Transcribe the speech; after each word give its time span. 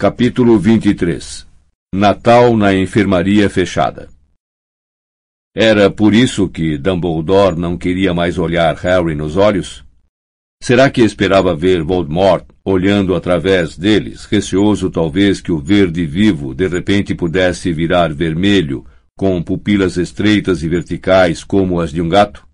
Capítulo 0.00 0.58
23 0.58 1.46
Natal 1.94 2.56
na 2.56 2.72
enfermaria 2.72 3.50
fechada 3.50 4.08
Era 5.54 5.90
por 5.90 6.14
isso 6.14 6.48
que 6.48 6.78
Dumbledore 6.78 7.54
não 7.60 7.76
queria 7.76 8.14
mais 8.14 8.38
olhar 8.38 8.74
Harry 8.76 9.14
nos 9.14 9.36
olhos? 9.36 9.84
Será 10.62 10.88
que 10.88 11.02
esperava 11.02 11.54
ver 11.54 11.82
Voldemort 11.82 12.46
olhando 12.64 13.14
através 13.14 13.76
deles, 13.76 14.24
receoso 14.24 14.90
talvez 14.90 15.42
que 15.42 15.52
o 15.52 15.58
verde 15.58 16.06
vivo 16.06 16.54
de 16.54 16.66
repente 16.66 17.14
pudesse 17.14 17.70
virar 17.70 18.10
vermelho, 18.10 18.86
com 19.14 19.42
pupilas 19.42 19.98
estreitas 19.98 20.62
e 20.62 20.68
verticais 20.70 21.44
como 21.44 21.78
as 21.78 21.92
de 21.92 22.00
um 22.00 22.08
gato? 22.08 22.48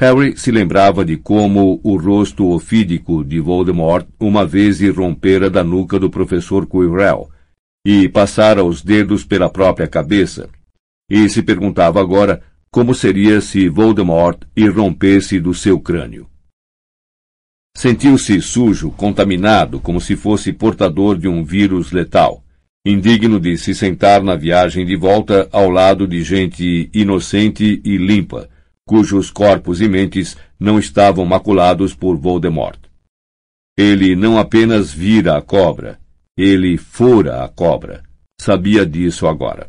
Harry 0.00 0.36
se 0.38 0.52
lembrava 0.52 1.04
de 1.04 1.16
como 1.16 1.80
o 1.82 1.96
rosto 1.96 2.50
ofídico 2.52 3.24
de 3.24 3.40
Voldemort 3.40 4.06
uma 4.20 4.46
vez 4.46 4.80
irrompera 4.80 5.50
da 5.50 5.64
nuca 5.64 5.98
do 5.98 6.08
professor 6.08 6.68
Quirrell 6.68 7.28
e 7.84 8.08
passara 8.08 8.62
os 8.62 8.80
dedos 8.80 9.24
pela 9.24 9.50
própria 9.50 9.88
cabeça, 9.88 10.48
e 11.10 11.28
se 11.28 11.42
perguntava 11.42 12.00
agora 12.00 12.40
como 12.70 12.94
seria 12.94 13.40
se 13.40 13.68
Voldemort 13.68 14.42
irrompesse 14.56 15.40
do 15.40 15.52
seu 15.52 15.80
crânio. 15.80 16.28
Sentiu-se 17.76 18.40
sujo, 18.40 18.90
contaminado, 18.92 19.80
como 19.80 20.00
se 20.00 20.14
fosse 20.14 20.52
portador 20.52 21.18
de 21.18 21.26
um 21.26 21.42
vírus 21.42 21.90
letal, 21.90 22.44
indigno 22.86 23.40
de 23.40 23.56
se 23.56 23.74
sentar 23.74 24.22
na 24.22 24.36
viagem 24.36 24.86
de 24.86 24.94
volta 24.94 25.48
ao 25.50 25.68
lado 25.68 26.06
de 26.06 26.22
gente 26.22 26.88
inocente 26.92 27.80
e 27.84 27.96
limpa, 27.96 28.48
cujos 28.88 29.30
corpos 29.30 29.82
e 29.82 29.86
mentes 29.86 30.34
não 30.58 30.78
estavam 30.78 31.26
maculados 31.26 31.94
por 31.94 32.16
Voldemort. 32.16 32.80
Ele 33.76 34.16
não 34.16 34.38
apenas 34.38 34.90
vira 34.90 35.36
a 35.36 35.42
cobra, 35.42 36.00
ele 36.34 36.78
fora 36.78 37.44
a 37.44 37.48
cobra. 37.48 38.02
Sabia 38.40 38.86
disso 38.86 39.26
agora. 39.26 39.68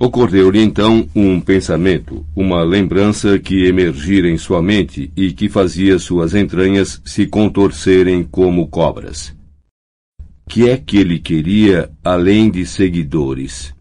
Ocorreu-lhe 0.00 0.60
então 0.60 1.08
um 1.14 1.40
pensamento, 1.40 2.26
uma 2.34 2.64
lembrança 2.64 3.38
que 3.38 3.66
emergira 3.66 4.28
em 4.28 4.36
sua 4.36 4.60
mente 4.60 5.12
e 5.16 5.32
que 5.32 5.48
fazia 5.48 5.96
suas 5.98 6.34
entranhas 6.34 7.00
se 7.04 7.26
contorcerem 7.26 8.24
como 8.24 8.66
cobras. 8.66 9.36
Que 10.48 10.68
é 10.68 10.76
que 10.76 10.96
ele 10.96 11.20
queria 11.20 11.90
além 12.02 12.50
de 12.50 12.66
seguidores? 12.66 13.72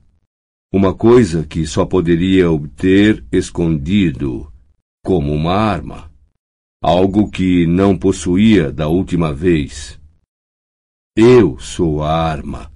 Uma 0.71 0.93
coisa 0.93 1.43
que 1.43 1.65
só 1.65 1.83
poderia 1.83 2.51
obter 2.51 3.25
escondido, 3.31 4.51
como 5.03 5.33
uma 5.33 5.53
arma, 5.53 6.11
algo 6.81 7.29
que 7.29 7.65
não 7.65 7.97
possuía 7.97 8.71
da 8.71 8.87
última 8.87 9.33
vez. 9.33 9.99
Eu 11.17 11.57
sou 11.57 12.03
a 12.03 12.13
arma, 12.13 12.71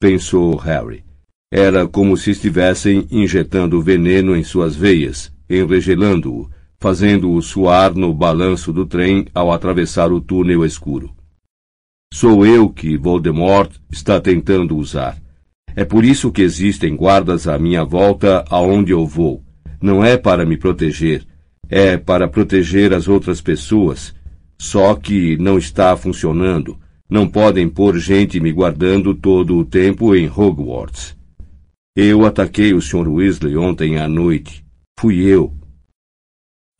pensou 0.00 0.54
Harry. 0.56 1.04
Era 1.52 1.86
como 1.88 2.16
se 2.16 2.30
estivessem 2.30 3.06
injetando 3.10 3.82
veneno 3.82 4.36
em 4.36 4.44
suas 4.44 4.76
veias, 4.76 5.32
enregelando-o, 5.50 6.48
fazendo-o 6.78 7.40
suar 7.42 7.94
no 7.94 8.14
balanço 8.14 8.72
do 8.72 8.86
trem 8.86 9.26
ao 9.34 9.52
atravessar 9.52 10.12
o 10.12 10.20
túnel 10.20 10.64
escuro. 10.64 11.14
Sou 12.12 12.46
eu 12.46 12.68
que 12.68 12.96
Voldemort 12.96 13.72
está 13.90 14.20
tentando 14.20 14.76
usar. 14.76 15.23
É 15.76 15.84
por 15.84 16.04
isso 16.04 16.30
que 16.30 16.42
existem 16.42 16.94
guardas 16.94 17.48
à 17.48 17.58
minha 17.58 17.84
volta 17.84 18.44
aonde 18.48 18.92
eu 18.92 19.06
vou. 19.06 19.42
Não 19.82 20.04
é 20.04 20.16
para 20.16 20.46
me 20.46 20.56
proteger, 20.56 21.26
é 21.68 21.96
para 21.96 22.28
proteger 22.28 22.92
as 22.92 23.08
outras 23.08 23.40
pessoas. 23.40 24.14
Só 24.58 24.94
que 24.94 25.36
não 25.36 25.58
está 25.58 25.96
funcionando. 25.96 26.78
Não 27.10 27.28
podem 27.28 27.68
pôr 27.68 27.98
gente 27.98 28.40
me 28.40 28.52
guardando 28.52 29.14
todo 29.14 29.56
o 29.56 29.64
tempo 29.64 30.14
em 30.14 30.26
Hogwarts. 30.28 31.16
Eu 31.96 32.24
ataquei 32.24 32.72
o 32.72 32.80
Sr. 32.80 33.08
Weasley 33.08 33.56
ontem 33.56 33.98
à 33.98 34.08
noite. 34.08 34.64
Fui 34.98 35.20
eu. 35.20 35.52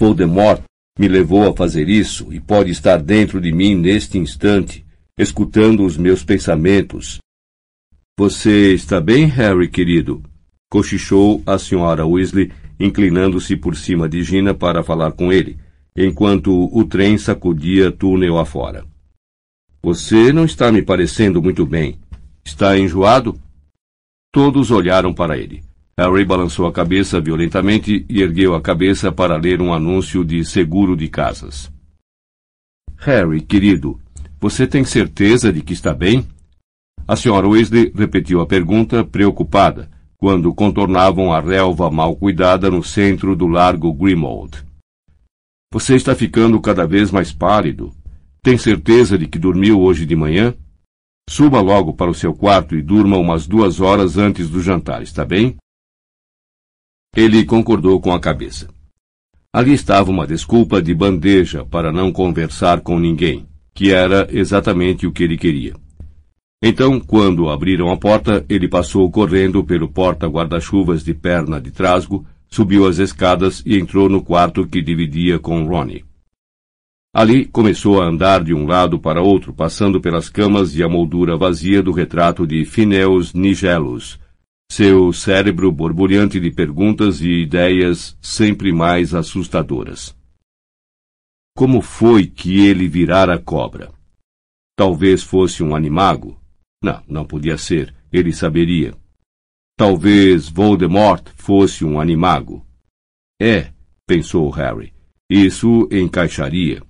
Voldemort 0.00 0.62
me 0.99 1.09
levou 1.09 1.49
a 1.49 1.54
fazer 1.54 1.88
isso 1.88 2.33
e 2.33 2.41
pode 2.41 2.71
estar 2.71 3.03
dentro 3.03 3.41
de 3.41 3.53
mim 3.53 3.75
neste 3.75 4.16
instante, 4.16 4.84
escutando 5.19 5.84
os 5.84 5.97
meus 5.97 6.25
pensamentos, 6.25 7.19
você 8.16 8.75
está 8.75 9.00
bem, 9.00 9.26
Harry, 9.26 9.69
querido? 9.69 10.22
cochichou 10.75 11.41
a 11.47 11.56
senhora 11.56 12.04
Weasley, 12.04 12.50
inclinando-se 12.80 13.56
por 13.56 13.76
cima 13.76 14.08
de 14.08 14.25
Gina 14.25 14.52
para 14.52 14.82
falar 14.82 15.12
com 15.12 15.32
ele, 15.32 15.56
enquanto 15.97 16.69
o 16.76 16.84
trem 16.84 17.16
sacudia 17.16 17.92
túnel 17.92 18.41
afora. 18.41 18.84
Você 19.80 20.32
não 20.32 20.44
está 20.44 20.72
me 20.72 20.82
parecendo 20.82 21.41
muito 21.41 21.64
bem. 21.64 22.00
Está 22.44 22.76
enjoado? 22.76 23.38
Todos 24.32 24.72
olharam 24.72 25.14
para 25.14 25.38
ele. 25.38 25.62
Harry 25.97 26.24
balançou 26.24 26.66
a 26.66 26.72
cabeça 26.72 27.20
violentamente 27.20 28.04
e 28.08 28.20
ergueu 28.20 28.53
a 28.56 28.60
cabeça 28.60 29.12
para 29.12 29.36
ler 29.36 29.62
um 29.62 29.72
anúncio 29.72 30.24
de 30.24 30.44
seguro 30.44 30.97
de 30.97 31.06
casas. 31.06 31.70
Harry, 32.97 33.41
querido, 33.41 34.00
você 34.41 34.66
tem 34.66 34.84
certeza 34.84 35.53
de 35.53 35.62
que 35.62 35.72
está 35.72 35.94
bem? 35.94 36.26
A 37.06 37.16
senhora 37.16 37.47
Weasley 37.47 37.92
repetiu 37.94 38.41
a 38.41 38.47
pergunta, 38.47 39.04
preocupada, 39.04 39.91
quando 40.16 40.54
contornavam 40.54 41.31
a 41.31 41.38
relva 41.38 41.91
mal 41.91 42.16
cuidada 42.16 42.70
no 42.70 42.82
centro 42.82 43.37
do 43.37 43.47
largo 43.47 43.92
Grimmauld. 43.92 44.65
Você 45.70 45.97
está 45.97 46.15
ficando 46.15 46.59
cada 46.62 46.87
vez 46.87 47.10
mais 47.10 47.31
pálido. 47.31 47.92
Tem 48.42 48.56
certeza 48.56 49.19
de 49.19 49.26
que 49.26 49.38
dormiu 49.38 49.82
hoje 49.82 50.06
de 50.06 50.16
manhã? 50.16 50.54
Suba 51.28 51.60
logo 51.60 51.92
para 51.92 52.10
o 52.10 52.15
seu 52.15 52.32
quarto 52.32 52.75
e 52.75 52.81
durma 52.81 53.19
umas 53.19 53.47
duas 53.47 53.81
horas 53.81 54.16
antes 54.16 54.48
do 54.48 54.62
jantar, 54.62 55.03
está 55.03 55.26
bem? 55.26 55.56
Ele 57.15 57.44
concordou 57.44 58.00
com 58.00 58.12
a 58.12 58.21
cabeça. 58.21 58.69
Ali 59.53 59.75
estava 59.75 60.10
uma 60.10 60.26
desculpa 60.26 60.81
de 60.81 60.94
bandeja 60.94 61.66
para 61.66 61.92
não 61.92 62.10
conversar 62.10 62.81
com 62.81 62.98
ninguém, 62.98 63.47
que 63.75 63.92
era 63.92 64.26
exatamente 64.31 65.06
o 65.06 65.12
que 65.12 65.22
ele 65.22 65.36
queria. 65.36 65.84
Então, 66.66 66.98
quando 66.98 67.50
abriram 67.50 67.91
a 67.91 67.97
porta, 67.98 68.42
ele 68.48 68.66
passou 68.66 69.10
correndo 69.10 69.62
pelo 69.62 69.86
porta-guarda-chuvas 69.86 71.04
de 71.04 71.12
perna 71.12 71.60
de 71.60 71.70
trasgo, 71.70 72.26
subiu 72.48 72.86
as 72.86 72.97
escadas 72.97 73.62
e 73.66 73.78
entrou 73.78 74.08
no 74.08 74.22
quarto 74.22 74.66
que 74.66 74.80
dividia 74.80 75.38
com 75.38 75.66
Ronnie. 75.66 76.06
Ali 77.14 77.44
começou 77.44 78.00
a 78.00 78.06
andar 78.06 78.42
de 78.42 78.54
um 78.54 78.66
lado 78.66 78.98
para 78.98 79.20
outro, 79.20 79.53
passando 79.53 80.00
pelas 80.00 80.30
camas 80.30 80.74
e 80.74 80.82
a 80.82 80.88
moldura 80.88 81.36
vazia 81.36 81.82
do 81.82 81.92
retrato 81.92 82.47
de 82.47 82.64
Phineus 82.64 83.34
Nigelos, 83.34 84.19
seu 84.72 85.12
cérebro 85.12 85.70
borbulhante 85.70 86.41
de 86.41 86.50
perguntas 86.50 87.20
e 87.20 87.42
ideias 87.42 88.16
sempre 88.22 88.72
mais 88.72 89.14
assustadoras. 89.14 90.16
Como 91.54 91.82
foi 91.82 92.26
que 92.26 92.66
ele 92.66 92.88
virara 92.88 93.38
cobra? 93.38 93.92
Talvez 94.74 95.22
fosse 95.22 95.62
um 95.62 95.76
animago, 95.76 96.42
não, 96.84 97.03
não 97.09 97.25
podia 97.25 97.56
ser. 97.56 97.95
Ele 98.12 98.33
saberia. 98.33 98.95
Talvez 99.77 100.49
Voldemort 100.49 101.31
fosse 101.34 101.84
um 101.84 101.99
animago. 101.99 102.65
É, 103.41 103.72
pensou 104.06 104.50
Harry. 104.50 104.93
Isso 105.28 105.89
encaixaria. 105.91 106.83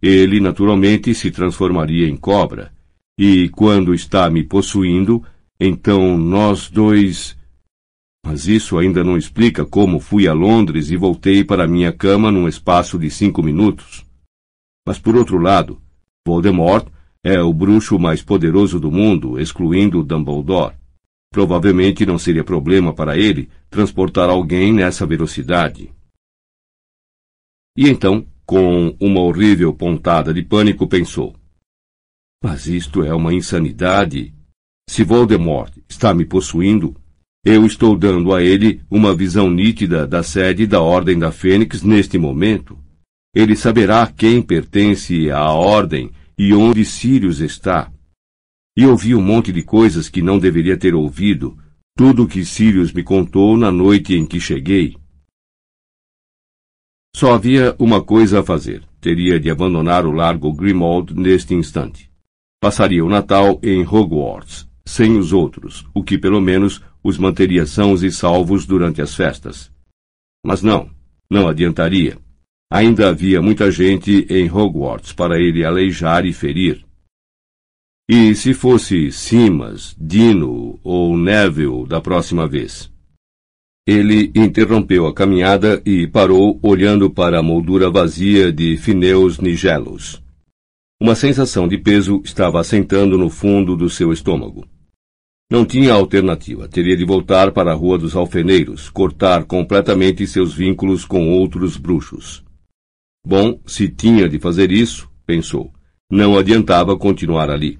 Ele 0.00 0.40
naturalmente 0.40 1.14
se 1.14 1.30
transformaria 1.30 2.06
em 2.06 2.16
cobra. 2.16 2.72
E 3.18 3.48
quando 3.48 3.94
está 3.94 4.30
me 4.30 4.44
possuindo, 4.44 5.24
então 5.58 6.16
nós 6.16 6.70
dois. 6.70 7.36
Mas 8.24 8.46
isso 8.46 8.78
ainda 8.78 9.02
não 9.02 9.16
explica 9.16 9.64
como 9.64 9.98
fui 9.98 10.28
a 10.28 10.34
Londres 10.34 10.90
e 10.90 10.96
voltei 10.96 11.42
para 11.42 11.66
minha 11.66 11.92
cama 11.92 12.30
num 12.30 12.46
espaço 12.46 12.98
de 12.98 13.10
cinco 13.10 13.42
minutos. 13.42 14.04
Mas 14.86 14.98
por 14.98 15.16
outro 15.16 15.38
lado, 15.38 15.80
Voldemort 16.26 16.86
é 17.24 17.40
o 17.42 17.52
bruxo 17.52 17.98
mais 17.98 18.22
poderoso 18.22 18.80
do 18.80 18.90
mundo, 18.90 19.38
excluindo 19.38 20.02
Dumbledore. 20.02 20.74
Provavelmente 21.32 22.04
não 22.04 22.18
seria 22.18 22.42
problema 22.42 22.92
para 22.92 23.16
ele 23.16 23.48
transportar 23.68 24.28
alguém 24.28 24.72
nessa 24.72 25.06
velocidade. 25.06 25.92
E 27.76 27.88
então, 27.88 28.26
com 28.44 28.96
uma 29.00 29.20
horrível 29.20 29.72
pontada 29.72 30.34
de 30.34 30.42
pânico, 30.42 30.88
pensou: 30.88 31.36
Mas 32.42 32.66
isto 32.66 33.04
é 33.04 33.14
uma 33.14 33.32
insanidade. 33.32 34.34
Se 34.88 35.04
Voldemort 35.04 35.72
está 35.88 36.12
me 36.12 36.24
possuindo, 36.24 36.96
eu 37.44 37.64
estou 37.64 37.96
dando 37.96 38.34
a 38.34 38.42
ele 38.42 38.82
uma 38.90 39.14
visão 39.14 39.48
nítida 39.48 40.06
da 40.06 40.22
sede 40.22 40.66
da 40.66 40.80
Ordem 40.80 41.16
da 41.16 41.30
Fênix 41.30 41.82
neste 41.82 42.18
momento. 42.18 42.76
Ele 43.32 43.54
saberá 43.54 44.06
quem 44.08 44.42
pertence 44.42 45.30
à 45.30 45.52
Ordem 45.52 46.10
e 46.42 46.54
onde 46.54 46.86
Sirius 46.86 47.40
está. 47.40 47.92
E 48.74 48.86
ouvi 48.86 49.14
um 49.14 49.20
monte 49.20 49.52
de 49.52 49.62
coisas 49.62 50.08
que 50.08 50.22
não 50.22 50.38
deveria 50.38 50.74
ter 50.74 50.94
ouvido, 50.94 51.54
tudo 51.94 52.22
o 52.22 52.26
que 52.26 52.46
Sirius 52.46 52.94
me 52.94 53.02
contou 53.02 53.58
na 53.58 53.70
noite 53.70 54.14
em 54.14 54.24
que 54.24 54.40
cheguei. 54.40 54.96
Só 57.14 57.34
havia 57.34 57.76
uma 57.78 58.02
coisa 58.02 58.40
a 58.40 58.42
fazer. 58.42 58.82
Teria 59.02 59.38
de 59.38 59.50
abandonar 59.50 60.06
o 60.06 60.12
largo 60.12 60.50
Grimald 60.50 61.12
neste 61.12 61.52
instante. 61.52 62.10
Passaria 62.58 63.04
o 63.04 63.08
Natal 63.10 63.60
em 63.62 63.86
Hogwarts, 63.86 64.66
sem 64.86 65.18
os 65.18 65.34
outros, 65.34 65.86
o 65.94 66.02
que 66.02 66.16
pelo 66.16 66.40
menos 66.40 66.82
os 67.04 67.18
manteria 67.18 67.66
sãos 67.66 68.02
e 68.02 68.10
salvos 68.10 68.64
durante 68.64 69.02
as 69.02 69.14
festas. 69.14 69.70
Mas 70.42 70.62
não, 70.62 70.88
não 71.30 71.48
adiantaria. 71.48 72.16
Ainda 72.72 73.08
havia 73.08 73.42
muita 73.42 73.68
gente 73.68 74.24
em 74.30 74.48
Hogwarts 74.48 75.12
para 75.12 75.40
ele 75.40 75.64
aleijar 75.64 76.24
e 76.24 76.32
ferir. 76.32 76.84
E 78.08 78.34
se 78.34 78.54
fosse 78.54 79.10
Simas, 79.10 79.96
Dino 79.98 80.78
ou 80.84 81.16
Neville 81.16 81.86
da 81.86 82.00
próxima 82.00 82.46
vez? 82.46 82.90
Ele 83.86 84.30
interrompeu 84.36 85.06
a 85.06 85.14
caminhada 85.14 85.82
e 85.84 86.06
parou 86.06 86.60
olhando 86.62 87.10
para 87.10 87.40
a 87.40 87.42
moldura 87.42 87.90
vazia 87.90 88.52
de 88.52 88.76
Fineus 88.76 89.40
Nigelos. 89.40 90.22
Uma 91.00 91.14
sensação 91.14 91.66
de 91.66 91.78
peso 91.78 92.20
estava 92.24 92.60
assentando 92.60 93.18
no 93.18 93.30
fundo 93.30 93.74
do 93.74 93.90
seu 93.90 94.12
estômago. 94.12 94.64
Não 95.50 95.64
tinha 95.64 95.92
alternativa. 95.92 96.68
Teria 96.68 96.96
de 96.96 97.04
voltar 97.04 97.50
para 97.50 97.72
a 97.72 97.74
Rua 97.74 97.98
dos 97.98 98.14
Alfeneiros, 98.14 98.88
cortar 98.88 99.44
completamente 99.44 100.24
seus 100.24 100.54
vínculos 100.54 101.04
com 101.04 101.30
outros 101.30 101.76
bruxos. 101.76 102.44
Bom, 103.26 103.60
se 103.66 103.88
tinha 103.88 104.28
de 104.28 104.38
fazer 104.38 104.72
isso, 104.72 105.08
pensou, 105.26 105.72
não 106.10 106.36
adiantava 106.36 106.96
continuar 106.96 107.50
ali. 107.50 107.78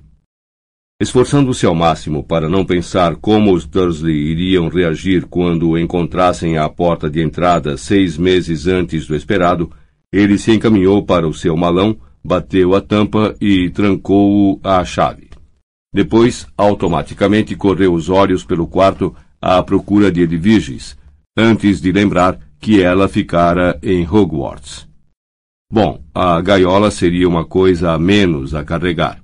Esforçando-se 1.00 1.64
ao 1.64 1.74
máximo 1.74 2.22
para 2.22 2.46
não 2.46 2.62
pensar 2.62 3.16
como 3.16 3.54
os 3.54 3.64
Dursley 3.64 4.14
iriam 4.14 4.68
reagir 4.68 5.24
quando 5.24 5.70
o 5.70 5.78
encontrassem 5.78 6.58
à 6.58 6.68
porta 6.68 7.08
de 7.08 7.22
entrada 7.22 7.78
seis 7.78 8.18
meses 8.18 8.66
antes 8.66 9.06
do 9.06 9.16
esperado, 9.16 9.72
ele 10.12 10.36
se 10.36 10.52
encaminhou 10.52 11.02
para 11.02 11.26
o 11.26 11.32
seu 11.32 11.56
malão, 11.56 11.98
bateu 12.22 12.74
a 12.74 12.82
tampa 12.82 13.34
e 13.40 13.70
trancou-o 13.70 14.60
à 14.62 14.84
chave. 14.84 15.30
Depois, 15.92 16.46
automaticamente 16.56 17.56
correu 17.56 17.94
os 17.94 18.10
olhos 18.10 18.44
pelo 18.44 18.66
quarto 18.66 19.16
à 19.40 19.62
procura 19.62 20.12
de 20.12 20.20
Edviges, 20.20 20.98
antes 21.34 21.80
de 21.80 21.90
lembrar 21.90 22.38
que 22.60 22.82
ela 22.82 23.08
ficara 23.08 23.78
em 23.82 24.06
Hogwarts. 24.06 24.89
Bom, 25.72 26.02
a 26.12 26.40
gaiola 26.40 26.90
seria 26.90 27.28
uma 27.28 27.44
coisa 27.44 27.92
a 27.92 27.98
menos 27.98 28.56
a 28.56 28.64
carregar. 28.64 29.22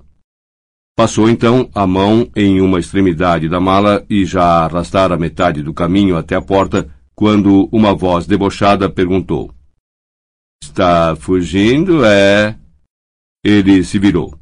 Passou 0.95 1.29
então 1.29 1.69
a 1.75 1.85
mão 1.85 2.27
em 2.35 2.61
uma 2.61 2.79
extremidade 2.79 3.49
da 3.49 3.59
mala 3.59 4.05
e 4.09 4.25
já 4.25 4.63
arrastara 4.63 5.17
metade 5.17 5.61
do 5.61 5.73
caminho 5.73 6.15
até 6.15 6.35
a 6.35 6.41
porta, 6.41 6.89
quando 7.13 7.67
uma 7.69 7.93
voz 7.93 8.25
debochada 8.25 8.89
perguntou: 8.89 9.53
Está 10.63 11.15
fugindo, 11.17 12.05
é? 12.05 12.57
Ele 13.43 13.83
se 13.83 13.99
virou. 13.99 14.37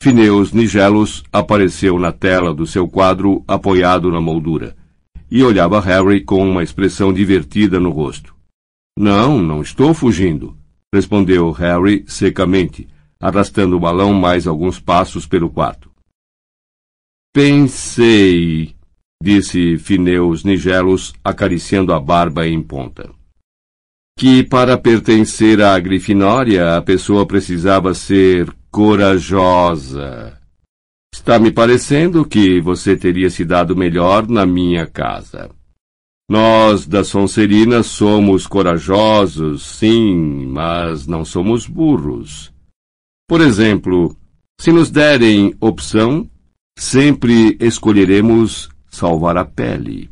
Fineus 0.00 0.52
Nigelos 0.52 1.24
apareceu 1.32 1.98
na 1.98 2.12
tela 2.12 2.54
do 2.54 2.66
seu 2.66 2.88
quadro 2.88 3.44
apoiado 3.46 4.10
na 4.10 4.20
moldura, 4.20 4.76
e 5.30 5.42
olhava 5.42 5.80
Harry 5.80 6.24
com 6.24 6.48
uma 6.48 6.62
expressão 6.62 7.12
divertida 7.12 7.80
no 7.80 7.90
rosto. 7.90 8.34
Não, 8.98 9.38
não 9.38 9.60
estou 9.60 9.92
fugindo, 9.92 10.56
respondeu 10.94 11.50
Harry 11.52 12.04
secamente, 12.06 12.88
arrastando 13.20 13.76
o 13.76 13.80
balão 13.80 14.12
mais 14.12 14.46
alguns 14.46 14.78
passos 14.78 15.26
pelo 15.26 15.50
quarto. 15.50 15.90
Pensei, 17.32 18.74
disse 19.22 19.78
Fineus 19.78 20.44
Nigelos, 20.44 21.12
acariciando 21.24 21.92
a 21.92 22.00
barba 22.00 22.46
em 22.46 22.62
ponta 22.62 23.10
que 24.20 24.44
para 24.44 24.76
pertencer 24.76 25.62
à 25.62 25.80
Grifinória 25.80 26.76
a 26.76 26.82
pessoa 26.82 27.24
precisava 27.24 27.94
ser 27.94 28.54
corajosa. 28.70 30.38
Está 31.10 31.38
me 31.38 31.50
parecendo 31.50 32.26
que 32.26 32.60
você 32.60 32.94
teria 32.94 33.30
se 33.30 33.46
dado 33.46 33.74
melhor 33.74 34.28
na 34.28 34.44
minha 34.44 34.86
casa. 34.86 35.48
Nós 36.30 36.86
da 36.86 37.02
Sonserina 37.02 37.82
somos 37.82 38.46
corajosos, 38.46 39.64
sim, 39.64 40.46
mas 40.46 41.04
não 41.04 41.24
somos 41.24 41.66
burros. 41.66 42.52
Por 43.28 43.40
exemplo, 43.40 44.16
se 44.60 44.70
nos 44.70 44.92
derem 44.92 45.52
opção, 45.60 46.30
sempre 46.78 47.56
escolheremos 47.58 48.68
salvar 48.88 49.36
a 49.36 49.44
pele. 49.44 50.08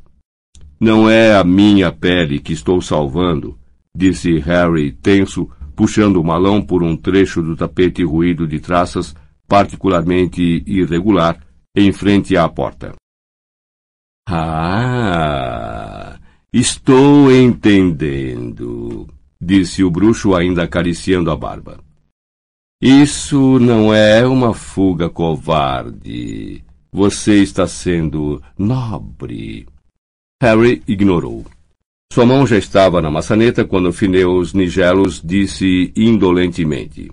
Não 0.81 1.09
é 1.09 1.37
a 1.37 1.45
minha 1.45 1.93
pele 1.93 2.41
que 2.41 2.53
estou 2.53 2.83
salvando, 2.83 3.57
disse 3.95 4.41
Harry 4.41 4.91
tenso, 4.91 5.49
puxando 5.77 6.17
o 6.17 6.25
malão 6.25 6.61
por 6.61 6.83
um 6.83 6.97
trecho 6.97 7.41
do 7.41 7.55
tapete 7.55 8.03
ruído 8.03 8.45
de 8.45 8.59
traças, 8.59 9.15
particularmente 9.47 10.65
irregular, 10.67 11.39
em 11.77 11.93
frente 11.93 12.37
à 12.37 12.49
porta. 12.49 12.93
Ah, 14.29 15.78
estou 16.53 17.31
entendendo, 17.33 19.07
disse 19.41 19.85
o 19.85 19.91
bruxo 19.91 20.35
ainda 20.35 20.65
acariciando 20.65 21.31
a 21.31 21.37
barba. 21.37 21.81
Isso 22.81 23.59
não 23.59 23.93
é 23.93 24.25
uma 24.27 24.55
fuga 24.55 25.11
covarde. 25.11 26.65
Você 26.93 27.43
está 27.43 27.67
sendo 27.67 28.41
nobre. 28.57 29.67
Harry 30.41 30.83
ignorou. 30.87 31.45
Sua 32.13 32.25
mão 32.25 32.47
já 32.47 32.57
estava 32.57 33.03
na 33.03 33.11
maçaneta 33.11 33.65
quando 33.65 33.93
Fineus 33.93 34.55
Nigelos 34.55 35.21
disse 35.21 35.93
indolentemente. 35.97 37.11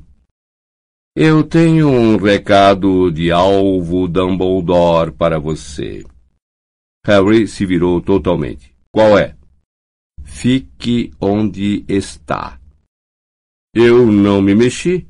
Eu 1.16 1.44
tenho 1.44 1.90
um 1.90 2.18
recado 2.18 3.10
de 3.12 3.32
alvo 3.32 4.08
Dumbledore 4.08 5.12
para 5.12 5.40
você. 5.40 6.06
Harry 7.06 7.48
se 7.48 7.66
virou 7.66 8.00
totalmente. 8.02 8.75
Qual 8.96 9.20
é? 9.20 9.36
Fique 10.24 11.12
onde 11.20 11.84
está. 11.86 12.58
Eu 13.76 14.10
não 14.10 14.42
me 14.42 14.56
mexi, 14.56 15.06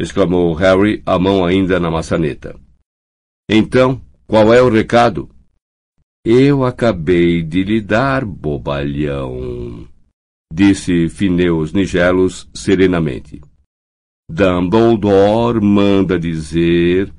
exclamou 0.00 0.54
Harry, 0.54 1.02
a 1.04 1.18
mão 1.18 1.44
ainda 1.44 1.78
na 1.78 1.90
maçaneta. 1.90 2.58
Então, 3.46 4.00
qual 4.26 4.54
é 4.54 4.62
o 4.62 4.70
recado? 4.70 5.28
Eu 6.24 6.64
acabei 6.64 7.42
de 7.42 7.62
lhe 7.64 7.82
dar, 7.82 8.24
bobalhão, 8.24 9.86
disse 10.50 11.10
Fineus 11.10 11.74
Nigelos 11.74 12.48
serenamente. 12.54 13.42
Dumbledore 14.30 15.60
manda 15.60 16.18
dizer: 16.18 17.12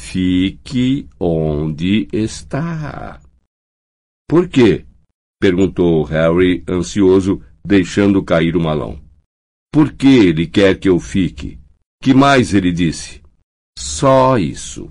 fique 0.00 1.06
onde 1.20 2.08
está. 2.10 3.20
Por 4.26 4.48
quê? 4.48 4.85
Perguntou 5.46 6.02
Harry, 6.02 6.64
ansioso, 6.68 7.40
deixando 7.64 8.20
cair 8.20 8.56
o 8.56 8.60
malão. 8.60 8.98
Por 9.72 9.92
que 9.92 10.08
ele 10.08 10.44
quer 10.44 10.76
que 10.76 10.88
eu 10.88 10.98
fique? 10.98 11.60
Que 12.02 12.12
mais 12.12 12.52
ele 12.52 12.72
disse? 12.72 13.22
Só 13.78 14.38
isso, 14.38 14.90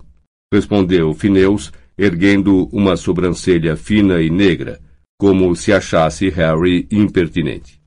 respondeu 0.53 1.13
Fineus, 1.13 1.73
erguendo 1.97 2.69
uma 2.71 2.95
sobrancelha 2.95 3.75
fina 3.75 4.21
e 4.21 4.29
negra, 4.29 4.79
como 5.19 5.53
se 5.57 5.73
achasse 5.73 6.29
Harry 6.29 6.87
impertinente. 6.89 7.81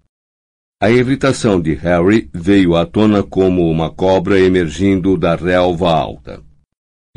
A 0.82 0.90
irritação 0.90 1.58
de 1.58 1.72
Harry 1.72 2.28
veio 2.34 2.76
à 2.76 2.84
tona 2.84 3.22
como 3.22 3.70
uma 3.70 3.90
cobra 3.90 4.38
emergindo 4.38 5.16
da 5.16 5.34
relva 5.34 5.90
alta. 5.90 6.44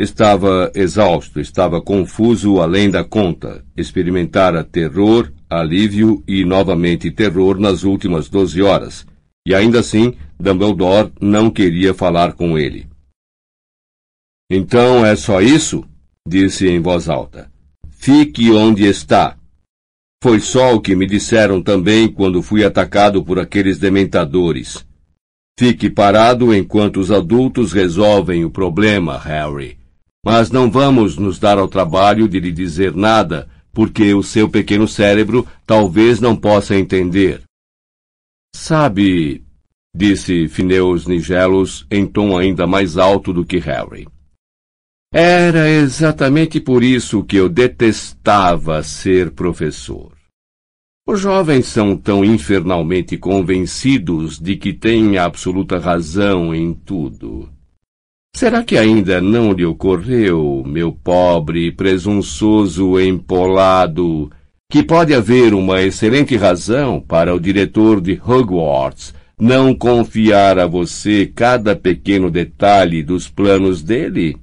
Estava 0.02 0.72
exausto, 0.74 1.40
estava 1.40 1.80
confuso 1.80 2.60
além 2.60 2.90
da 2.90 3.04
conta, 3.04 3.64
experimentara 3.78 4.64
terror, 4.64 5.32
alívio 5.48 6.24
e 6.28 6.44
novamente 6.44 7.12
terror 7.12 7.60
nas 7.60 7.84
últimas 7.84 8.28
doze 8.28 8.64
horas, 8.64 9.06
e 9.48 9.54
ainda 9.54 9.82
assim 9.82 10.16
Dumbledore 10.40 11.12
não 11.22 11.52
queria 11.52 11.94
falar 11.94 12.34
com 12.34 12.58
ele. 12.58 12.88
Então 14.52 15.06
é 15.06 15.16
só 15.16 15.40
isso? 15.40 15.86
disse 16.28 16.68
em 16.68 16.82
voz 16.82 17.08
alta. 17.08 17.52
Fique 17.92 18.50
onde 18.50 18.86
está. 18.86 19.38
Foi 20.24 20.40
só 20.40 20.74
o 20.74 20.82
que 20.82 20.96
me 20.96 21.06
disseram 21.06 21.62
também 21.62 22.12
quando 22.12 22.42
fui 22.42 22.66
atacado 22.66 23.24
por 23.24 23.38
aqueles 23.38 23.78
dementadores. 23.78 24.84
Fique 25.60 25.92
parado 25.92 26.56
enquanto 26.56 27.00
os 27.00 27.12
adultos 27.12 27.72
resolvem 27.72 28.44
o 28.44 28.50
problema, 28.50 29.16
Harry. 29.20 29.80
Mas 30.26 30.52
não 30.52 30.70
vamos 30.70 31.18
nos 31.18 31.40
dar 31.40 31.58
ao 31.58 31.68
trabalho 31.68 32.28
de 32.28 32.40
lhe 32.40 32.52
dizer 32.52 32.96
nada, 32.96 33.50
porque 33.74 34.14
o 34.14 34.22
seu 34.22 34.48
pequeno 34.50 34.88
cérebro 34.88 35.48
talvez 35.66 36.20
não 36.20 36.36
possa 36.36 36.76
entender. 36.76 37.42
Sabe, 38.54 39.44
disse 39.96 40.48
Fineus 40.48 41.08
Nigelos 41.08 41.88
em 41.90 42.06
tom 42.06 42.38
ainda 42.38 42.68
mais 42.68 42.98
alto 42.98 43.34
do 43.34 43.46
que 43.46 43.58
Harry. 43.58 44.08
Era 45.14 45.70
exatamente 45.70 46.60
por 46.60 46.84
isso 46.84 47.24
que 47.24 47.36
eu 47.36 47.50
detestava 47.50 48.82
ser 48.84 49.32
professor. 49.32 50.14
Os 51.06 51.20
jovens 51.20 51.66
são 51.66 51.98
tão 51.98 52.24
infernalmente 52.24 53.18
convencidos 53.18 54.40
de 54.40 54.56
que 54.56 54.72
têm 54.72 55.18
absoluta 55.18 55.80
razão 55.80 56.56
em 56.56 56.74
tudo. 56.74 57.50
Será 58.36 58.64
que 58.64 58.78
ainda 58.78 59.22
não 59.22 59.52
lhe 59.52 59.66
ocorreu, 59.66 60.64
meu 60.66 60.92
pobre, 60.92 61.72
presunçoso 61.72 63.00
empolado, 63.00 64.32
que 64.72 64.82
pode 64.82 65.14
haver 65.14 65.54
uma 65.54 65.82
excelente 65.82 66.36
razão 66.36 67.00
para 67.00 67.36
o 67.36 67.40
diretor 67.40 68.02
de 68.02 68.20
Hogwarts 68.26 69.14
não 69.40 69.76
confiar 69.76 70.58
a 70.58 70.66
você 70.66 71.26
cada 71.26 71.76
pequeno 71.76 72.32
detalhe 72.32 73.04
dos 73.04 73.28
planos 73.28 73.84
dele? 73.84 74.38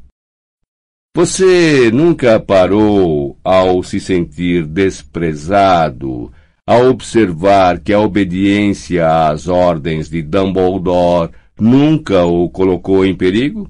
Você 1.16 1.90
nunca 1.90 2.38
parou, 2.38 3.36
ao 3.42 3.82
se 3.82 3.98
sentir 3.98 4.64
desprezado, 4.64 6.30
a 6.64 6.76
observar 6.76 7.80
que 7.80 7.92
a 7.92 7.98
obediência 7.98 9.28
às 9.28 9.48
ordens 9.48 10.08
de 10.08 10.22
Dumbledore 10.22 11.32
nunca 11.58 12.24
o 12.24 12.48
colocou 12.48 13.04
em 13.04 13.16
perigo? 13.16 13.68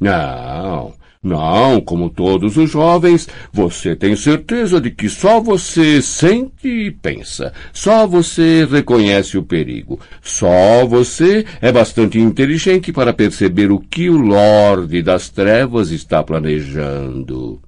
Não, 0.00 0.94
não, 1.22 1.82
como 1.82 2.08
todos 2.08 2.56
os 2.56 2.70
jovens, 2.70 3.28
você 3.52 3.94
tem 3.94 4.16
certeza 4.16 4.80
de 4.80 4.90
que 4.90 5.06
só 5.06 5.38
você 5.38 6.00
sente 6.00 6.66
e 6.66 6.90
pensa, 6.90 7.52
só 7.74 8.06
você 8.06 8.64
reconhece 8.64 9.36
o 9.36 9.42
perigo, 9.42 10.00
só 10.22 10.86
você 10.86 11.44
é 11.60 11.70
bastante 11.70 12.18
inteligente 12.18 12.90
para 12.90 13.12
perceber 13.12 13.70
o 13.70 13.78
que 13.78 14.08
o 14.08 14.16
Lorde 14.16 15.02
das 15.02 15.28
Trevas 15.28 15.90
está 15.90 16.22
planejando. 16.22 17.60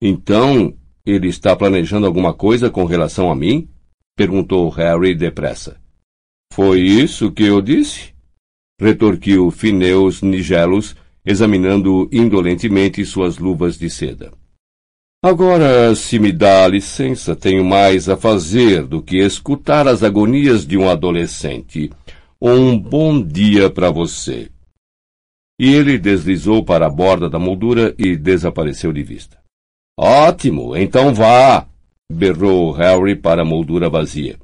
Então, 0.00 0.72
ele 1.04 1.26
está 1.26 1.56
planejando 1.56 2.06
alguma 2.06 2.32
coisa 2.32 2.70
com 2.70 2.84
relação 2.84 3.32
a 3.32 3.34
mim? 3.34 3.68
perguntou 4.16 4.68
Harry 4.68 5.14
depressa. 5.16 5.76
Foi 6.52 6.80
isso 6.80 7.32
que 7.32 7.42
eu 7.42 7.60
disse? 7.60 8.11
Retorquiu 8.80 9.50
Fineus 9.50 10.22
Nigelos, 10.22 10.96
examinando 11.24 12.08
indolentemente 12.12 13.04
suas 13.04 13.38
luvas 13.38 13.78
de 13.78 13.88
seda. 13.88 14.32
Agora, 15.24 15.94
se 15.94 16.18
me 16.18 16.32
dá 16.32 16.66
licença, 16.66 17.36
tenho 17.36 17.64
mais 17.64 18.08
a 18.08 18.16
fazer 18.16 18.84
do 18.84 19.00
que 19.00 19.18
escutar 19.18 19.86
as 19.86 20.02
agonias 20.02 20.66
de 20.66 20.76
um 20.76 20.90
adolescente. 20.90 21.90
Um 22.40 22.76
bom 22.76 23.22
dia 23.22 23.70
para 23.70 23.88
você. 23.88 24.50
E 25.60 25.72
ele 25.72 25.96
deslizou 25.96 26.64
para 26.64 26.86
a 26.86 26.90
borda 26.90 27.30
da 27.30 27.38
moldura 27.38 27.94
e 27.96 28.16
desapareceu 28.16 28.92
de 28.92 29.04
vista. 29.04 29.38
Ótimo, 29.96 30.76
então 30.76 31.14
vá! 31.14 31.68
berrou 32.12 32.72
Harry 32.72 33.14
para 33.14 33.42
a 33.42 33.44
moldura 33.44 33.88
vazia. 33.88 34.36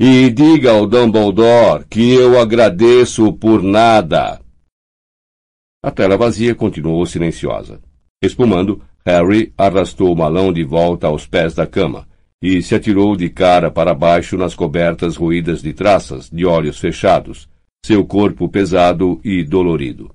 E 0.00 0.28
diga 0.28 0.72
ao 0.72 0.86
Dumbledore 0.88 1.84
que 1.88 2.14
eu 2.14 2.40
agradeço 2.40 3.32
por 3.32 3.62
nada. 3.62 4.40
A 5.84 5.90
tela 5.92 6.16
vazia 6.16 6.52
continuou 6.52 7.06
silenciosa. 7.06 7.80
Espumando, 8.20 8.82
Harry 9.06 9.52
arrastou 9.56 10.12
o 10.12 10.16
malão 10.16 10.52
de 10.52 10.64
volta 10.64 11.06
aos 11.06 11.26
pés 11.26 11.54
da 11.54 11.66
cama 11.66 12.08
e 12.42 12.60
se 12.60 12.74
atirou 12.74 13.14
de 13.14 13.30
cara 13.30 13.70
para 13.70 13.94
baixo 13.94 14.36
nas 14.36 14.54
cobertas 14.54 15.16
ruídas 15.16 15.62
de 15.62 15.72
traças, 15.72 16.28
de 16.28 16.44
olhos 16.44 16.78
fechados, 16.78 17.48
seu 17.86 18.04
corpo 18.04 18.48
pesado 18.48 19.20
e 19.24 19.44
dolorido. 19.44 20.12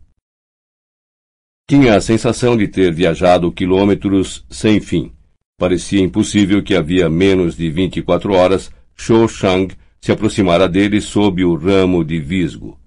Tinha 1.69 1.95
a 1.95 2.01
sensação 2.01 2.57
de 2.57 2.67
ter 2.67 2.93
viajado 2.93 3.51
quilômetros 3.51 4.45
sem 4.50 4.81
fim. 4.81 5.13
Parecia 5.57 6.01
impossível 6.01 6.63
que 6.63 6.75
havia 6.75 7.09
menos 7.09 7.55
de 7.55 7.69
vinte 7.69 7.98
e 7.98 8.01
quatro 8.01 8.33
horas 8.33 8.71
Shou 9.00 9.29
Shang 9.29 9.74
se 10.01 10.12
aproximara 10.12 10.68
dele 10.68 11.00
sob 11.00 11.41
o 11.46 11.56
ramo 11.56 12.03
de 12.03 12.20
visgo. 12.20 12.77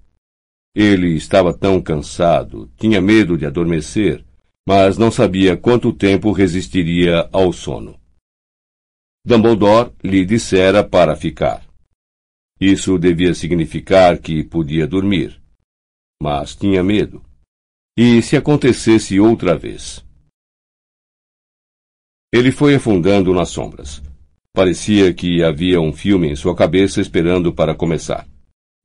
Ele 0.75 1.15
estava 1.15 1.51
tão 1.51 1.81
cansado, 1.81 2.71
tinha 2.77 3.01
medo 3.01 3.35
de 3.35 3.47
adormecer, 3.47 4.23
mas 4.65 4.95
não 4.95 5.09
sabia 5.09 5.57
quanto 5.57 5.91
tempo 5.91 6.31
resistiria 6.31 7.27
ao 7.33 7.51
sono. 7.51 7.99
Dumbledore 9.25 9.91
lhe 10.03 10.23
dissera 10.23 10.83
para 10.83 11.15
ficar. 11.15 11.65
Isso 12.61 12.99
devia 12.99 13.33
significar 13.33 14.19
que 14.19 14.43
podia 14.43 14.85
dormir. 14.85 15.41
Mas 16.21 16.55
tinha 16.55 16.83
medo. 16.83 17.25
E 17.97 18.21
se 18.21 18.37
acontecesse 18.37 19.19
outra 19.19 19.57
vez? 19.57 20.05
Ele 22.31 22.51
foi 22.51 22.75
afundando 22.75 23.33
nas 23.33 23.49
sombras. 23.49 24.01
Parecia 24.55 25.11
que 25.11 25.43
havia 25.43 25.81
um 25.81 25.91
filme 25.91 26.29
em 26.29 26.35
sua 26.35 26.55
cabeça 26.55 27.01
esperando 27.01 27.51
para 27.51 27.73
começar. 27.73 28.27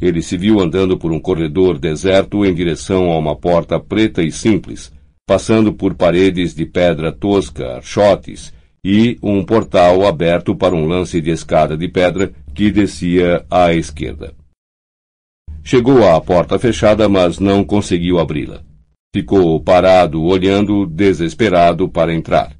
Ele 0.00 0.22
se 0.22 0.38
viu 0.38 0.60
andando 0.60 0.96
por 0.96 1.12
um 1.12 1.20
corredor 1.20 1.78
deserto 1.78 2.42
em 2.46 2.54
direção 2.54 3.12
a 3.12 3.18
uma 3.18 3.36
porta 3.36 3.78
preta 3.78 4.22
e 4.22 4.32
simples, 4.32 4.90
passando 5.26 5.70
por 5.74 5.94
paredes 5.94 6.54
de 6.54 6.64
pedra 6.64 7.12
tosca, 7.12 7.76
archotes, 7.76 8.50
e 8.82 9.18
um 9.22 9.44
portal 9.44 10.06
aberto 10.06 10.56
para 10.56 10.74
um 10.74 10.86
lance 10.86 11.20
de 11.20 11.30
escada 11.30 11.76
de 11.76 11.86
pedra 11.86 12.32
que 12.54 12.70
descia 12.70 13.44
à 13.50 13.74
esquerda. 13.74 14.32
Chegou 15.62 16.08
à 16.08 16.18
porta 16.18 16.58
fechada, 16.58 17.10
mas 17.10 17.38
não 17.38 17.62
conseguiu 17.62 18.18
abri-la. 18.18 18.62
Ficou 19.14 19.60
parado, 19.60 20.22
olhando, 20.22 20.86
desesperado 20.86 21.90
para 21.90 22.14
entrar. 22.14 22.57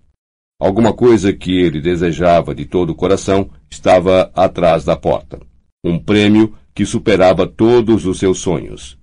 Alguma 0.61 0.93
coisa 0.93 1.33
que 1.33 1.57
ele 1.57 1.81
desejava 1.81 2.55
de 2.55 2.65
todo 2.65 2.91
o 2.91 2.95
coração 2.95 3.51
estava 3.71 4.33
atrás 4.35 4.85
da 4.85 4.97
porta. 4.97 5.41
Um 5.85 6.03
prêmio 6.03 6.57
que 6.75 6.85
superava 6.85 7.47
todos 7.47 8.07
os 8.07 8.19
seus 8.19 8.41
sonhos. 8.41 8.99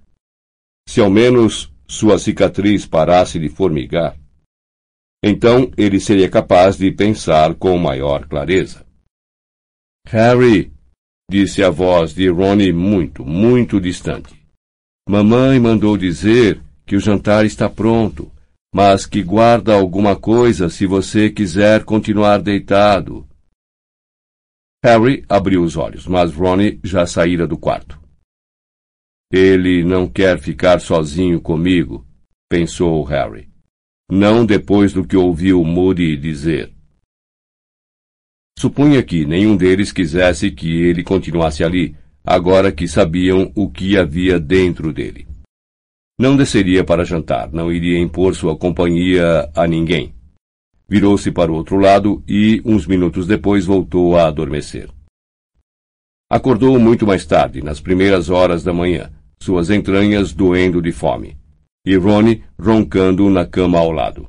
Se 0.88 1.00
ao 1.00 1.10
menos 1.10 1.74
sua 1.88 2.20
cicatriz 2.20 2.86
parasse 2.86 3.40
de 3.40 3.48
formigar, 3.48 4.18
então 5.24 5.72
ele 5.78 6.00
seria 6.00 6.30
capaz 6.30 6.78
de 6.78 6.92
pensar 6.92 7.56
com 7.56 7.78
maior 7.78 8.28
clareza. 8.28 8.86
Harry, 10.08 10.72
disse 11.30 11.64
a 11.64 11.70
voz 11.70 12.14
de 12.14 12.30
Ronnie 12.30 12.72
muito, 12.72 13.26
muito 13.26 13.80
distante. 13.80 14.36
Mamãe 15.10 15.60
mandou 15.60 15.98
dizer 15.98 16.62
que 16.86 16.96
o 16.96 17.00
jantar 17.00 17.46
está 17.46 17.68
pronto, 17.68 18.32
mas 18.76 19.06
que 19.06 19.24
guarda 19.24 19.74
alguma 19.74 20.18
coisa 20.18 20.70
se 20.70 20.86
você 20.86 21.30
quiser 21.30 21.86
continuar 21.86 22.42
deitado. 22.42 23.26
Harry 24.84 25.24
abriu 25.30 25.64
os 25.64 25.78
olhos, 25.78 26.06
mas 26.06 26.34
Ronnie 26.34 26.82
já 26.84 27.08
saíra 27.08 27.48
do 27.48 27.58
quarto. 27.58 27.98
Ele 29.32 29.82
não 29.82 30.10
quer 30.10 30.38
ficar 30.42 30.82
sozinho 30.82 31.40
comigo, 31.40 32.06
pensou 32.50 33.02
Harry. 33.06 33.50
Não 34.12 34.46
depois 34.46 34.92
do 34.92 35.08
que 35.08 35.16
ouviu 35.16 35.64
Moody 35.64 36.18
dizer. 36.18 36.74
Supunha 38.60 39.02
que 39.02 39.26
nenhum 39.26 39.56
deles 39.56 39.94
quisesse 39.94 40.52
que 40.52 40.82
ele 40.82 41.02
continuasse 41.02 41.64
ali, 41.64 41.96
agora 42.22 42.74
que 42.74 42.90
sabiam 42.90 43.54
o 43.56 43.72
que 43.72 43.98
havia 43.98 44.38
dentro 44.38 44.92
dele. 44.92 45.26
Não 46.18 46.38
desceria 46.38 46.82
para 46.82 47.04
jantar, 47.04 47.52
não 47.52 47.70
iria 47.70 48.00
impor 48.00 48.34
sua 48.34 48.58
companhia 48.58 49.50
a 49.54 49.68
ninguém. 49.68 50.14
Virou-se 50.88 51.30
para 51.30 51.52
o 51.52 51.56
outro 51.56 51.78
lado 51.78 52.24
e, 52.26 52.62
uns 52.64 52.88
minutos 52.88 53.28
depois, 53.28 53.66
voltou 53.66 54.16
a 54.16 54.28
adormecer. 54.28 54.90
Acordou 56.30 56.80
muito 56.80 57.06
mais 57.06 57.26
tarde, 57.26 57.62
nas 57.62 57.82
primeiras 57.82 58.30
horas 58.30 58.64
da 58.64 58.72
manhã, 58.72 59.12
suas 59.42 59.70
entranhas 59.70 60.32
doendo 60.32 60.82
de 60.82 60.94
fome, 60.94 61.38
e 61.86 61.98
Ronnie 61.98 62.44
roncando 62.58 63.30
na 63.30 63.46
cama 63.46 63.78
ao 63.78 63.92
lado. 63.92 64.28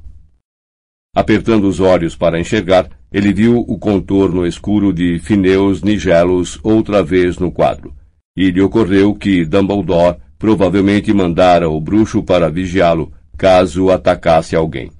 Apertando 1.14 1.68
os 1.68 1.78
olhos 1.78 2.16
para 2.16 2.40
enxergar, 2.40 2.90
ele 3.12 3.32
viu 3.32 3.60
o 3.60 3.78
contorno 3.78 4.44
escuro 4.44 4.92
de 4.92 5.20
Fineus 5.20 5.82
Nigelos 5.82 6.58
outra 6.64 7.02
vez 7.02 7.38
no 7.38 7.52
quadro, 7.52 7.94
e 8.36 8.50
lhe 8.50 8.60
ocorreu 8.60 9.14
que 9.14 9.44
Dumbledore 9.44 10.18
provavelmente 10.38 11.12
mandara 11.12 11.68
o 11.68 11.80
bruxo 11.80 12.22
para 12.22 12.48
vigiá-lo 12.48 13.12
caso 13.36 13.90
atacasse 13.90 14.56
alguém. 14.56 14.90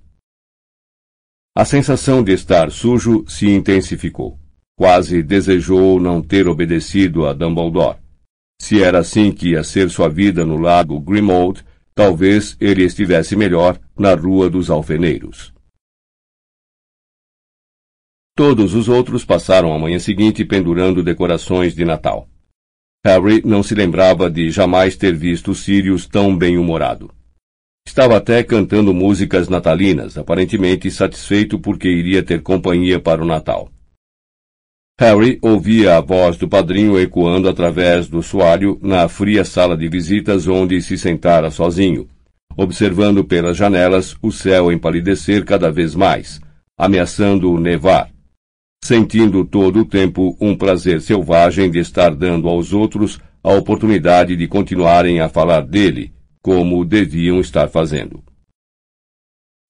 A 1.57 1.65
sensação 1.65 2.23
de 2.23 2.33
estar 2.33 2.71
sujo 2.71 3.25
se 3.27 3.49
intensificou. 3.49 4.39
Quase 4.79 5.23
desejou 5.23 5.99
não 5.99 6.21
ter 6.21 6.47
obedecido 6.47 7.27
a 7.27 7.33
Dumbledore. 7.33 7.99
Se 8.61 8.83
era 8.83 8.99
assim 8.99 9.33
que 9.33 9.51
ia 9.51 9.65
ser 9.65 9.89
sua 9.89 10.09
vida 10.09 10.45
no 10.45 10.59
lago 10.59 11.01
Grimmauld, 11.01 11.65
talvez 11.95 12.57
ele 12.61 12.85
estivesse 12.85 13.35
melhor 13.35 13.81
na 13.99 14.15
Rua 14.15 14.51
dos 14.51 14.69
Alfeneiros. 14.69 15.55
Todos 18.35 18.75
os 18.75 18.87
outros 18.87 19.25
passaram 19.25 19.73
a 19.73 19.79
manhã 19.79 19.99
seguinte 19.99 20.45
pendurando 20.45 21.03
decorações 21.03 21.75
de 21.75 21.87
Natal. 21.87 22.29
Harry 23.07 23.41
não 23.45 23.63
se 23.63 23.73
lembrava 23.73 24.29
de 24.29 24.51
jamais 24.51 24.97
ter 24.97 25.15
visto 25.15 25.55
Sirius 25.55 26.09
tão 26.09 26.37
bem-humorado. 26.37 27.09
Estava 27.87 28.17
até 28.17 28.43
cantando 28.43 28.93
músicas 28.93 29.49
natalinas, 29.49 30.19
aparentemente 30.19 30.91
satisfeito 30.91 31.57
porque 31.57 31.89
iria 31.89 32.21
ter 32.21 32.43
companhia 32.43 32.99
para 32.99 33.23
o 33.23 33.25
Natal. 33.25 33.71
Harry 34.99 35.39
ouvia 35.41 35.97
a 35.97 36.01
voz 36.01 36.37
do 36.37 36.49
padrinho 36.49 36.99
ecoando 36.99 37.49
através 37.49 38.09
do 38.09 38.25
soalho 38.25 38.77
na 38.83 39.07
fria 39.07 39.45
sala 39.45 39.77
de 39.77 39.89
visitas 39.89 40.49
onde 40.49 40.83
se 40.83 40.99
sentara 40.99 41.49
sozinho, 41.49 42.09
observando 42.57 43.23
pelas 43.23 43.57
janelas 43.57 44.17
o 44.21 44.33
céu 44.33 44.73
empalidecer 44.73 45.45
cada 45.45 45.71
vez 45.71 45.95
mais, 45.95 46.41
ameaçando 46.77 47.57
nevar, 47.57 48.11
sentindo 48.87 49.45
todo 49.45 49.81
o 49.81 49.85
tempo 49.85 50.37
um 50.41 50.57
prazer 50.57 51.01
selvagem 51.01 51.71
de 51.71 51.79
estar 51.79 52.15
dando 52.15 52.49
aos 52.49 52.73
outros 52.73 53.21
a 53.43 53.53
oportunidade 53.53 54.37
de 54.37 54.47
continuarem 54.47 55.21
a 55.21 55.29
falar 55.29 55.61
dele, 55.61 56.13
como 56.41 56.85
deviam 56.85 57.41
estar 57.41 57.69
fazendo. 57.69 58.23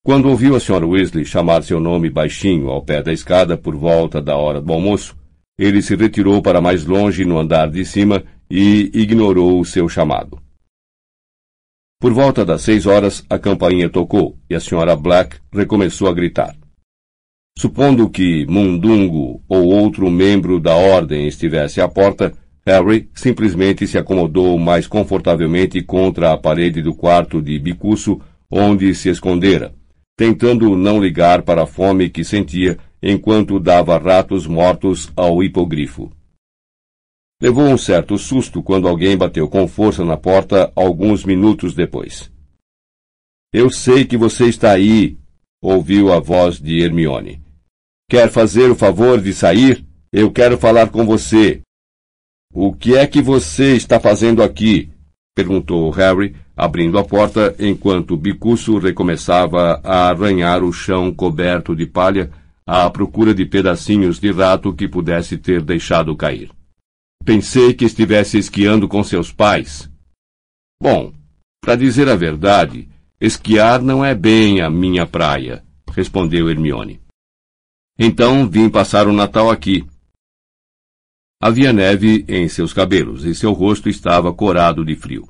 Quando 0.05 0.29
ouviu 0.29 0.55
a 0.55 0.59
Sra. 0.59 0.87
Weasley 0.87 1.25
chamar 1.25 1.63
seu 1.63 1.81
nome 1.81 2.09
baixinho 2.09 2.69
ao 2.69 2.83
pé 2.83 3.03
da 3.03 3.13
escada 3.13 3.57
por 3.57 3.75
volta 3.75 4.23
da 4.23 4.37
hora 4.37 4.61
do 4.61 4.73
almoço, 4.73 5.17
ele 5.59 5.83
se 5.83 5.97
retirou 5.97 6.41
para 6.41 6.61
mais 6.61 6.85
longe 6.85 7.25
no 7.25 7.39
andar 7.39 7.71
de 7.71 7.85
cima 7.85 8.23
e 8.51 8.91
ignorou 8.95 9.59
o 9.59 9.65
seu 9.65 9.89
chamado. 9.89 10.39
Por 11.99 12.13
volta 12.13 12.45
das 12.45 12.63
seis 12.63 12.87
horas, 12.87 13.25
a 13.29 13.39
campainha 13.39 13.89
tocou 13.89 14.39
e 14.49 14.55
a 14.55 14.59
Sra. 14.59 14.95
Black 14.95 15.39
recomeçou 15.53 16.09
a 16.09 16.13
gritar. 16.13 16.55
Supondo 17.59 18.11
que 18.11 18.45
Mundungo 18.47 19.43
ou 19.49 19.69
outro 19.69 20.11
membro 20.11 20.61
da 20.61 20.75
ordem 20.75 21.27
estivesse 21.27 21.81
à 21.81 21.89
porta, 21.89 22.35
Harry 22.67 23.09
simplesmente 23.15 23.87
se 23.87 23.97
acomodou 23.97 24.59
mais 24.59 24.87
confortavelmente 24.87 25.81
contra 25.83 26.33
a 26.33 26.37
parede 26.37 26.83
do 26.83 26.95
quarto 26.95 27.41
de 27.41 27.59
bicuço 27.59 28.21
onde 28.51 28.95
se 28.95 29.09
escondera, 29.09 29.75
tentando 30.17 30.77
não 30.77 31.01
ligar 31.01 31.43
para 31.43 31.63
a 31.63 31.67
fome 31.67 32.11
que 32.11 32.25
sentia 32.25 32.77
enquanto 33.03 33.59
dava 33.59 33.97
ratos 33.97 34.47
mortos 34.47 35.11
ao 35.17 35.43
hipogrifo. 35.43 36.11
Levou 37.41 37.65
um 37.65 37.79
certo 37.79 38.19
susto 38.19 38.63
quando 38.63 38.87
alguém 38.87 39.17
bateu 39.17 39.49
com 39.49 39.67
força 39.67 40.05
na 40.05 40.17
porta 40.17 40.71
alguns 40.77 41.25
minutos 41.25 41.75
depois. 41.75 42.31
Eu 43.53 43.71
sei 43.71 44.05
que 44.05 44.17
você 44.17 44.47
está 44.47 44.73
aí, 44.73 45.17
ouviu 45.63 46.13
a 46.13 46.21
voz 46.21 46.61
de 46.61 46.81
Hermione. 46.81 47.46
Quer 48.09 48.31
fazer 48.31 48.71
o 48.71 48.77
favor 48.77 49.21
de 49.21 49.33
sair? 49.33 49.85
Eu 50.13 50.31
quero 50.31 50.57
falar 50.57 50.91
com 50.91 51.05
você. 51.05 51.61
O 52.55 52.73
que 52.73 52.95
é 52.95 53.05
que 53.05 53.21
você 53.21 53.75
está 53.75 53.99
fazendo 53.99 54.43
aqui? 54.43 54.91
perguntou 55.35 55.91
Harry, 55.91 56.35
abrindo 56.57 56.99
a 56.99 57.05
porta 57.05 57.55
enquanto 57.59 58.17
Bicuço 58.17 58.79
recomeçava 58.79 59.81
a 59.85 60.09
arranhar 60.09 60.63
o 60.63 60.73
chão 60.73 61.13
coberto 61.13 61.75
de 61.75 61.85
palha 61.85 62.31
à 62.65 62.89
procura 62.89 63.35
de 63.35 63.45
pedacinhos 63.45 64.19
de 64.19 64.31
rato 64.31 64.73
que 64.73 64.89
pudesse 64.89 65.37
ter 65.37 65.61
deixado 65.61 66.17
cair. 66.17 66.51
Pensei 67.25 67.75
que 67.75 67.85
estivesse 67.85 68.39
esquiando 68.39 68.89
com 68.89 69.03
seus 69.03 69.33
pais. 69.33 69.91
Bom, 70.81 71.13
para 71.61 71.75
dizer 71.75 72.09
a 72.09 72.15
verdade, 72.15 72.89
esquiar 73.21 73.83
não 73.83 74.05
é 74.05 74.15
bem 74.15 74.61
a 74.61 74.71
minha 74.71 75.05
praia, 75.05 75.65
respondeu 75.93 76.49
Hermione. 76.49 77.06
Então 77.99 78.49
vim 78.49 78.69
passar 78.69 79.09
o 79.09 79.13
Natal 79.13 79.51
aqui. 79.51 79.87
Havia 81.41 81.73
neve 81.73 82.25
em 82.29 82.49
seus 82.49 82.73
cabelos 82.73 83.25
e 83.25 83.35
seu 83.35 83.53
rosto 83.53 83.89
estava 83.89 84.33
corado 84.33 84.85
de 84.85 84.95
frio. 84.97 85.29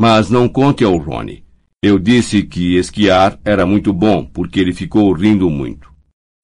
Mas 0.00 0.30
não 0.30 0.48
conte 0.48 0.84
ao 0.84 0.96
Rony. 0.96 1.44
Eu 1.82 1.98
disse 1.98 2.42
que 2.42 2.76
esquiar 2.76 3.38
era 3.44 3.66
muito 3.66 3.92
bom, 3.92 4.24
porque 4.24 4.58
ele 4.58 4.72
ficou 4.72 5.12
rindo 5.12 5.50
muito. 5.50 5.92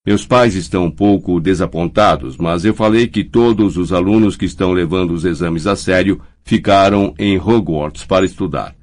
Meus 0.07 0.27
pais 0.27 0.55
estão 0.55 0.85
um 0.85 0.91
pouco 0.91 1.41
desapontados, 1.41 2.37
mas 2.37 2.65
eu 2.65 2.75
falei 2.75 3.07
que 3.07 3.25
todos 3.25 3.77
os 3.77 3.93
alunos 3.93 4.37
que 4.37 4.45
estão 4.45 4.73
levando 4.73 5.13
os 5.13 5.25
exames 5.25 5.67
a 5.67 5.77
sério 5.77 6.21
ficaram 6.43 7.15
em 7.19 7.39
Hogwarts 7.39 8.05
para 8.05 8.25
estudar. 8.25 8.75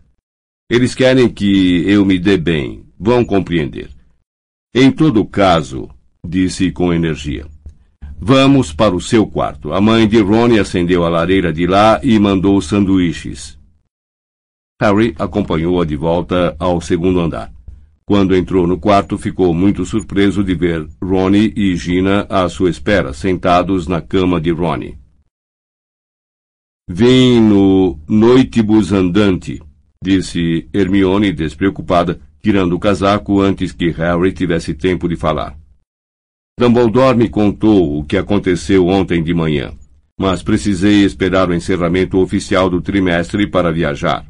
Eles 0.69 0.93
querem 0.93 1.29
que 1.29 1.83
eu 1.87 2.05
me 2.05 2.19
dê 2.19 2.37
bem, 2.37 2.85
vão 2.99 3.23
compreender. 3.23 3.89
Em 4.73 4.91
todo 4.91 5.25
caso, 5.25 5.89
disse 6.27 6.71
com 6.71 6.93
energia. 6.93 7.45
Vamos 8.19 8.73
para 8.73 8.95
o 8.95 9.01
seu 9.01 9.25
quarto. 9.27 9.71
A 9.71 9.79
mãe 9.79 10.07
de 10.07 10.19
Ronnie 10.19 10.59
acendeu 10.59 11.05
a 11.05 11.09
lareira 11.09 11.53
de 11.53 11.67
lá 11.67 11.99
e 12.03 12.19
mandou 12.19 12.59
sanduíches. 12.61 13.57
Harry 14.81 15.15
acompanhou-a 15.17 15.85
de 15.85 15.95
volta 15.95 16.55
ao 16.59 16.81
segundo 16.81 17.19
andar. 17.19 17.51
Quando 18.05 18.35
entrou 18.35 18.65
no 18.65 18.79
quarto, 18.79 19.17
ficou 19.17 19.53
muito 19.53 19.85
surpreso 19.85 20.43
de 20.43 20.55
ver 20.55 20.87
Ronnie 21.01 21.53
e 21.55 21.75
Gina 21.75 22.25
à 22.29 22.47
sua 22.47 22.69
espera, 22.69 23.13
sentados 23.13 23.87
na 23.87 24.01
cama 24.01 24.39
de 24.39 24.51
Ronnie. 24.51 24.97
Vim 26.89 27.41
no 27.41 27.99
noitibus 28.07 28.93
andante, 28.93 29.61
disse 30.01 30.69
Hermione 30.73 31.33
despreocupada, 31.33 32.19
tirando 32.41 32.73
o 32.73 32.79
casaco 32.79 33.41
antes 33.41 33.73
que 33.73 33.89
Harry 33.91 34.31
tivesse 34.31 34.73
tempo 34.73 35.09
de 35.09 35.17
falar. 35.17 35.57
Dumbledore 36.59 37.15
me 37.15 37.29
contou 37.29 37.99
o 37.99 38.03
que 38.03 38.17
aconteceu 38.17 38.87
ontem 38.87 39.21
de 39.21 39.31
manhã, 39.31 39.73
mas 40.19 40.41
precisei 40.41 41.03
esperar 41.03 41.49
o 41.49 41.53
encerramento 41.53 42.17
oficial 42.17 42.67
do 42.67 42.81
trimestre 42.81 43.45
para 43.45 43.71
viajar. 43.71 44.25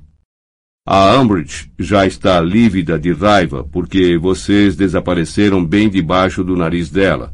A 0.85 1.17
Umbridge 1.17 1.71
já 1.79 2.05
está 2.05 2.41
lívida 2.41 2.99
de 2.99 3.13
raiva 3.13 3.63
porque 3.63 4.17
vocês 4.17 4.75
desapareceram 4.75 5.63
bem 5.63 5.89
debaixo 5.89 6.43
do 6.43 6.57
nariz 6.57 6.89
dela, 6.89 7.33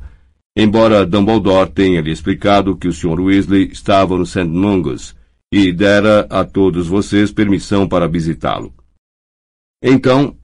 embora 0.55 1.07
Dumbledore 1.07 1.71
tenha 1.71 1.99
lhe 1.99 2.11
explicado 2.11 2.77
que 2.77 2.87
o 2.87 2.93
Sr. 2.93 3.19
Weasley 3.19 3.71
estava 3.71 4.15
no 4.15 4.27
St. 4.27 4.45
Mungus 4.45 5.15
e 5.51 5.71
dera 5.71 6.27
a 6.29 6.45
todos 6.45 6.87
vocês 6.87 7.31
permissão 7.31 7.87
para 7.87 8.07
visitá-lo. 8.07 8.71
Então, 9.83 10.37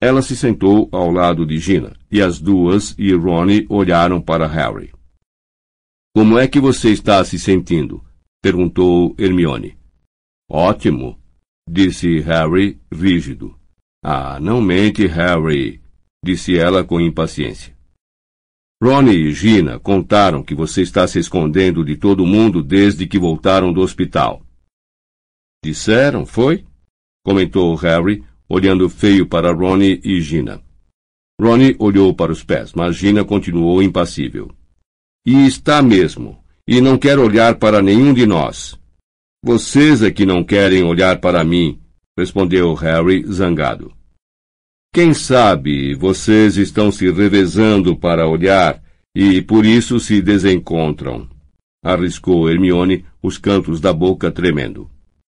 ela 0.00 0.22
se 0.22 0.36
sentou 0.36 0.88
ao 0.92 1.10
lado 1.10 1.46
de 1.46 1.58
Gina, 1.58 1.96
e 2.10 2.20
as 2.20 2.38
duas 2.40 2.94
e 2.98 3.12
Ronnie 3.12 3.66
olharam 3.68 4.20
para 4.20 4.46
Harry. 4.46 4.92
Como 6.14 6.38
é 6.38 6.46
que 6.46 6.60
você 6.60 6.90
está 6.90 7.24
se 7.24 7.38
sentindo? 7.38 8.04
perguntou 8.42 9.14
Hermione. 9.18 9.76
Ótimo, 10.48 11.18
disse 11.68 12.20
Harry, 12.20 12.80
rígido. 12.92 13.58
Ah, 14.04 14.38
não 14.38 14.60
mente, 14.60 15.06
Harry, 15.06 15.82
disse 16.24 16.56
ela 16.56 16.84
com 16.84 17.00
impaciência. 17.00 17.76
Ronnie 18.82 19.28
e 19.28 19.32
Gina 19.32 19.80
contaram 19.80 20.42
que 20.42 20.54
você 20.54 20.82
está 20.82 21.08
se 21.08 21.18
escondendo 21.18 21.84
de 21.84 21.96
todo 21.96 22.26
mundo 22.26 22.62
desde 22.62 23.06
que 23.06 23.18
voltaram 23.18 23.72
do 23.72 23.80
hospital. 23.80 24.42
Disseram, 25.64 26.26
foi? 26.26 26.64
comentou 27.24 27.74
Harry, 27.74 28.22
olhando 28.48 28.88
feio 28.88 29.26
para 29.26 29.52
Ronnie 29.52 30.00
e 30.04 30.20
Gina. 30.20 30.62
Ronnie 31.40 31.76
olhou 31.78 32.14
para 32.14 32.32
os 32.32 32.42
pés, 32.42 32.72
mas 32.74 32.96
Gina 32.96 33.24
continuou 33.24 33.82
impassível. 33.82 34.50
E 35.26 35.46
está 35.46 35.82
mesmo. 35.82 36.38
E 36.68 36.80
não 36.80 36.98
quer 36.98 37.18
olhar 37.18 37.56
para 37.56 37.80
nenhum 37.80 38.12
de 38.12 38.26
nós. 38.26 38.78
Vocês 39.44 40.02
é 40.02 40.10
que 40.10 40.26
não 40.26 40.42
querem 40.42 40.82
olhar 40.82 41.20
para 41.20 41.44
mim, 41.44 41.78
respondeu 42.18 42.74
Harry 42.74 43.24
zangado. 43.30 43.92
Quem 44.92 45.12
sabe 45.12 45.94
vocês 45.94 46.56
estão 46.56 46.90
se 46.90 47.10
revezando 47.10 47.94
para 47.96 48.26
olhar 48.26 48.82
e 49.14 49.40
por 49.42 49.64
isso 49.64 50.00
se 50.00 50.20
desencontram. 50.20 51.28
Arriscou 51.84 52.50
Hermione, 52.50 53.04
os 53.22 53.38
cantos 53.38 53.80
da 53.80 53.92
boca 53.92 54.30
tremendo. 54.30 54.90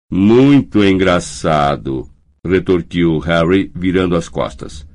Muito 0.10 0.84
engraçado, 0.84 2.10
retorquiu 2.48 3.20
Harry, 3.20 3.72
virando 3.76 4.16
as 4.16 4.30
costas. 4.30 4.88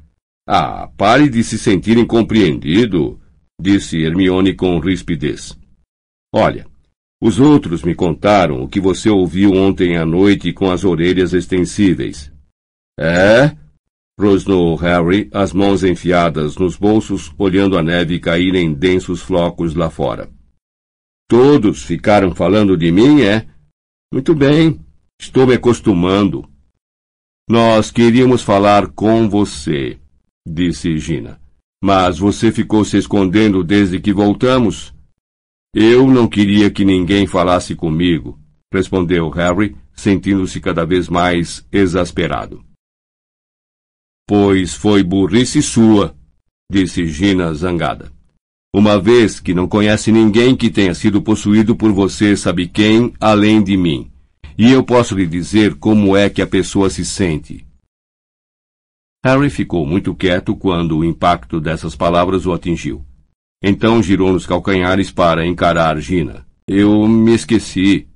Ah, 0.46 0.88
pare 0.96 1.28
de 1.28 1.44
se 1.44 1.58
sentir 1.58 1.96
incompreendido, 1.96 3.20
disse 3.60 4.02
Hermione 4.02 4.54
com 4.54 4.78
rispidez. 4.78 5.56
Olha, 6.34 6.66
os 7.22 7.38
outros 7.38 7.84
me 7.84 7.94
contaram 7.94 8.62
o 8.62 8.68
que 8.68 8.80
você 8.80 9.08
ouviu 9.08 9.52
ontem 9.52 9.96
à 9.96 10.04
noite 10.04 10.52
com 10.52 10.70
as 10.70 10.82
orelhas 10.82 11.32
extensíveis. 11.32 12.32
É? 12.98 13.56
rosnou 14.18 14.76
Harry, 14.76 15.28
as 15.32 15.52
mãos 15.52 15.82
enfiadas 15.82 16.56
nos 16.56 16.76
bolsos, 16.76 17.32
olhando 17.38 17.78
a 17.78 17.82
neve 17.82 18.20
cair 18.20 18.54
em 18.54 18.72
densos 18.72 19.22
flocos 19.22 19.74
lá 19.74 19.90
fora. 19.90 20.30
Todos 21.28 21.82
ficaram 21.82 22.34
falando 22.34 22.76
de 22.76 22.92
mim, 22.92 23.22
é? 23.22 23.46
Muito 24.12 24.34
bem, 24.34 24.80
estou 25.20 25.46
me 25.46 25.54
acostumando. 25.54 26.48
Nós 27.48 27.90
queríamos 27.90 28.42
falar 28.42 28.88
com 28.88 29.28
você, 29.28 29.98
disse 30.46 30.96
Gina. 30.98 31.40
Mas 31.82 32.18
você 32.18 32.52
ficou 32.52 32.84
se 32.84 32.96
escondendo 32.96 33.64
desde 33.64 34.00
que 34.00 34.12
voltamos? 34.12 34.94
Eu 35.74 36.06
não 36.06 36.28
queria 36.28 36.70
que 36.70 36.84
ninguém 36.84 37.26
falasse 37.26 37.74
comigo, 37.74 38.38
respondeu 38.72 39.28
Harry, 39.30 39.76
sentindo-se 39.92 40.60
cada 40.60 40.86
vez 40.86 41.08
mais 41.08 41.66
exasperado. 41.72 42.64
Pois 44.28 44.74
foi 44.74 45.02
burrice 45.02 45.60
sua, 45.60 46.16
disse 46.70 47.06
Gina 47.08 47.52
zangada. 47.54 48.12
Uma 48.74 49.00
vez 49.00 49.40
que 49.40 49.52
não 49.52 49.66
conhece 49.66 50.12
ninguém 50.12 50.56
que 50.56 50.70
tenha 50.70 50.94
sido 50.94 51.20
possuído 51.20 51.74
por 51.74 51.92
você 51.92 52.36
sabe 52.36 52.68
quem, 52.68 53.12
além 53.20 53.62
de 53.62 53.76
mim 53.76 54.12
e 54.58 54.70
eu 54.70 54.84
posso 54.84 55.14
lhe 55.14 55.26
dizer 55.26 55.76
como 55.76 56.16
é 56.16 56.28
que 56.28 56.42
a 56.42 56.46
pessoa 56.46 56.90
se 56.90 57.04
sente. 57.04 57.66
Harry 59.24 59.50
ficou 59.50 59.86
muito 59.86 60.14
quieto 60.14 60.56
quando 60.56 60.98
o 60.98 61.04
impacto 61.04 61.60
dessas 61.60 61.94
palavras 61.94 62.44
o 62.44 62.52
atingiu. 62.52 63.04
Então 63.62 64.02
girou 64.02 64.32
nos 64.32 64.46
calcanhares 64.46 65.12
para 65.12 65.46
encarar 65.46 66.00
Gina. 66.00 66.46
Eu 66.66 67.06
me 67.06 67.34
esqueci. 67.34 68.08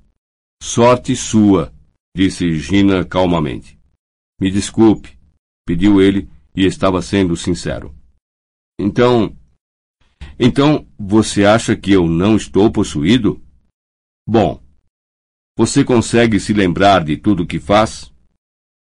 Sorte 0.61 1.15
sua, 1.15 1.73
disse 2.15 2.57
Gina 2.59 3.05
calmamente. 3.05 3.79
Me 4.39 4.51
desculpe, 4.51 5.17
pediu 5.65 6.01
ele 6.01 6.29
e 6.55 6.65
estava 6.65 7.01
sendo 7.01 7.35
sincero. 7.35 7.95
Então. 8.79 9.35
Então, 10.39 10.87
você 10.99 11.45
acha 11.45 11.75
que 11.75 11.91
eu 11.91 12.07
não 12.07 12.35
estou 12.35 12.71
possuído? 12.71 13.41
Bom, 14.27 14.61
você 15.57 15.83
consegue 15.83 16.39
se 16.39 16.53
lembrar 16.53 17.03
de 17.03 17.17
tudo 17.17 17.41
o 17.41 17.47
que 17.47 17.59
faz? 17.59 18.13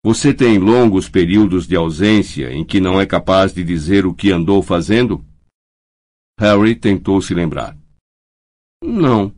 Você 0.05 0.33
tem 0.33 0.57
longos 0.57 1.09
períodos 1.09 1.67
de 1.67 1.75
ausência 1.75 2.53
em 2.53 2.65
que 2.65 2.81
não 2.81 3.01
é 3.01 3.05
capaz 3.05 3.53
de 3.53 3.65
dizer 3.65 4.07
o 4.07 4.15
que 4.15 4.31
andou 4.31 4.63
fazendo? 4.63 5.25
Harry 6.39 6.77
tentou 6.77 7.21
se 7.21 7.35
lembrar. 7.35 7.77
Não. 8.83 9.35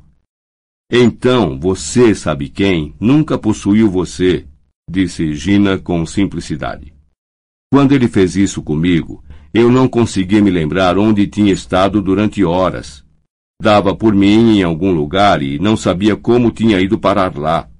Então, 0.92 1.58
você 1.58 2.14
sabe 2.14 2.50
quem 2.50 2.94
nunca 3.00 3.38
possuiu 3.38 3.90
você, 3.90 4.46
disse 4.88 5.34
Gina 5.34 5.78
com 5.78 6.04
simplicidade. 6.04 6.92
Quando 7.72 7.92
ele 7.92 8.08
fez 8.08 8.36
isso 8.36 8.62
comigo, 8.62 9.24
eu 9.54 9.72
não 9.72 9.88
conseguia 9.88 10.42
me 10.42 10.50
lembrar 10.50 10.98
onde 10.98 11.26
tinha 11.26 11.50
estado 11.50 12.02
durante 12.02 12.44
horas. 12.44 13.01
Dava 13.62 13.94
por 13.94 14.12
mim 14.12 14.58
em 14.58 14.64
algum 14.64 14.90
lugar 14.90 15.40
e 15.40 15.56
não 15.56 15.76
sabia 15.76 16.16
como 16.16 16.50
tinha 16.50 16.80
ido 16.80 16.98
parar 16.98 17.38
lá. 17.38 17.70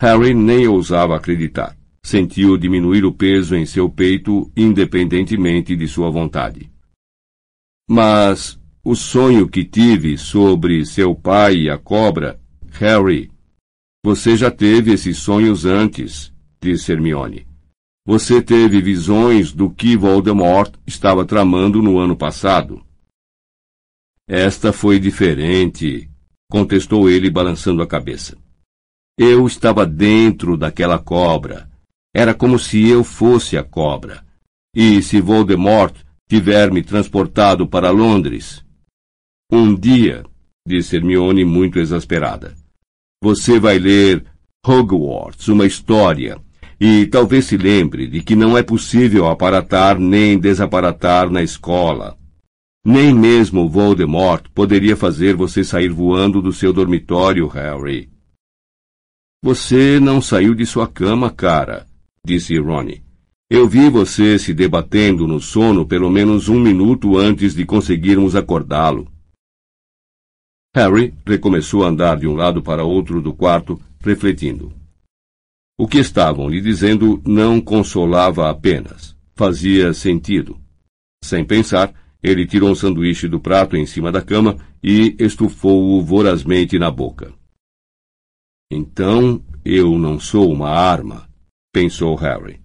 Harry 0.00 0.32
nem 0.32 0.68
ousava 0.68 1.16
acreditar. 1.16 1.76
Sentiu 2.04 2.56
diminuir 2.56 3.04
o 3.04 3.12
peso 3.12 3.56
em 3.56 3.66
seu 3.66 3.90
peito 3.90 4.48
independentemente 4.56 5.74
de 5.74 5.88
sua 5.88 6.08
vontade. 6.08 6.70
Mas 7.90 8.56
o 8.84 8.94
sonho 8.94 9.48
que 9.48 9.64
tive 9.64 10.16
sobre 10.16 10.86
seu 10.86 11.16
pai 11.16 11.62
e 11.62 11.68
a 11.68 11.76
cobra, 11.76 12.40
Harry. 12.74 13.32
Você 14.04 14.36
já 14.36 14.52
teve 14.52 14.92
esses 14.92 15.18
sonhos 15.18 15.64
antes, 15.64 16.32
disse 16.62 16.92
Hermione. 16.92 17.44
Você 18.06 18.40
teve 18.40 18.80
visões 18.80 19.52
do 19.52 19.68
que 19.68 19.96
Voldemort 19.96 20.72
estava 20.86 21.24
tramando 21.24 21.82
no 21.82 21.98
ano 21.98 22.14
passado. 22.14 22.83
Esta 24.28 24.72
foi 24.72 24.98
diferente, 24.98 26.10
contestou 26.50 27.10
ele 27.10 27.30
balançando 27.30 27.82
a 27.82 27.86
cabeça. 27.86 28.36
Eu 29.18 29.46
estava 29.46 29.86
dentro 29.86 30.56
daquela 30.56 30.98
cobra. 30.98 31.70
Era 32.14 32.32
como 32.32 32.58
se 32.58 32.88
eu 32.88 33.04
fosse 33.04 33.56
a 33.56 33.62
cobra. 33.62 34.24
E 34.74 35.02
se 35.02 35.20
Voldemort 35.20 35.94
tiver 36.28 36.70
me 36.70 36.82
transportado 36.82 37.66
para 37.66 37.90
Londres. 37.90 38.64
Um 39.52 39.74
dia, 39.74 40.24
disse 40.66 40.96
Hermione 40.96 41.44
muito 41.44 41.78
exasperada, 41.78 42.54
você 43.22 43.60
vai 43.60 43.78
ler 43.78 44.24
Hogwarts, 44.66 45.48
uma 45.48 45.66
história, 45.66 46.38
e 46.80 47.06
talvez 47.06 47.44
se 47.44 47.56
lembre 47.56 48.06
de 48.06 48.22
que 48.22 48.34
não 48.34 48.56
é 48.56 48.62
possível 48.62 49.28
aparatar 49.28 49.98
nem 49.98 50.38
desaparatar 50.38 51.30
na 51.30 51.42
escola. 51.42 52.18
Nem 52.84 53.14
mesmo 53.14 53.66
Voldemort 53.66 54.46
poderia 54.54 54.94
fazer 54.94 55.34
você 55.34 55.64
sair 55.64 55.88
voando 55.88 56.42
do 56.42 56.52
seu 56.52 56.70
dormitório, 56.70 57.46
Harry. 57.48 58.10
Você 59.42 59.98
não 59.98 60.20
saiu 60.20 60.54
de 60.54 60.66
sua 60.66 60.86
cama, 60.86 61.30
cara, 61.30 61.86
disse 62.24 62.58
Ronnie. 62.58 63.02
Eu 63.48 63.66
vi 63.66 63.88
você 63.88 64.38
se 64.38 64.52
debatendo 64.52 65.26
no 65.26 65.40
sono 65.40 65.86
pelo 65.86 66.10
menos 66.10 66.48
um 66.48 66.60
minuto 66.60 67.16
antes 67.16 67.54
de 67.54 67.64
conseguirmos 67.64 68.36
acordá-lo. 68.36 69.10
Harry 70.74 71.14
recomeçou 71.26 71.84
a 71.84 71.88
andar 71.88 72.18
de 72.18 72.26
um 72.26 72.34
lado 72.34 72.62
para 72.62 72.84
outro 72.84 73.22
do 73.22 73.32
quarto, 73.32 73.80
refletindo. 74.00 74.72
O 75.78 75.86
que 75.86 75.98
estavam 75.98 76.48
lhe 76.48 76.60
dizendo 76.60 77.22
não 77.24 77.60
consolava 77.60 78.50
apenas, 78.50 79.16
fazia 79.34 79.94
sentido. 79.94 80.58
Sem 81.22 81.44
pensar, 81.44 81.94
ele 82.24 82.46
tirou 82.46 82.70
um 82.70 82.74
sanduíche 82.74 83.28
do 83.28 83.38
prato 83.38 83.76
em 83.76 83.84
cima 83.84 84.10
da 84.10 84.22
cama 84.22 84.56
e 84.82 85.14
estufou-o 85.18 86.02
vorazmente 86.02 86.78
na 86.78 86.90
boca. 86.90 87.34
Então 88.72 89.44
eu 89.62 89.98
não 89.98 90.18
sou 90.18 90.50
uma 90.50 90.70
arma, 90.70 91.28
pensou 91.70 92.14
Harry. 92.14 92.60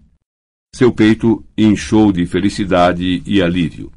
Seu 0.73 0.93
peito 0.93 1.43
inchou 1.57 2.09
de 2.13 2.25
felicidade 2.25 3.21
e 3.25 3.41
alívio, 3.41 3.91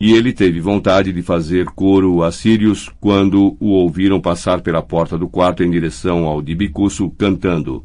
e 0.00 0.12
ele 0.12 0.32
teve 0.32 0.60
vontade 0.60 1.12
de 1.12 1.20
fazer 1.20 1.66
coro 1.66 2.22
a 2.22 2.32
Sirius 2.32 2.88
quando 2.98 3.56
o 3.60 3.66
ouviram 3.66 4.18
passar 4.18 4.62
pela 4.62 4.80
porta 4.80 5.18
do 5.18 5.28
quarto 5.28 5.62
em 5.62 5.70
direção 5.70 6.24
ao 6.24 6.40
de 6.40 6.54
Bicuço, 6.54 7.10
cantando 7.10 7.84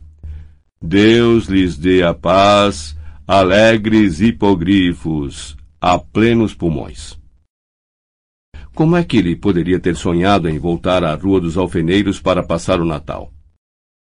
Deus 0.81 1.47
lhes 1.47 1.77
dê 1.77 2.03
a 2.03 2.13
paz, 2.13 2.95
alegres 3.27 4.21
hipogrifos, 4.21 5.57
a 5.79 5.99
plenos 5.99 6.53
pulmões. 6.53 7.17
Como 8.73 8.95
é 8.95 9.03
que 9.03 9.17
ele 9.17 9.35
poderia 9.35 9.79
ter 9.79 9.95
sonhado 9.95 10.49
em 10.49 10.59
voltar 10.59 11.03
à 11.03 11.13
Rua 11.15 11.41
dos 11.41 11.57
Alfeneiros 11.57 12.19
para 12.19 12.43
passar 12.43 12.79
o 12.79 12.85
Natal? 12.85 13.31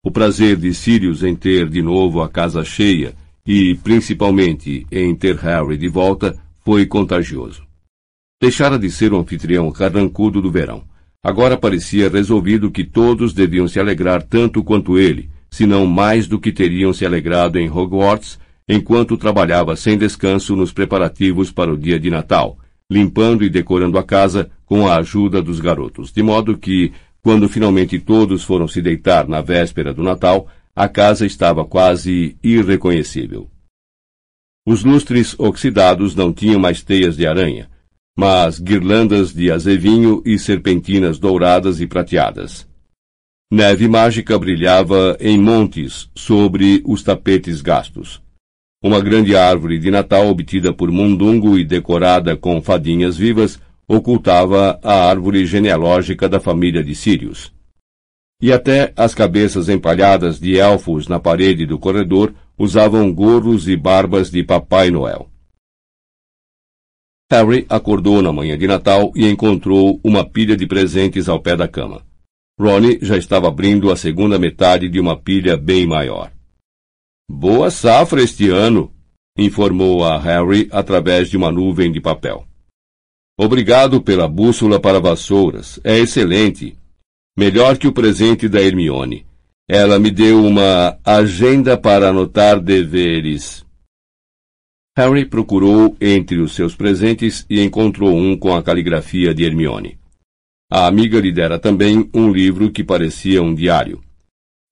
O 0.05 0.11
prazer 0.11 0.57
de 0.57 0.73
Sirius 0.73 1.23
em 1.23 1.35
ter 1.35 1.69
de 1.69 1.81
novo 1.81 2.21
a 2.21 2.29
casa 2.29 2.63
cheia 2.63 3.15
e, 3.45 3.75
principalmente, 3.75 4.85
em 4.91 5.15
ter 5.15 5.35
Harry 5.37 5.77
de 5.77 5.87
volta, 5.87 6.37
foi 6.59 6.85
contagioso. 6.85 7.65
Deixara 8.41 8.77
de 8.77 8.89
ser 8.89 9.13
o 9.13 9.17
anfitrião 9.17 9.71
carrancudo 9.71 10.41
do 10.41 10.51
verão. 10.51 10.83
Agora 11.23 11.57
parecia 11.57 12.09
resolvido 12.09 12.69
que 12.69 12.83
todos 12.83 13.33
deviam 13.33 13.67
se 13.67 13.79
alegrar 13.79 14.23
tanto 14.23 14.63
quanto 14.63 14.97
ele, 14.97 15.29
se 15.49 15.65
não 15.65 15.85
mais 15.85 16.27
do 16.27 16.39
que 16.39 16.51
teriam 16.51 16.91
se 16.91 17.05
alegrado 17.05 17.57
em 17.57 17.69
Hogwarts, 17.69 18.39
enquanto 18.67 19.17
trabalhava 19.17 19.75
sem 19.75 19.97
descanso 19.97 20.55
nos 20.55 20.71
preparativos 20.71 21.51
para 21.51 21.73
o 21.73 21.77
dia 21.77 21.99
de 21.99 22.09
Natal, 22.09 22.57
limpando 22.89 23.43
e 23.43 23.49
decorando 23.49 23.97
a 23.97 24.03
casa 24.03 24.49
com 24.65 24.87
a 24.87 24.97
ajuda 24.97 25.41
dos 25.41 25.59
garotos, 25.59 26.11
de 26.11 26.21
modo 26.21 26.57
que, 26.57 26.91
quando 27.21 27.49
finalmente 27.49 27.99
todos 27.99 28.43
foram 28.43 28.67
se 28.67 28.81
deitar 28.81 29.27
na 29.27 29.41
véspera 29.41 29.93
do 29.93 30.03
Natal, 30.03 30.47
a 30.75 30.87
casa 30.87 31.25
estava 31.25 31.65
quase 31.65 32.37
irreconhecível. 32.43 33.49
Os 34.65 34.83
lustres 34.83 35.37
oxidados 35.37 36.15
não 36.15 36.31
tinham 36.31 36.59
mais 36.59 36.81
teias 36.81 37.17
de 37.17 37.27
aranha, 37.27 37.69
mas 38.17 38.59
guirlandas 38.59 39.33
de 39.33 39.51
azevinho 39.51 40.21
e 40.25 40.39
serpentinas 40.39 41.19
douradas 41.19 41.81
e 41.81 41.87
prateadas. 41.87 42.67
Neve 43.51 43.87
mágica 43.87 44.37
brilhava 44.39 45.17
em 45.19 45.37
montes 45.37 46.09
sobre 46.15 46.81
os 46.85 47.03
tapetes 47.03 47.61
gastos. 47.61 48.21
Uma 48.83 48.99
grande 48.99 49.35
árvore 49.35 49.79
de 49.79 49.89
Natal 49.89 50.27
obtida 50.27 50.73
por 50.73 50.91
Mundungo 50.91 51.57
e 51.57 51.63
decorada 51.63 52.35
com 52.37 52.61
fadinhas 52.61 53.17
vivas 53.17 53.59
ocultava 53.87 54.79
a 54.83 55.09
árvore 55.09 55.45
genealógica 55.45 56.27
da 56.27 56.39
família 56.39 56.83
de 56.83 56.93
Sirius 56.93 57.53
e 58.43 58.51
até 58.51 58.91
as 58.97 59.15
cabeças 59.15 59.69
empalhadas 59.69 60.37
de 60.37 60.59
elfos 60.59 61.07
na 61.07 61.17
parede 61.17 61.65
do 61.65 61.79
corredor 61.79 62.35
usavam 62.59 63.09
gorros 63.13 63.69
e 63.69 63.77
barbas 63.77 64.29
de 64.29 64.43
Papai 64.43 64.91
Noel. 64.91 65.29
Harry 67.31 67.65
acordou 67.69 68.21
na 68.21 68.33
manhã 68.33 68.57
de 68.57 68.67
Natal 68.67 69.13
e 69.15 69.29
encontrou 69.29 69.97
uma 70.03 70.29
pilha 70.29 70.57
de 70.57 70.67
presentes 70.67 71.29
ao 71.29 71.39
pé 71.39 71.55
da 71.55 71.69
cama. 71.69 72.05
Ronnie 72.59 72.99
já 73.01 73.15
estava 73.15 73.47
abrindo 73.47 73.89
a 73.89 73.95
segunda 73.95 74.37
metade 74.37 74.89
de 74.89 74.99
uma 74.99 75.15
pilha 75.15 75.55
bem 75.55 75.87
maior. 75.87 76.29
Boa 77.35 77.71
safra 77.71 78.21
este 78.21 78.47
ano, 78.47 78.93
informou 79.35 80.05
a 80.05 80.19
Harry 80.19 80.69
através 80.71 81.31
de 81.31 81.35
uma 81.35 81.51
nuvem 81.51 81.91
de 81.91 81.99
papel. 81.99 82.45
Obrigado 83.35 83.99
pela 83.99 84.27
bússola 84.27 84.79
para 84.79 84.99
vassouras. 84.99 85.79
É 85.83 85.97
excelente 85.97 86.77
melhor 87.35 87.79
que 87.79 87.87
o 87.87 87.91
presente 87.91 88.47
da 88.47 88.61
Hermione. 88.61 89.25
Ela 89.67 89.97
me 89.97 90.11
deu 90.11 90.45
uma 90.45 90.99
agenda 91.03 91.75
para 91.75 92.09
anotar 92.09 92.61
deveres. 92.61 93.65
Harry 94.95 95.25
procurou 95.25 95.97
entre 95.99 96.37
os 96.37 96.53
seus 96.53 96.75
presentes 96.75 97.47
e 97.49 97.61
encontrou 97.61 98.15
um 98.15 98.37
com 98.37 98.55
a 98.55 98.61
caligrafia 98.61 99.33
de 99.33 99.43
Hermione. 99.43 99.97
A 100.71 100.85
amiga 100.85 101.19
lhe 101.19 101.31
dera 101.31 101.57
também 101.57 102.07
um 102.13 102.31
livro 102.31 102.71
que 102.71 102.83
parecia 102.83 103.41
um 103.41 103.55
diário. 103.55 104.03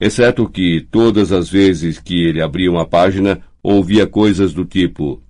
Exceto 0.02 0.50
que 0.50 0.82
todas 0.82 1.32
as 1.32 1.48
vezes 1.48 2.00
que 2.00 2.24
ele 2.24 2.42
abria 2.42 2.72
uma 2.72 2.88
página, 2.88 3.40
ouvia 3.62 4.08
coisas 4.08 4.52
do 4.52 4.66
tipo: 4.66 5.22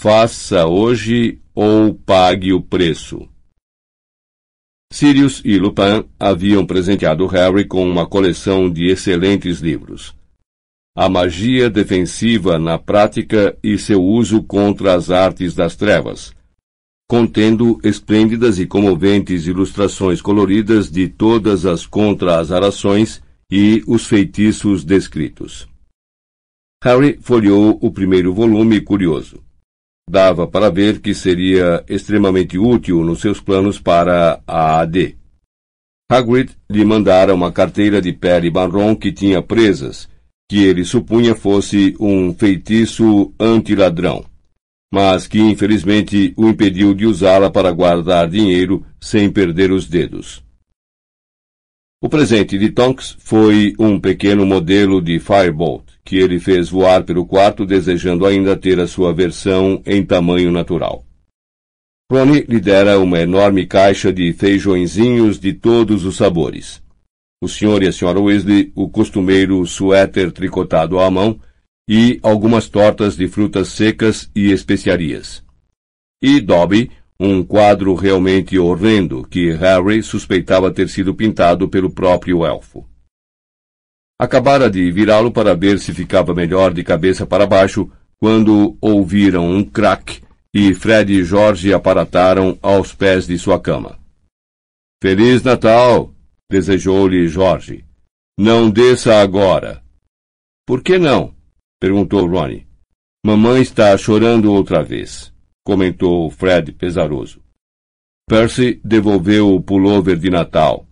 Faça 0.00 0.66
hoje 0.66 1.40
ou 1.54 1.94
pague 1.94 2.52
o 2.52 2.60
preço. 2.60 3.28
Sirius 4.92 5.40
e 5.44 5.56
Lupin 5.56 6.04
haviam 6.18 6.66
presenteado 6.66 7.26
Harry 7.26 7.64
com 7.64 7.88
uma 7.88 8.08
coleção 8.08 8.68
de 8.68 8.86
excelentes 8.88 9.60
livros. 9.60 10.16
a 10.98 11.10
magia 11.10 11.68
defensiva 11.68 12.58
na 12.58 12.78
prática 12.78 13.56
e 13.62 13.76
seu 13.76 14.02
uso 14.02 14.42
contra 14.42 14.94
as 14.94 15.10
artes 15.10 15.54
das 15.54 15.76
trevas, 15.76 16.32
contendo 17.06 17.78
esplêndidas 17.84 18.58
e 18.58 18.66
comoventes 18.66 19.46
ilustrações 19.46 20.22
coloridas 20.22 20.90
de 20.90 21.06
todas 21.06 21.66
as 21.66 21.84
contra-azarações 21.84 23.20
e 23.50 23.82
os 23.86 24.06
feitiços 24.06 24.84
descritos. 24.84 25.68
Harry 26.82 27.18
folheou 27.20 27.78
o 27.80 27.90
primeiro 27.90 28.32
volume 28.32 28.80
curioso. 28.80 29.42
Dava 30.08 30.46
para 30.46 30.70
ver 30.70 31.00
que 31.00 31.14
seria 31.14 31.84
extremamente 31.88 32.58
útil 32.58 33.02
nos 33.02 33.20
seus 33.20 33.40
planos 33.40 33.80
para 33.80 34.40
a 34.46 34.80
AD. 34.80 35.16
Hagrid 36.08 36.52
lhe 36.70 36.84
mandara 36.84 37.34
uma 37.34 37.50
carteira 37.50 38.00
de 38.00 38.12
pele 38.12 38.48
marrom 38.50 38.94
que 38.94 39.10
tinha 39.10 39.42
presas, 39.42 40.08
que 40.48 40.62
ele 40.62 40.84
supunha 40.84 41.34
fosse 41.34 41.96
um 41.98 42.32
feitiço 42.32 43.34
anti-ladrão, 43.40 44.24
mas 44.94 45.26
que 45.26 45.40
infelizmente 45.40 46.32
o 46.36 46.48
impediu 46.48 46.94
de 46.94 47.06
usá-la 47.06 47.50
para 47.50 47.72
guardar 47.72 48.28
dinheiro 48.28 48.86
sem 49.00 49.28
perder 49.28 49.72
os 49.72 49.88
dedos. 49.88 50.45
O 52.06 52.08
presente 52.08 52.56
de 52.56 52.70
Tonks 52.70 53.16
foi 53.18 53.74
um 53.80 53.98
pequeno 53.98 54.46
modelo 54.46 55.02
de 55.02 55.18
Firebolt, 55.18 55.82
que 56.04 56.16
ele 56.16 56.38
fez 56.38 56.68
voar 56.68 57.02
pelo 57.02 57.26
quarto 57.26 57.66
desejando 57.66 58.24
ainda 58.24 58.56
ter 58.56 58.78
a 58.78 58.86
sua 58.86 59.12
versão 59.12 59.82
em 59.84 60.04
tamanho 60.06 60.52
natural. 60.52 61.04
Ronnie 62.08 62.46
lhe 62.48 62.60
dera 62.60 63.00
uma 63.00 63.18
enorme 63.18 63.66
caixa 63.66 64.12
de 64.12 64.32
feijõezinhos 64.32 65.40
de 65.40 65.52
todos 65.52 66.04
os 66.04 66.14
sabores. 66.14 66.80
O 67.42 67.48
senhor 67.48 67.82
e 67.82 67.88
a 67.88 67.92
senhora 67.92 68.20
Weasley 68.20 68.70
o 68.76 68.88
costumeiro 68.88 69.66
suéter 69.66 70.30
tricotado 70.30 71.00
à 71.00 71.10
mão 71.10 71.40
e 71.90 72.20
algumas 72.22 72.68
tortas 72.68 73.16
de 73.16 73.26
frutas 73.26 73.70
secas 73.70 74.30
e 74.32 74.52
especiarias. 74.52 75.42
E 76.22 76.38
Dobby, 76.40 76.88
um 77.18 77.42
quadro 77.42 77.94
realmente 77.94 78.58
horrendo 78.58 79.26
que 79.26 79.50
Harry 79.52 80.02
suspeitava 80.02 80.70
ter 80.70 80.88
sido 80.88 81.14
pintado 81.14 81.68
pelo 81.68 81.90
próprio 81.90 82.44
elfo. 82.44 82.86
Acabara 84.18 84.70
de 84.70 84.90
virá-lo 84.90 85.30
para 85.30 85.54
ver 85.54 85.78
se 85.78 85.92
ficava 85.92 86.34
melhor 86.34 86.72
de 86.72 86.82
cabeça 86.82 87.26
para 87.26 87.46
baixo 87.46 87.90
quando 88.18 88.76
ouviram 88.80 89.48
um 89.50 89.62
crack 89.62 90.22
e 90.54 90.74
Fred 90.74 91.12
e 91.12 91.22
Jorge 91.22 91.74
aparataram 91.74 92.58
aos 92.62 92.94
pés 92.94 93.26
de 93.26 93.38
sua 93.38 93.60
cama. 93.60 93.98
Feliz 95.02 95.42
Natal! 95.42 96.14
desejou-lhe 96.50 97.28
Jorge. 97.28 97.84
Não 98.38 98.70
desça 98.70 99.20
agora. 99.20 99.82
Por 100.66 100.82
que 100.82 100.98
não? 100.98 101.34
perguntou 101.78 102.26
Ronnie. 102.26 102.66
Mamãe 103.24 103.60
está 103.60 103.96
chorando 103.98 104.52
outra 104.52 104.82
vez, 104.82 105.32
comentou 105.66 106.30
Fred 106.30 106.70
pesaroso. 106.70 107.42
Percy 108.28 108.80
devolveu 108.84 109.52
o 109.52 109.60
pullover 109.60 110.16
de 110.16 110.30
Natal. 110.30 110.86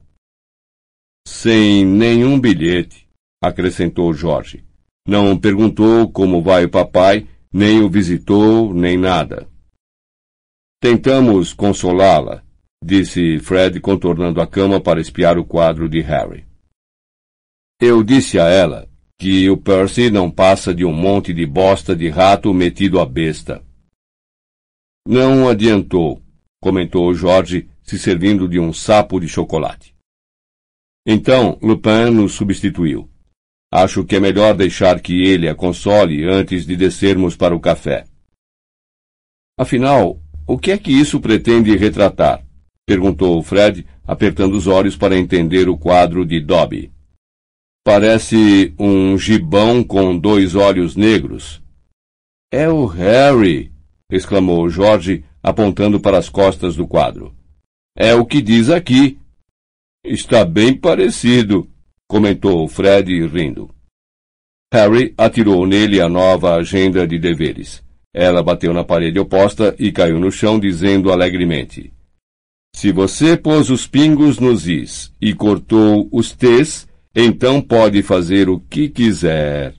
Sem 1.25 1.87
nenhum 1.87 2.41
bilhete, 2.41 3.09
acrescentou 3.41 4.13
Jorge. 4.13 4.65
Não 5.07 5.39
perguntou 5.39 6.11
como 6.11 6.43
vai 6.43 6.65
o 6.65 6.69
papai, 6.69 7.29
nem 7.53 7.83
o 7.83 7.89
visitou, 7.89 8.75
nem 8.75 8.99
nada. 8.99 9.49
Tentamos 10.83 11.53
consolá-la, 11.53 12.43
disse 12.85 13.39
Fred 13.39 13.81
contornando 13.81 14.41
a 14.41 14.47
cama 14.47 14.81
para 14.81 15.01
espiar 15.01 15.39
o 15.39 15.45
quadro 15.45 15.89
de 15.89 16.01
Harry. 16.01 16.45
Eu 17.81 18.03
disse 18.03 18.41
a 18.41 18.49
ela 18.49 18.89
que 19.21 19.49
o 19.49 19.57
Percy 19.57 20.11
não 20.11 20.29
passa 20.29 20.75
de 20.75 20.85
um 20.85 20.93
monte 20.93 21.33
de 21.33 21.47
bosta 21.47 21.95
de 21.95 22.09
rato 22.09 22.53
metido 22.53 22.99
à 22.99 23.07
besta. 23.07 23.64
Não 25.07 25.47
adiantou, 25.49 26.23
comentou 26.63 27.13
Jorge, 27.13 27.69
se 27.83 27.99
servindo 27.99 28.49
de 28.49 28.59
um 28.59 28.73
sapo 28.73 29.21
de 29.21 29.29
chocolate. 29.29 29.95
Então 31.07 31.59
Lupin 31.61 32.11
nos 32.11 32.33
substituiu. 32.33 33.11
Acho 33.71 34.05
que 34.05 34.17
é 34.17 34.21
melhor 34.21 34.55
deixar 34.55 35.01
que 35.01 35.25
ele 35.25 35.49
a 35.49 35.55
console 35.55 36.25
antes 36.25 36.65
de 36.65 36.75
descermos 36.75 37.37
para 37.37 37.55
o 37.55 37.61
café. 37.61 38.05
Afinal, 39.59 40.23
o 40.47 40.57
que 40.57 40.71
é 40.71 40.79
que 40.79 40.93
isso 40.93 41.21
pretende 41.21 41.77
retratar? 41.77 42.43
perguntou 42.87 43.43
Fred, 43.43 43.87
apertando 44.07 44.55
os 44.55 44.67
olhos 44.67 44.97
para 44.97 45.19
entender 45.19 45.69
o 45.69 45.77
quadro 45.77 46.25
de 46.25 46.41
Dobby. 46.41 46.93
Parece 47.85 48.75
um 48.79 49.19
gibão 49.19 49.85
com 49.85 50.19
dois 50.19 50.55
olhos 50.55 50.97
negros. 50.97 51.63
É 52.51 52.69
o 52.69 52.87
Harry! 52.87 53.74
Exclamou 54.11 54.69
Jorge, 54.69 55.25
apontando 55.43 56.01
para 56.01 56.19
as 56.19 56.29
costas 56.29 56.77
do 56.77 56.87
quadro. 56.87 57.35
É 57.97 58.15
o 58.15 58.25
que 58.25 58.43
diz 58.43 58.71
aqui. 58.71 59.19
Está 60.05 60.45
bem 60.45 60.77
parecido, 60.77 61.69
comentou 62.09 62.67
Fred 62.69 63.27
rindo. 63.27 63.71
Harry 64.73 65.15
atirou 65.17 65.67
nele 65.67 66.01
a 66.01 66.09
nova 66.09 66.57
agenda 66.57 67.07
de 67.07 67.19
deveres. 67.19 67.83
Ela 68.13 68.43
bateu 68.43 68.73
na 68.75 68.85
parede 68.85 69.19
oposta 69.19 69.75
e 69.79 69.91
caiu 69.91 70.19
no 70.19 70.31
chão, 70.31 70.59
dizendo 70.59 71.13
alegremente: 71.13 71.93
Se 72.75 72.93
você 72.93 73.37
pôs 73.37 73.71
os 73.71 73.87
pingos 73.87 74.39
nos 74.39 74.69
is 74.69 75.13
e 75.21 75.33
cortou 75.33 76.09
os 76.13 76.33
t's, 76.33 76.87
então 77.15 77.61
pode 77.63 78.03
fazer 78.03 78.49
o 78.49 78.59
que 78.59 78.89
quiser. 78.89 79.75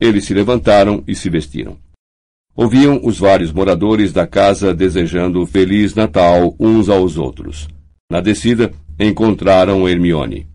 Eles 0.00 0.24
se 0.24 0.34
levantaram 0.34 1.02
e 1.06 1.14
se 1.14 1.30
vestiram. 1.30 1.78
Ouviam 2.60 3.00
os 3.04 3.20
vários 3.20 3.52
moradores 3.52 4.12
da 4.12 4.26
casa 4.26 4.74
desejando 4.74 5.46
Feliz 5.46 5.94
Natal 5.94 6.56
uns 6.58 6.88
aos 6.88 7.16
outros. 7.16 7.68
Na 8.10 8.20
descida, 8.20 8.72
encontraram 8.98 9.88
Hermione. 9.88 10.48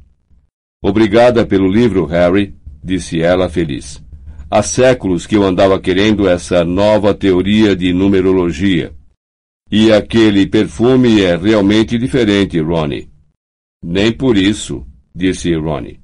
Obrigada 0.83 1.45
pelo 1.45 1.65
livro, 1.65 2.05
Harry, 2.05 2.53
disse 2.83 3.21
ela 3.21 3.47
feliz. 3.47 4.03
Há 4.51 4.61
séculos 4.61 5.25
que 5.25 5.37
eu 5.37 5.43
andava 5.43 5.79
querendo 5.79 6.27
essa 6.27 6.65
nova 6.65 7.13
teoria 7.13 7.73
de 7.73 7.93
numerologia. 7.93 8.93
E 9.71 9.89
aquele 9.89 10.45
perfume 10.45 11.21
é 11.21 11.37
realmente 11.37 11.97
diferente, 11.97 12.59
Ronnie. 12.59 13.07
Nem 13.81 14.11
por 14.11 14.37
isso, 14.37 14.85
disse 15.15 15.55
Ronnie. 15.55 16.01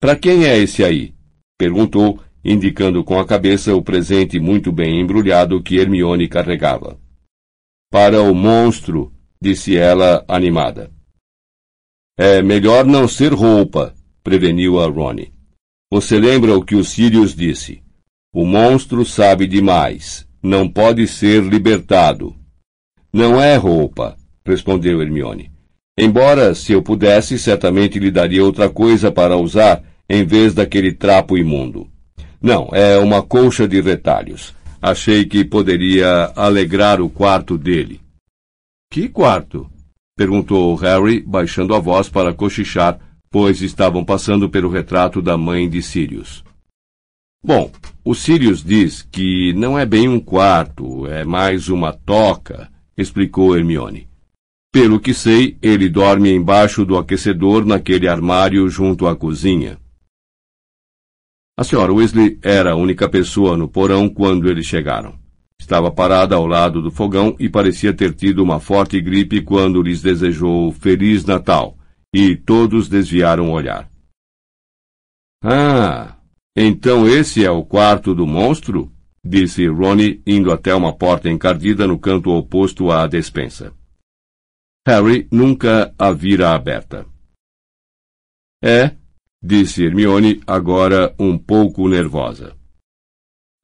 Para 0.00 0.16
quem 0.16 0.46
é 0.46 0.56
esse 0.56 0.82
aí? 0.82 1.12
perguntou, 1.58 2.18
indicando 2.48 3.04
com 3.04 3.20
a 3.20 3.26
cabeça 3.26 3.74
o 3.74 3.82
presente 3.82 4.40
muito 4.40 4.72
bem 4.72 5.02
embrulhado 5.02 5.62
que 5.62 5.76
Hermione 5.76 6.26
carregava. 6.26 6.98
Para 7.90 8.22
o 8.22 8.34
monstro, 8.34 9.12
disse 9.40 9.76
ela, 9.76 10.24
animada. 10.26 10.90
É 12.18 12.40
melhor 12.40 12.86
não 12.86 13.06
ser 13.06 13.34
roupa, 13.34 13.94
preveniu 14.24 14.80
a 14.80 14.86
Ronnie. 14.86 15.30
Você 15.92 16.18
lembra 16.18 16.56
o 16.56 16.64
que 16.64 16.74
o 16.74 16.82
Sirius 16.82 17.34
disse? 17.34 17.82
O 18.34 18.46
monstro 18.46 19.04
sabe 19.04 19.46
demais. 19.46 20.26
Não 20.42 20.68
pode 20.68 21.06
ser 21.06 21.42
libertado. 21.42 22.34
Não 23.12 23.40
é 23.40 23.56
roupa, 23.56 24.16
respondeu 24.44 25.02
Hermione. 25.02 25.50
Embora, 25.98 26.54
se 26.54 26.72
eu 26.72 26.82
pudesse, 26.82 27.38
certamente 27.38 27.98
lhe 27.98 28.10
daria 28.10 28.44
outra 28.44 28.70
coisa 28.70 29.12
para 29.12 29.36
usar 29.36 29.82
em 30.08 30.24
vez 30.24 30.54
daquele 30.54 30.92
trapo 30.92 31.36
imundo. 31.36 31.90
Não, 32.40 32.68
é 32.72 32.98
uma 32.98 33.22
colcha 33.22 33.66
de 33.66 33.80
retalhos. 33.80 34.54
Achei 34.80 35.24
que 35.24 35.44
poderia 35.44 36.32
alegrar 36.36 37.00
o 37.00 37.10
quarto 37.10 37.58
dele. 37.58 38.00
Que 38.90 39.08
quarto? 39.08 39.68
perguntou 40.16 40.74
Harry, 40.76 41.20
baixando 41.20 41.74
a 41.74 41.78
voz 41.78 42.08
para 42.08 42.34
cochichar 42.34 42.98
pois 43.30 43.60
estavam 43.62 44.04
passando 44.04 44.48
pelo 44.48 44.68
retrato 44.68 45.20
da 45.20 45.36
mãe 45.36 45.68
de 45.68 45.82
Sirius. 45.82 46.44
Bom, 47.44 47.70
o 48.04 48.14
Sirius 48.14 48.64
diz 48.64 49.02
que 49.02 49.52
não 49.52 49.78
é 49.78 49.86
bem 49.86 50.08
um 50.08 50.18
quarto, 50.18 51.06
é 51.06 51.24
mais 51.24 51.68
uma 51.68 51.92
toca, 51.92 52.68
explicou 52.96 53.56
Hermione. 53.56 54.08
Pelo 54.72 55.00
que 55.00 55.14
sei, 55.14 55.56
ele 55.62 55.88
dorme 55.88 56.30
embaixo 56.30 56.84
do 56.84 56.96
aquecedor 56.96 57.64
naquele 57.64 58.08
armário 58.08 58.68
junto 58.68 59.06
à 59.06 59.14
cozinha. 59.14 59.78
A 61.58 61.64
senhora 61.64 61.92
Weasley 61.92 62.38
era 62.40 62.70
a 62.70 62.76
única 62.76 63.08
pessoa 63.08 63.56
no 63.56 63.68
porão 63.68 64.08
quando 64.08 64.48
eles 64.48 64.64
chegaram. 64.64 65.18
Estava 65.60 65.90
parada 65.90 66.36
ao 66.36 66.46
lado 66.46 66.80
do 66.80 66.88
fogão 66.88 67.34
e 67.36 67.48
parecia 67.48 67.92
ter 67.92 68.14
tido 68.14 68.44
uma 68.44 68.60
forte 68.60 69.00
gripe 69.00 69.42
quando 69.42 69.82
lhes 69.82 70.00
desejou 70.00 70.70
Feliz 70.70 71.24
Natal 71.24 71.76
e 72.14 72.36
todos 72.36 72.88
desviaram 72.88 73.50
o 73.50 73.54
olhar. 73.54 73.90
Ah, 75.42 76.16
então 76.56 77.08
esse 77.08 77.44
é 77.44 77.50
o 77.50 77.64
quarto 77.64 78.14
do 78.14 78.24
monstro? 78.24 78.92
disse 79.24 79.66
Ronnie, 79.66 80.22
indo 80.24 80.52
até 80.52 80.72
uma 80.72 80.92
porta 80.92 81.28
encardida 81.28 81.88
no 81.88 81.98
canto 81.98 82.30
oposto 82.30 82.92
à 82.92 83.04
despensa. 83.08 83.74
Harry 84.86 85.26
nunca 85.32 85.92
a 85.98 86.12
vira 86.12 86.54
aberta. 86.54 87.04
É, 88.62 88.94
disse 89.42 89.84
Hermione, 89.84 90.40
agora 90.46 91.14
um 91.18 91.38
pouco 91.38 91.88
nervosa. 91.88 92.56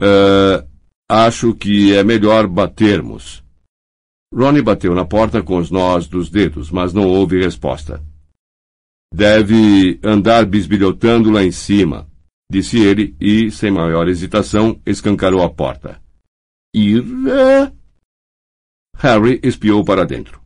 Uh, 0.03 0.67
acho 1.09 1.55
que 1.55 1.95
é 1.95 2.03
melhor 2.03 2.47
batermos. 2.47 3.45
Ronnie 4.33 4.63
bateu 4.63 4.95
na 4.95 5.05
porta 5.05 5.43
com 5.43 5.59
os 5.59 5.71
nós 5.71 6.09
dos 6.09 6.29
dedos, 6.29 6.71
mas 6.71 6.93
não 6.93 7.07
houve 7.07 7.41
resposta. 7.41 8.03
Deve 9.13 10.01
andar 10.03 10.45
bisbilhotando 10.45 11.31
lá 11.31 11.45
em 11.45 11.53
cima, 11.53 12.11
disse 12.51 12.81
ele 12.81 13.17
e, 13.21 13.51
sem 13.51 13.71
maior 13.71 14.09
hesitação, 14.09 14.81
escancarou 14.85 15.43
a 15.43 15.49
porta. 15.49 16.03
Ir. 16.75 17.05
Harry 18.97 19.39
espiou 19.43 19.85
para 19.85 20.05
dentro. 20.05 20.43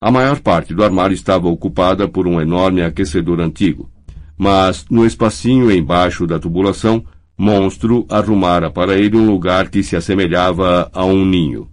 A 0.00 0.12
maior 0.12 0.40
parte 0.40 0.72
do 0.72 0.84
armário 0.84 1.14
estava 1.14 1.48
ocupada 1.48 2.08
por 2.08 2.28
um 2.28 2.40
enorme 2.40 2.82
aquecedor 2.82 3.40
antigo, 3.40 3.90
mas 4.38 4.86
no 4.88 5.04
espacinho 5.04 5.70
embaixo 5.70 6.24
da 6.26 6.38
tubulação, 6.38 7.04
Monstro 7.36 8.06
arrumara 8.08 8.70
para 8.70 8.96
ele 8.96 9.16
um 9.16 9.26
lugar 9.26 9.68
que 9.68 9.82
se 9.82 9.96
assemelhava 9.96 10.88
a 10.92 11.04
um 11.04 11.24
ninho. 11.24 11.68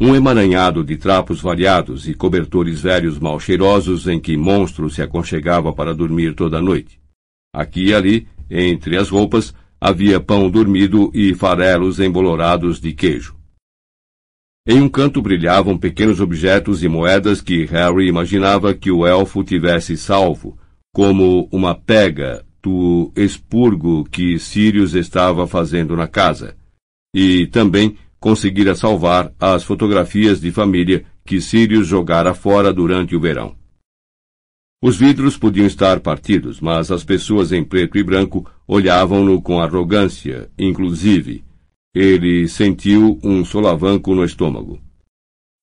Um 0.00 0.14
emaranhado 0.14 0.84
de 0.84 0.96
trapos 0.96 1.40
variados 1.40 2.08
e 2.08 2.14
cobertores 2.14 2.80
velhos 2.80 3.18
mal 3.18 3.40
cheirosos 3.40 4.06
em 4.06 4.20
que 4.20 4.36
Monstro 4.36 4.90
se 4.90 5.00
aconchegava 5.00 5.72
para 5.72 5.94
dormir 5.94 6.34
toda 6.34 6.58
a 6.58 6.62
noite. 6.62 7.00
Aqui 7.54 7.86
e 7.86 7.94
ali, 7.94 8.26
entre 8.50 8.96
as 8.96 9.08
roupas, 9.08 9.54
havia 9.80 10.18
pão 10.18 10.50
dormido 10.50 11.10
e 11.14 11.34
farelos 11.34 12.00
embolorados 12.00 12.80
de 12.80 12.92
queijo. 12.92 13.36
Em 14.66 14.80
um 14.80 14.88
canto 14.88 15.20
brilhavam 15.20 15.76
pequenos 15.76 16.20
objetos 16.20 16.82
e 16.82 16.88
moedas 16.88 17.40
que 17.40 17.66
Harry 17.66 18.08
imaginava 18.08 18.74
que 18.74 18.90
o 18.90 19.06
elfo 19.06 19.44
tivesse 19.44 19.96
salvo, 19.96 20.58
como 20.94 21.48
uma 21.50 21.74
pega 21.74 22.46
do 22.62 23.12
expurgo 23.16 24.04
que 24.04 24.38
Sirius 24.38 24.94
estava 24.94 25.44
fazendo 25.44 25.96
na 25.96 26.06
casa, 26.06 26.56
e 27.12 27.48
também 27.48 27.96
conseguira 28.20 28.76
salvar 28.76 29.34
as 29.40 29.64
fotografias 29.64 30.40
de 30.40 30.52
família 30.52 31.04
que 31.26 31.40
Sirius 31.40 31.88
jogara 31.88 32.32
fora 32.32 32.72
durante 32.72 33.16
o 33.16 33.20
verão. 33.20 33.56
Os 34.80 34.96
vidros 34.96 35.36
podiam 35.36 35.66
estar 35.66 35.98
partidos, 35.98 36.60
mas 36.60 36.92
as 36.92 37.02
pessoas 37.02 37.50
em 37.50 37.64
preto 37.64 37.98
e 37.98 38.02
branco 38.04 38.48
olhavam-no 38.64 39.42
com 39.42 39.60
arrogância, 39.60 40.48
inclusive, 40.56 41.44
ele 41.92 42.46
sentiu 42.46 43.18
um 43.20 43.44
solavanco 43.44 44.14
no 44.14 44.24
estômago. 44.24 44.83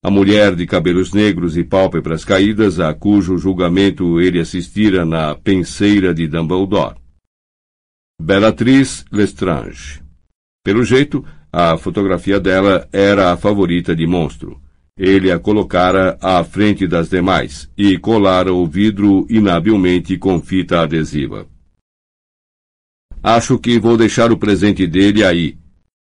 A 0.04 0.10
mulher 0.10 0.56
de 0.56 0.66
cabelos 0.66 1.14
negros 1.14 1.56
e 1.56 1.64
pálpebras 1.64 2.26
caídas, 2.26 2.80
a 2.80 2.92
cujo 2.92 3.38
julgamento 3.38 4.20
ele 4.20 4.40
assistira 4.40 5.06
na 5.06 5.36
penseira 5.36 6.12
de 6.12 6.28
Dumbledore. 6.28 6.96
Bellatriz 8.20 9.06
Lestrange. 9.12 10.02
Pelo 10.64 10.84
jeito, 10.84 11.24
a 11.54 11.78
fotografia 11.78 12.40
dela 12.40 12.90
era 12.92 13.32
a 13.32 13.38
favorita 13.38 13.96
de 13.96 14.08
Monstro. 14.08 14.60
Ele 14.98 15.32
a 15.32 15.38
colocara 15.38 16.18
à 16.20 16.44
frente 16.44 16.88
das 16.88 17.08
demais 17.08 17.70
e 17.78 17.96
colara 18.00 18.52
o 18.52 18.66
vidro 18.66 19.28
inabilmente 19.30 20.18
com 20.18 20.42
fita 20.42 20.82
adesiva. 20.82 21.48
Acho 23.22 23.60
que 23.60 23.78
vou 23.78 23.96
deixar 23.96 24.32
o 24.32 24.38
presente 24.38 24.88
dele 24.88 25.24
aí, 25.24 25.58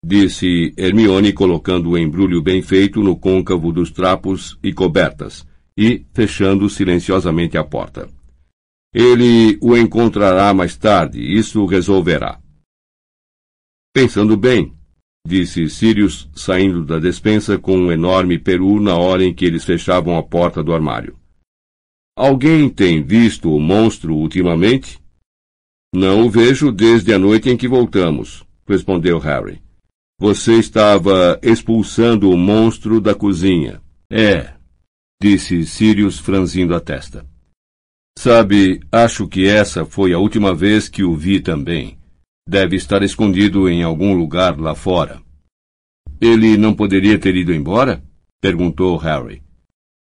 disse 0.03 0.73
Hermione 0.75 1.31
colocando 1.31 1.91
o 1.91 1.97
embrulho 1.97 2.41
bem 2.41 2.61
feito 2.61 3.01
no 3.01 3.15
côncavo 3.15 3.71
dos 3.71 3.89
trapos 3.89 4.59
e 4.61 4.73
cobertas, 4.73 5.47
e 5.77 6.05
fechando 6.13 6.69
silenciosamente 6.69 7.57
a 7.57 7.63
porta. 7.63 8.09
Ele 8.93 9.57
o 9.61 9.77
encontrará 9.77 10.53
mais 10.53 10.75
tarde, 10.75 11.19
isso 11.19 11.65
resolverá. 11.65 12.39
Pensando 13.93 14.35
bem, 14.35 14.73
disse 15.25 15.69
Sirius, 15.69 16.29
saindo 16.35 16.83
da 16.83 16.99
despensa 16.99 17.57
com 17.57 17.77
um 17.77 17.91
enorme 17.91 18.37
peru 18.37 18.79
na 18.81 18.95
hora 18.97 19.23
em 19.23 19.33
que 19.33 19.45
eles 19.45 19.63
fechavam 19.63 20.17
a 20.17 20.23
porta 20.23 20.61
do 20.61 20.73
armário. 20.73 21.17
Alguém 22.15 22.69
tem 22.69 23.01
visto 23.01 23.51
o 23.51 23.59
monstro 23.59 24.15
ultimamente? 24.15 24.99
Não 25.95 26.25
o 26.25 26.29
vejo 26.29 26.71
desde 26.71 27.13
a 27.13 27.17
noite 27.17 27.49
em 27.49 27.57
que 27.57 27.67
voltamos, 27.67 28.43
respondeu 28.67 29.17
Harry. 29.17 29.59
Você 30.19 30.59
estava 30.59 31.39
expulsando 31.41 32.29
o 32.29 32.37
monstro 32.37 33.01
da 33.01 33.15
cozinha. 33.15 33.81
É, 34.11 34.53
disse 35.21 35.65
Sirius 35.65 36.19
franzindo 36.19 36.75
a 36.75 36.79
testa. 36.79 37.25
Sabe, 38.17 38.79
acho 38.91 39.27
que 39.27 39.47
essa 39.47 39.85
foi 39.85 40.13
a 40.13 40.19
última 40.19 40.53
vez 40.53 40.87
que 40.87 41.03
o 41.03 41.15
vi 41.15 41.39
também. 41.39 41.97
Deve 42.47 42.75
estar 42.75 43.01
escondido 43.01 43.67
em 43.69 43.83
algum 43.83 44.13
lugar 44.13 44.59
lá 44.59 44.75
fora. 44.75 45.21
Ele 46.21 46.57
não 46.57 46.73
poderia 46.73 47.17
ter 47.17 47.35
ido 47.35 47.53
embora? 47.53 48.03
perguntou 48.41 48.97
Harry. 48.97 49.41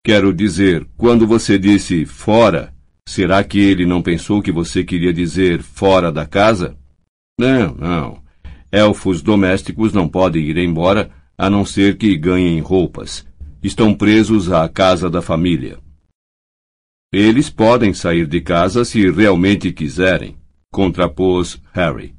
Quero 0.06 0.34
dizer, 0.34 0.88
quando 0.96 1.28
você 1.28 1.60
disse 1.60 2.06
fora, 2.06 2.74
será 3.08 3.44
que 3.44 3.60
ele 3.60 3.86
não 3.86 4.02
pensou 4.02 4.42
que 4.42 4.52
você 4.52 4.84
queria 4.84 5.12
dizer 5.12 5.62
fora 5.62 6.12
da 6.12 6.26
casa? 6.26 6.78
Não, 7.40 7.76
não. 7.76 8.27
Elfos 8.78 9.24
domésticos 9.24 9.92
não 9.92 10.08
podem 10.08 10.44
ir 10.46 10.58
embora 10.58 11.10
a 11.36 11.50
não 11.50 11.66
ser 11.66 11.98
que 11.98 12.16
ganhem 12.16 12.60
roupas. 12.60 13.26
Estão 13.64 13.92
presos 13.92 14.52
à 14.52 14.70
casa 14.70 15.10
da 15.10 15.20
família. 15.20 15.80
Eles 17.12 17.50
podem 17.50 17.92
sair 17.92 18.28
de 18.28 18.40
casa 18.40 18.86
se 18.86 19.10
realmente 19.10 19.72
quiserem, 19.72 20.38
contrapôs 20.72 21.60
Harry. 21.74 22.14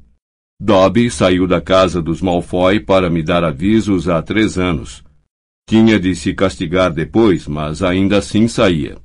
Dobby 0.60 1.08
saiu 1.08 1.46
da 1.46 1.60
casa 1.60 2.02
dos 2.02 2.20
Malfoy 2.20 2.80
para 2.80 3.08
me 3.08 3.22
dar 3.22 3.44
avisos 3.44 4.08
há 4.08 4.20
três 4.20 4.58
anos. 4.58 5.04
Tinha 5.68 6.00
de 6.00 6.12
se 6.16 6.34
castigar 6.34 6.92
depois, 6.92 7.46
mas 7.46 7.84
ainda 7.84 8.18
assim 8.18 8.48
saía. 8.48 8.98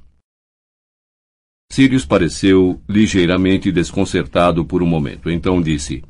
Sirius 1.72 2.04
pareceu 2.04 2.82
ligeiramente 2.90 3.72
desconcertado 3.72 4.66
por 4.66 4.82
um 4.82 4.88
momento, 4.88 5.30
então 5.30 5.62
disse: 5.62 6.04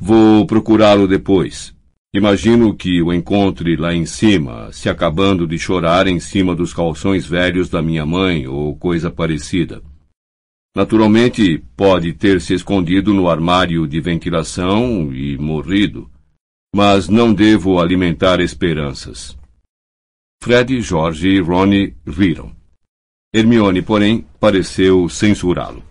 Vou 0.00 0.46
procurá-lo 0.46 1.08
depois. 1.08 1.74
Imagino 2.14 2.74
que 2.74 3.02
o 3.02 3.12
encontre 3.12 3.76
lá 3.76 3.94
em 3.94 4.06
cima, 4.06 4.72
se 4.72 4.88
acabando 4.88 5.46
de 5.46 5.58
chorar 5.58 6.06
em 6.06 6.18
cima 6.18 6.54
dos 6.54 6.72
calções 6.72 7.26
velhos 7.26 7.68
da 7.68 7.82
minha 7.82 8.06
mãe 8.06 8.46
ou 8.46 8.74
coisa 8.76 9.10
parecida. 9.10 9.82
Naturalmente, 10.74 11.62
pode 11.76 12.12
ter 12.12 12.40
se 12.40 12.54
escondido 12.54 13.14
no 13.14 13.28
armário 13.28 13.86
de 13.86 14.00
ventilação 14.00 15.12
e 15.12 15.36
morrido. 15.38 16.10
Mas 16.74 17.08
não 17.08 17.32
devo 17.32 17.80
alimentar 17.80 18.40
esperanças. 18.40 19.36
Fred, 20.42 20.80
George 20.82 21.28
e 21.28 21.40
Ronnie 21.40 21.94
riram. 22.06 22.54
Hermione, 23.34 23.82
porém, 23.82 24.26
pareceu 24.38 25.08
censurá-lo. 25.08 25.82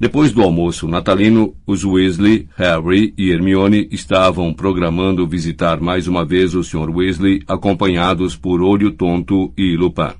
Depois 0.00 0.32
do 0.32 0.40
almoço 0.40 0.88
natalino, 0.88 1.54
os 1.66 1.84
Weasley, 1.84 2.48
Harry 2.56 3.12
e 3.18 3.30
Hermione 3.30 3.86
estavam 3.90 4.50
programando 4.54 5.26
visitar 5.26 5.78
mais 5.78 6.08
uma 6.08 6.24
vez 6.24 6.54
o 6.54 6.64
Sr. 6.64 6.88
Weasley, 6.88 7.42
acompanhados 7.46 8.34
por 8.34 8.62
Olho 8.62 8.92
Tonto 8.92 9.52
e 9.58 9.76
Lupin. 9.76 10.14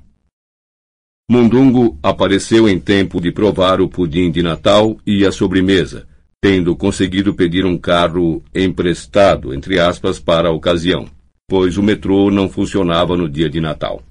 Mundungo 1.27 1.97
apareceu 2.03 2.69
em 2.69 2.79
tempo 2.79 3.19
de 3.19 3.31
provar 3.31 3.81
o 3.81 3.89
pudim 3.89 4.29
de 4.29 4.43
Natal 4.43 4.97
e 5.03 5.25
a 5.25 5.31
sobremesa, 5.31 6.07
tendo 6.39 6.75
conseguido 6.75 7.33
pedir 7.33 7.65
um 7.65 7.75
carro 7.75 8.43
emprestado, 8.53 9.51
entre 9.51 9.79
aspas, 9.79 10.19
para 10.19 10.49
a 10.49 10.53
ocasião, 10.53 11.07
pois 11.49 11.75
o 11.75 11.81
metrô 11.81 12.29
não 12.29 12.47
funcionava 12.47 13.17
no 13.17 13.27
dia 13.27 13.49
de 13.49 13.59
Natal. 13.59 14.03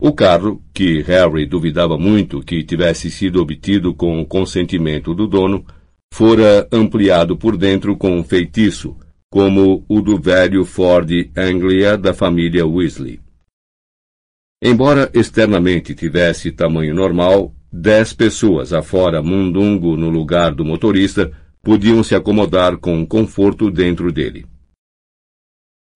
O 0.00 0.12
carro, 0.12 0.62
que 0.72 1.02
Harry 1.02 1.44
duvidava 1.44 1.98
muito 1.98 2.40
que 2.40 2.62
tivesse 2.62 3.10
sido 3.10 3.42
obtido 3.42 3.92
com 3.92 4.20
o 4.20 4.26
consentimento 4.26 5.12
do 5.12 5.26
dono, 5.26 5.66
fora 6.14 6.68
ampliado 6.70 7.36
por 7.36 7.56
dentro 7.56 7.96
com 7.96 8.16
um 8.16 8.22
feitiço, 8.22 8.96
como 9.28 9.84
o 9.88 10.00
do 10.00 10.16
velho 10.16 10.64
Ford 10.64 11.10
Anglia 11.36 11.98
da 11.98 12.14
família 12.14 12.64
Weasley. 12.64 13.20
Embora 14.62 15.10
externamente 15.12 15.96
tivesse 15.96 16.52
tamanho 16.52 16.94
normal, 16.94 17.52
dez 17.72 18.12
pessoas 18.12 18.72
afora 18.72 19.20
Mundungo 19.20 19.96
no 19.96 20.10
lugar 20.10 20.54
do 20.54 20.64
motorista 20.64 21.32
podiam 21.60 22.04
se 22.04 22.14
acomodar 22.14 22.76
com 22.76 23.04
conforto 23.04 23.68
dentro 23.68 24.12
dele. 24.12 24.46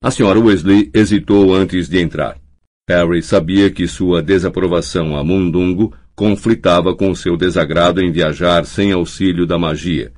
A 0.03 0.11
senhora 0.11 0.41
Weasley 0.41 0.91
hesitou 0.93 1.55
antes 1.55 1.89
de 1.89 2.01
entrar. 2.01 2.43
Harry 2.89 3.23
sabia 3.23 3.71
que 3.71 3.87
sua 3.87 4.23
desaprovação 4.23 5.17
a 5.17 5.23
Mundungo 5.23 5.95
conflitava 6.15 6.95
com 6.95 7.15
seu 7.15 7.37
desagrado 7.37 8.01
em 8.01 8.11
viajar 8.11 8.67
sem 8.67 8.93
auxílio 8.93 9.47
da 9.47 9.59
magia. 9.59 10.13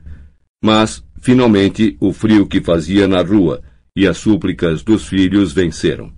Mas, 0.62 1.04
finalmente, 1.20 1.96
o 2.00 2.12
frio 2.12 2.46
que 2.46 2.60
fazia 2.60 3.06
na 3.06 3.22
rua 3.22 3.62
e 3.94 4.06
as 4.06 4.16
súplicas 4.16 4.82
dos 4.82 5.06
filhos 5.06 5.52
venceram. 5.52 6.12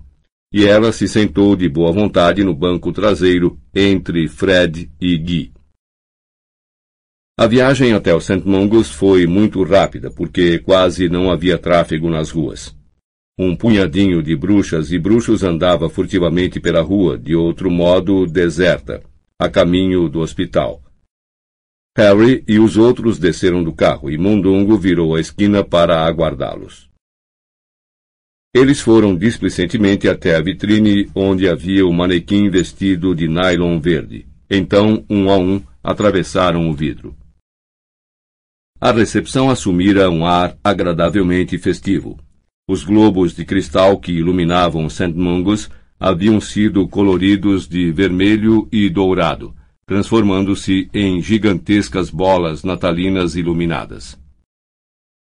E 0.53 0.65
ela 0.65 0.93
se 0.93 1.09
sentou 1.09 1.57
de 1.57 1.69
boa 1.69 1.91
vontade 1.91 2.45
no 2.45 2.55
banco 2.55 2.93
traseiro 2.93 3.59
entre 3.75 4.29
Fred 4.29 4.91
e 5.01 5.19
Guy. 5.19 5.53
A 7.39 7.47
viagem 7.47 7.93
até 7.93 8.15
o 8.15 8.21
St. 8.21 8.43
Mungus 8.47 8.91
foi 8.91 9.27
muito 9.27 9.63
rápida, 9.63 10.11
porque 10.11 10.59
quase 10.61 11.09
não 11.09 11.31
havia 11.31 11.59
tráfego 11.59 12.09
nas 12.09 12.31
ruas. 12.31 12.76
Um 13.39 13.55
punhadinho 13.55 14.23
de 14.23 14.35
bruxas 14.35 14.91
e 14.91 14.99
bruxos 14.99 15.43
andava 15.43 15.91
furtivamente 15.91 16.59
pela 16.59 16.81
rua, 16.81 17.19
de 17.19 17.37
outro 17.37 17.71
modo 17.71 18.27
deserta, 18.27 19.03
a 19.39 19.47
caminho 19.47 20.09
do 20.09 20.21
hospital. 20.21 20.83
Harry 21.95 22.43
e 22.49 22.59
os 22.59 22.79
outros 22.79 23.19
desceram 23.19 23.63
do 23.63 23.75
carro 23.75 24.11
e 24.11 24.17
Mundungo 24.17 24.79
virou 24.79 25.15
a 25.15 25.21
esquina 25.21 25.63
para 25.63 26.07
aguardá-los. 26.07 26.91
Eles 28.55 28.81
foram 28.81 29.15
displicentemente 29.15 30.09
até 30.09 30.35
a 30.35 30.41
vitrine 30.41 31.11
onde 31.15 31.47
havia 31.47 31.87
o 31.87 31.93
manequim 31.93 32.49
vestido 32.49 33.15
de 33.15 33.29
nylon 33.29 33.79
verde. 33.79 34.27
Então, 34.49 35.05
um 35.11 35.31
a 35.31 35.37
um, 35.37 35.63
atravessaram 35.83 36.71
o 36.71 36.75
vidro. 36.75 37.15
A 38.81 38.93
recepção 38.93 39.51
assumira 39.51 40.09
um 40.09 40.25
ar 40.25 40.57
agradavelmente 40.65 41.59
festivo. 41.59 42.19
Os 42.69 42.83
globos 42.83 43.33
de 43.33 43.45
cristal 43.45 43.97
que 43.97 44.11
iluminavam 44.11 44.91
St. 44.91 45.13
Mungus 45.15 45.71
haviam 46.01 46.41
sido 46.41 46.89
coloridos 46.89 47.69
de 47.69 47.93
vermelho 47.93 48.69
e 48.73 48.91
dourado, 48.91 49.55
transformando-se 49.87 50.91
em 50.93 51.23
gigantescas 51.23 52.11
bolas 52.11 52.65
natalinas 52.65 53.37
iluminadas. 53.37 54.19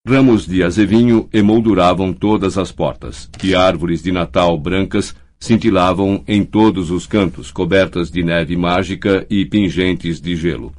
Ramos 0.07 0.47
de 0.47 0.63
azevinho 0.63 1.29
emolduravam 1.31 2.11
todas 2.11 2.57
as 2.57 2.71
portas, 2.71 3.29
e 3.43 3.53
árvores 3.53 4.01
de 4.01 4.11
Natal 4.11 4.57
brancas 4.57 5.15
cintilavam 5.39 6.23
em 6.27 6.43
todos 6.43 6.89
os 6.89 7.05
cantos, 7.05 7.51
cobertas 7.51 8.09
de 8.09 8.23
neve 8.23 8.57
mágica 8.57 9.27
e 9.29 9.45
pingentes 9.45 10.19
de 10.19 10.35
gelo. 10.35 10.73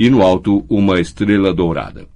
E 0.00 0.08
no 0.08 0.22
alto, 0.22 0.64
uma 0.70 0.98
estrela 0.98 1.52
dourada. 1.52 2.08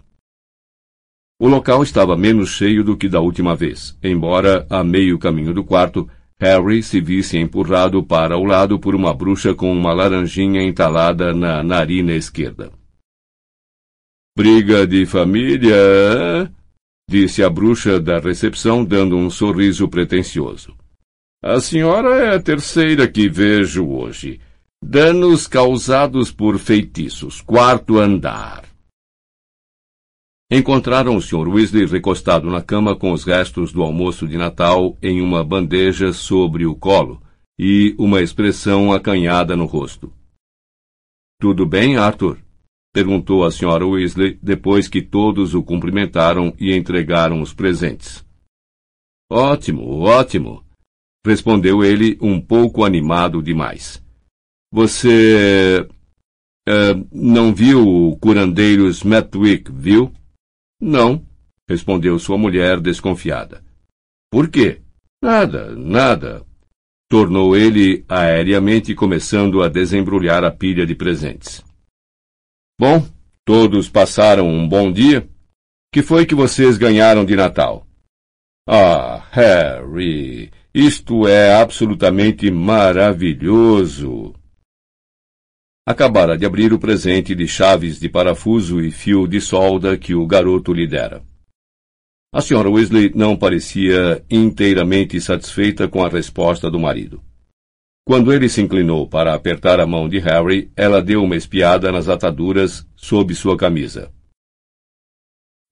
O 1.38 1.48
local 1.48 1.82
estava 1.82 2.16
menos 2.16 2.50
cheio 2.50 2.82
do 2.82 2.96
que 2.96 3.08
da 3.08 3.20
última 3.20 3.54
vez, 3.54 3.96
embora, 4.02 4.66
a 4.70 4.82
meio 4.82 5.18
caminho 5.18 5.52
do 5.52 5.62
quarto, 5.62 6.08
Harry 6.38 6.82
se 6.82 7.00
visse 7.00 7.38
empurrado 7.38 8.02
para 8.02 8.36
o 8.36 8.44
lado 8.44 8.78
por 8.78 8.94
uma 8.94 9.12
bruxa 9.12 9.54
com 9.54 9.72
uma 9.72 9.92
laranjinha 9.92 10.62
entalada 10.62 11.34
na 11.34 11.62
narina 11.62 12.12
esquerda. 12.12 12.70
Briga 14.36 14.86
de 14.86 15.06
família? 15.06 16.52
disse 17.08 17.42
a 17.42 17.48
bruxa 17.48 18.00
da 18.00 18.18
recepção, 18.18 18.84
dando 18.84 19.16
um 19.16 19.30
sorriso 19.30 19.88
pretensioso. 19.88 20.74
A 21.42 21.60
senhora 21.60 22.16
é 22.16 22.34
a 22.34 22.40
terceira 22.40 23.06
que 23.06 23.28
vejo 23.28 23.86
hoje. 23.86 24.40
Danos 24.82 25.46
causados 25.46 26.30
por 26.30 26.58
feitiços. 26.58 27.40
Quarto 27.40 27.98
andar. 27.98 28.65
Encontraram 30.50 31.16
o 31.16 31.20
Sr. 31.20 31.48
Weasley 31.48 31.86
recostado 31.86 32.48
na 32.48 32.62
cama 32.62 32.94
com 32.94 33.10
os 33.10 33.24
restos 33.24 33.72
do 33.72 33.82
almoço 33.82 34.28
de 34.28 34.38
Natal 34.38 34.96
em 35.02 35.20
uma 35.20 35.42
bandeja 35.42 36.12
sobre 36.12 36.64
o 36.64 36.76
colo 36.76 37.20
e 37.58 37.96
uma 37.98 38.22
expressão 38.22 38.92
acanhada 38.92 39.56
no 39.56 39.64
rosto. 39.64 40.12
Tudo 41.40 41.66
bem, 41.66 41.96
Arthur? 41.96 42.38
perguntou 42.94 43.44
a 43.44 43.48
Sra. 43.48 43.84
Weasley 43.84 44.38
depois 44.40 44.86
que 44.86 45.02
todos 45.02 45.52
o 45.52 45.64
cumprimentaram 45.64 46.54
e 46.60 46.74
entregaram 46.74 47.42
os 47.42 47.52
presentes. 47.52 48.24
Ótimo, 49.30 49.98
ótimo, 49.98 50.64
respondeu 51.26 51.84
ele 51.84 52.16
um 52.20 52.40
pouco 52.40 52.84
animado 52.84 53.42
demais. 53.42 54.00
Você. 54.72 55.88
Uh, 56.68 57.06
não 57.12 57.54
viu 57.54 57.86
o 57.86 58.16
curandeiro 58.16 58.88
Smethwick, 58.88 59.70
viu? 59.72 60.12
Não, 60.80 61.24
respondeu 61.68 62.18
sua 62.18 62.36
mulher 62.36 62.80
desconfiada. 62.80 63.64
Por 64.30 64.48
quê? 64.48 64.82
Nada, 65.22 65.74
nada. 65.74 66.44
Tornou 67.08 67.56
ele 67.56 68.04
aéreamente, 68.08 68.94
começando 68.94 69.62
a 69.62 69.68
desembrulhar 69.68 70.44
a 70.44 70.50
pilha 70.50 70.84
de 70.84 70.94
presentes. 70.94 71.64
Bom, 72.78 73.06
todos 73.44 73.88
passaram 73.88 74.48
um 74.48 74.68
bom 74.68 74.92
dia? 74.92 75.28
Que 75.92 76.02
foi 76.02 76.26
que 76.26 76.34
vocês 76.34 76.76
ganharam 76.76 77.24
de 77.24 77.34
Natal? 77.34 77.86
Ah, 78.68 79.24
Harry, 79.30 80.50
isto 80.74 81.26
é 81.26 81.54
absolutamente 81.54 82.50
maravilhoso. 82.50 84.34
Acabara 85.88 86.36
de 86.36 86.44
abrir 86.44 86.72
o 86.72 86.80
presente 86.80 87.32
de 87.32 87.46
chaves 87.46 88.00
de 88.00 88.08
parafuso 88.08 88.80
e 88.80 88.90
fio 88.90 89.24
de 89.28 89.40
solda 89.40 89.96
que 89.96 90.16
o 90.16 90.26
garoto 90.26 90.72
lhe 90.72 90.84
dera. 90.84 91.24
A 92.34 92.40
senhora 92.40 92.68
Weasley 92.68 93.12
não 93.14 93.36
parecia 93.36 94.20
inteiramente 94.28 95.20
satisfeita 95.20 95.86
com 95.86 96.04
a 96.04 96.08
resposta 96.08 96.68
do 96.68 96.80
marido. 96.80 97.22
Quando 98.04 98.32
ele 98.32 98.48
se 98.48 98.60
inclinou 98.60 99.08
para 99.08 99.32
apertar 99.32 99.78
a 99.78 99.86
mão 99.86 100.08
de 100.08 100.18
Harry, 100.18 100.72
ela 100.74 101.00
deu 101.00 101.22
uma 101.22 101.36
espiada 101.36 101.92
nas 101.92 102.08
ataduras 102.08 102.84
sob 102.96 103.32
sua 103.36 103.56
camisa. 103.56 104.12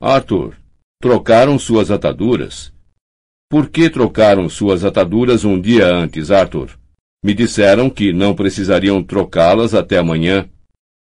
Arthur, 0.00 0.56
trocaram 1.02 1.58
suas 1.58 1.90
ataduras? 1.90 2.72
Por 3.50 3.68
que 3.68 3.90
trocaram 3.90 4.48
suas 4.48 4.84
ataduras 4.84 5.44
um 5.44 5.60
dia 5.60 5.92
antes, 5.92 6.30
Arthur? 6.30 6.78
Me 7.24 7.32
disseram 7.32 7.88
que 7.88 8.12
não 8.12 8.34
precisariam 8.34 9.02
trocá-las 9.02 9.72
até 9.72 9.96
amanhã. 9.96 10.46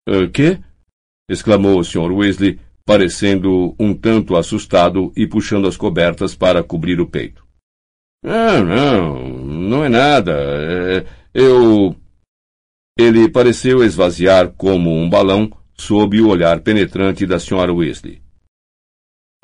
Uh, 0.08 0.30
quê? 0.32 0.58
exclamou 1.28 1.78
o 1.78 1.84
Sr. 1.84 2.10
Weasley, 2.10 2.58
parecendo 2.86 3.76
um 3.78 3.92
tanto 3.92 4.34
assustado 4.34 5.12
e 5.14 5.26
puxando 5.26 5.68
as 5.68 5.76
cobertas 5.76 6.34
para 6.34 6.62
cobrir 6.62 7.02
o 7.02 7.06
peito. 7.06 7.46
Ah, 8.24 8.62
não, 8.62 9.28
não 9.28 9.84
é 9.84 9.90
nada. 9.90 10.32
É, 10.32 11.06
eu. 11.34 11.94
Ele 12.98 13.28
pareceu 13.28 13.84
esvaziar 13.84 14.52
como 14.52 14.90
um 14.90 15.10
balão 15.10 15.52
sob 15.74 16.18
o 16.18 16.28
olhar 16.28 16.60
penetrante 16.60 17.26
da 17.26 17.36
Sra. 17.36 17.70
Weasley. 17.70 18.22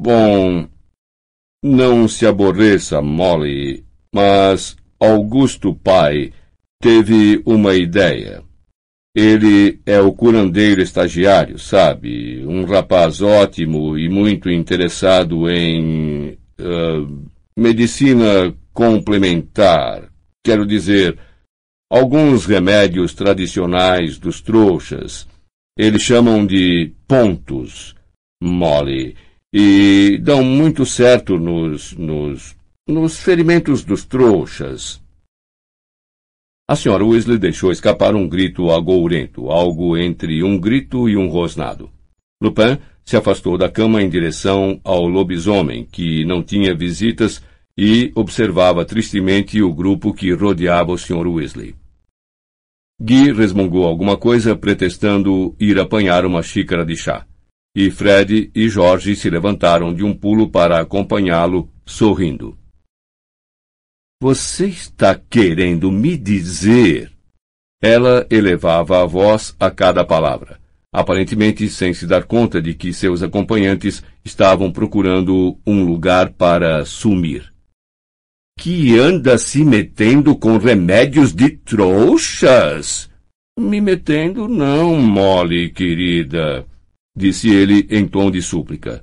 Bom, 0.01 0.66
não 1.62 2.09
se 2.09 2.27
aborreça, 2.27 3.03
Molly, 3.03 3.85
mas 4.11 4.75
Augusto 4.99 5.75
Pai 5.75 6.33
teve 6.83 7.41
uma 7.47 7.76
ideia. 7.76 8.43
Ele 9.14 9.80
é 9.87 10.01
o 10.01 10.12
curandeiro 10.12 10.83
estagiário, 10.83 11.59
sabe? 11.59 12.45
Um 12.45 12.64
rapaz 12.64 13.22
ótimo 13.22 13.97
e 13.97 14.09
muito 14.09 14.51
interessado 14.51 15.49
em 15.49 16.37
uh, 16.59 17.24
medicina 17.57 18.53
complementar. 18.72 20.11
Quero 20.45 20.66
dizer, 20.66 21.16
alguns 21.89 22.47
remédios 22.47 23.14
tradicionais 23.14 24.18
dos 24.18 24.41
trouxas. 24.41 25.28
Eles 25.78 26.03
chamam 26.03 26.45
de 26.45 26.93
pontos, 27.07 27.95
Molly, 28.43 29.14
e 29.55 30.18
dão 30.20 30.43
muito 30.43 30.85
certo 30.85 31.39
nos, 31.39 31.93
nos, 31.93 32.57
nos 32.89 33.20
ferimentos 33.20 33.85
dos 33.85 34.05
trouxas. 34.05 35.01
A 36.73 36.75
senhora 36.75 37.05
Weasley 37.05 37.37
deixou 37.37 37.70
escapar 37.70 38.14
um 38.14 38.27
grito 38.27 38.70
agourento, 38.70 39.51
algo 39.51 39.95
entre 39.95 40.43
um 40.43 40.59
grito 40.59 41.07
e 41.07 41.18
um 41.18 41.29
rosnado. 41.29 41.91
Lupin 42.43 42.79
se 43.05 43.14
afastou 43.14 43.59
da 43.59 43.68
cama 43.68 44.03
em 44.03 44.09
direção 44.09 44.81
ao 44.83 45.07
lobisomem, 45.07 45.85
que 45.85 46.25
não 46.25 46.43
tinha 46.43 46.75
visitas, 46.75 47.43
e 47.77 48.11
observava 48.14 48.87
tristemente 48.87 49.61
o 49.61 49.70
grupo 49.70 50.14
que 50.14 50.33
rodeava 50.33 50.93
o 50.93 50.97
Sr. 50.97 51.27
Weasley. 51.27 51.75
Guy 52.99 53.35
resmungou 53.35 53.85
alguma 53.85 54.16
coisa, 54.16 54.57
pretextando 54.57 55.55
ir 55.61 55.79
apanhar 55.79 56.25
uma 56.25 56.43
xícara 56.43 56.87
de 56.87 56.97
chá. 56.97 57.27
E 57.77 57.91
Fred 57.91 58.51
e 58.55 58.66
Jorge 58.70 59.14
se 59.14 59.29
levantaram 59.29 59.93
de 59.93 60.03
um 60.03 60.14
pulo 60.14 60.49
para 60.49 60.81
acompanhá-lo, 60.81 61.70
sorrindo. 61.85 62.57
Você 64.23 64.68
está 64.68 65.16
querendo 65.16 65.91
me 65.91 66.16
dizer? 66.16 67.11
Ela 67.83 68.25
elevava 68.31 69.03
a 69.03 69.05
voz 69.05 69.53
a 69.59 69.68
cada 69.68 70.05
palavra, 70.05 70.61
aparentemente 70.95 71.68
sem 71.68 71.93
se 71.93 72.07
dar 72.07 72.23
conta 72.23 72.62
de 72.62 72.73
que 72.73 72.93
seus 72.93 73.20
acompanhantes 73.20 74.01
estavam 74.25 74.70
procurando 74.70 75.59
um 75.66 75.85
lugar 75.85 76.35
para 76.35 76.85
sumir. 76.85 77.53
Que 78.57 78.97
anda 78.97 79.37
se 79.39 79.64
metendo 79.64 80.37
com 80.37 80.57
remédios 80.57 81.35
de 81.35 81.51
trouxas? 81.51 83.11
Me 83.59 83.81
metendo 83.81 84.47
não, 84.47 85.01
Molly, 85.01 85.68
querida, 85.70 86.64
disse 87.16 87.53
ele 87.53 87.89
em 87.91 88.07
tom 88.07 88.31
de 88.31 88.41
súplica. 88.41 89.03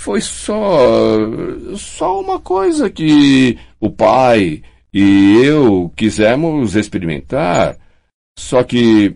Foi 0.00 0.20
só. 0.22 1.18
só 1.76 2.22
uma 2.22 2.40
coisa 2.40 2.88
que 2.88 3.58
o 3.78 3.90
pai 3.90 4.62
e 4.90 5.42
eu 5.44 5.92
quisemos 5.94 6.74
experimentar. 6.74 7.76
Só 8.38 8.64
que, 8.64 9.14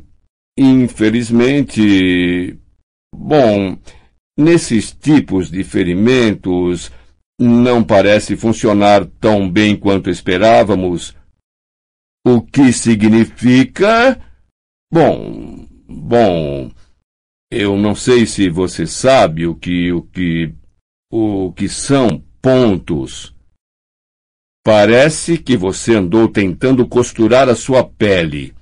infelizmente. 0.59 2.59
Bom, 3.17 3.79
nesses 4.37 4.93
tipos 4.93 5.51
de 5.51 5.65
ferimentos 5.65 6.93
não 7.41 7.83
parece 7.83 8.37
funcionar 8.37 9.07
tão 9.07 9.51
bem 9.51 9.75
quanto 9.75 10.11
esperávamos. 10.11 11.17
O 12.27 12.43
que 12.43 12.75
significa? 12.75 14.21
Bom, 14.93 15.67
bom, 15.89 16.71
eu 17.51 17.79
não 17.79 17.95
sei 17.95 18.27
se 18.27 18.51
você 18.51 18.87
sabe 18.87 19.47
o 19.47 19.55
que 19.55 19.91
o 19.91 20.03
que 20.03 20.53
o 21.17 21.53
que 21.53 21.69
são 21.69 22.21
pontos. 22.43 23.33
Parece 24.65 25.39
que 25.39 25.57
você 25.57 25.95
andou 25.95 26.27
tentando 26.27 26.89
costurar 26.89 27.49
a 27.49 27.55
sua 27.55 27.85
pele, 27.85 28.53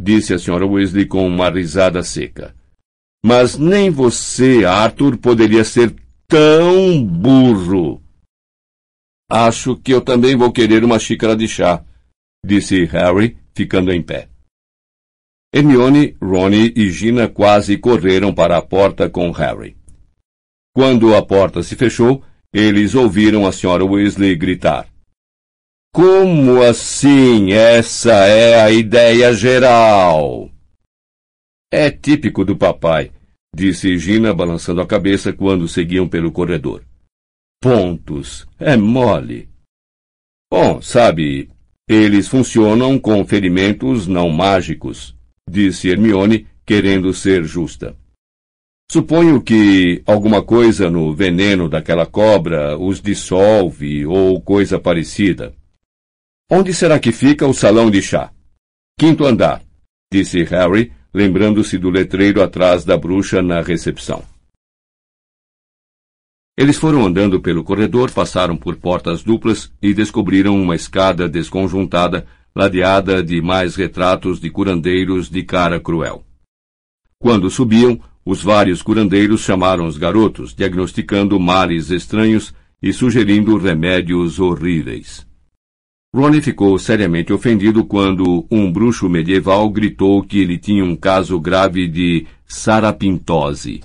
disse 0.00 0.32
a 0.32 0.38
senhora 0.38 0.66
Weasley 0.66 1.04
com 1.04 1.26
uma 1.26 1.50
risada 1.50 2.02
seca. 2.02 2.56
Mas 3.22 3.58
nem 3.58 3.90
você, 3.90 4.64
Arthur, 4.64 5.18
poderia 5.18 5.64
ser 5.64 5.94
tão 6.26 7.04
burro. 7.04 8.02
Acho 9.30 9.76
que 9.76 9.92
eu 9.92 10.00
também 10.00 10.34
vou 10.34 10.50
querer 10.50 10.82
uma 10.82 10.98
xícara 10.98 11.36
de 11.36 11.46
chá, 11.46 11.84
disse 12.42 12.86
Harry, 12.86 13.36
ficando 13.54 13.92
em 13.92 14.02
pé. 14.02 14.30
Hermione, 15.54 16.16
Ronnie 16.22 16.72
e 16.74 16.90
Gina 16.90 17.28
quase 17.28 17.76
correram 17.76 18.32
para 18.32 18.56
a 18.56 18.62
porta 18.62 19.10
com 19.10 19.30
Harry. 19.30 19.76
Quando 20.78 21.12
a 21.16 21.20
porta 21.20 21.60
se 21.60 21.74
fechou, 21.74 22.22
eles 22.54 22.94
ouviram 22.94 23.44
a 23.44 23.50
senhora 23.50 23.84
Weasley 23.84 24.36
gritar. 24.36 24.86
Como 25.92 26.62
assim? 26.62 27.50
Essa 27.50 28.12
é 28.12 28.62
a 28.62 28.70
ideia 28.70 29.34
geral. 29.34 30.48
É 31.68 31.90
típico 31.90 32.44
do 32.44 32.56
papai, 32.56 33.10
disse 33.52 33.98
Gina 33.98 34.32
balançando 34.32 34.80
a 34.80 34.86
cabeça 34.86 35.32
quando 35.32 35.66
seguiam 35.66 36.08
pelo 36.08 36.30
corredor. 36.30 36.84
Pontos. 37.60 38.46
É 38.56 38.76
mole. 38.76 39.48
Bom, 40.48 40.80
sabe, 40.80 41.50
eles 41.88 42.28
funcionam 42.28 43.00
com 43.00 43.24
ferimentos 43.24 44.06
não 44.06 44.30
mágicos, 44.30 45.12
disse 45.50 45.88
Hermione, 45.88 46.46
querendo 46.64 47.12
ser 47.12 47.42
justa. 47.42 47.96
Suponho 48.90 49.42
que 49.42 50.02
alguma 50.06 50.42
coisa 50.42 50.88
no 50.88 51.14
veneno 51.14 51.68
daquela 51.68 52.06
cobra 52.06 52.78
os 52.78 53.02
dissolve 53.02 54.06
ou 54.06 54.40
coisa 54.40 54.78
parecida. 54.78 55.54
Onde 56.50 56.72
será 56.72 56.98
que 56.98 57.12
fica 57.12 57.46
o 57.46 57.52
salão 57.52 57.90
de 57.90 58.00
chá? 58.00 58.32
Quinto 58.98 59.26
andar, 59.26 59.62
disse 60.10 60.42
Harry, 60.44 60.90
lembrando-se 61.12 61.76
do 61.76 61.90
letreiro 61.90 62.42
atrás 62.42 62.82
da 62.82 62.96
bruxa 62.96 63.42
na 63.42 63.60
recepção. 63.60 64.24
Eles 66.56 66.78
foram 66.78 67.04
andando 67.04 67.42
pelo 67.42 67.62
corredor, 67.62 68.10
passaram 68.10 68.56
por 68.56 68.76
portas 68.76 69.22
duplas 69.22 69.70
e 69.82 69.92
descobriram 69.92 70.60
uma 70.60 70.74
escada 70.74 71.28
desconjuntada, 71.28 72.26
ladeada 72.54 73.22
de 73.22 73.42
mais 73.42 73.76
retratos 73.76 74.40
de 74.40 74.48
curandeiros 74.50 75.28
de 75.28 75.42
cara 75.42 75.78
cruel. 75.78 76.24
Quando 77.20 77.50
subiam, 77.50 78.00
os 78.30 78.42
vários 78.42 78.82
curandeiros 78.82 79.40
chamaram 79.40 79.86
os 79.86 79.96
garotos, 79.96 80.54
diagnosticando 80.54 81.40
males 81.40 81.88
estranhos 81.88 82.52
e 82.82 82.92
sugerindo 82.92 83.56
remédios 83.56 84.38
horríveis. 84.38 85.26
Ronnie 86.14 86.42
ficou 86.42 86.78
seriamente 86.78 87.32
ofendido 87.32 87.86
quando 87.86 88.46
um 88.50 88.70
bruxo 88.70 89.08
medieval 89.08 89.70
gritou 89.70 90.22
que 90.22 90.40
ele 90.40 90.58
tinha 90.58 90.84
um 90.84 90.94
caso 90.94 91.40
grave 91.40 91.88
de 91.88 92.26
sarapintose. 92.44 93.80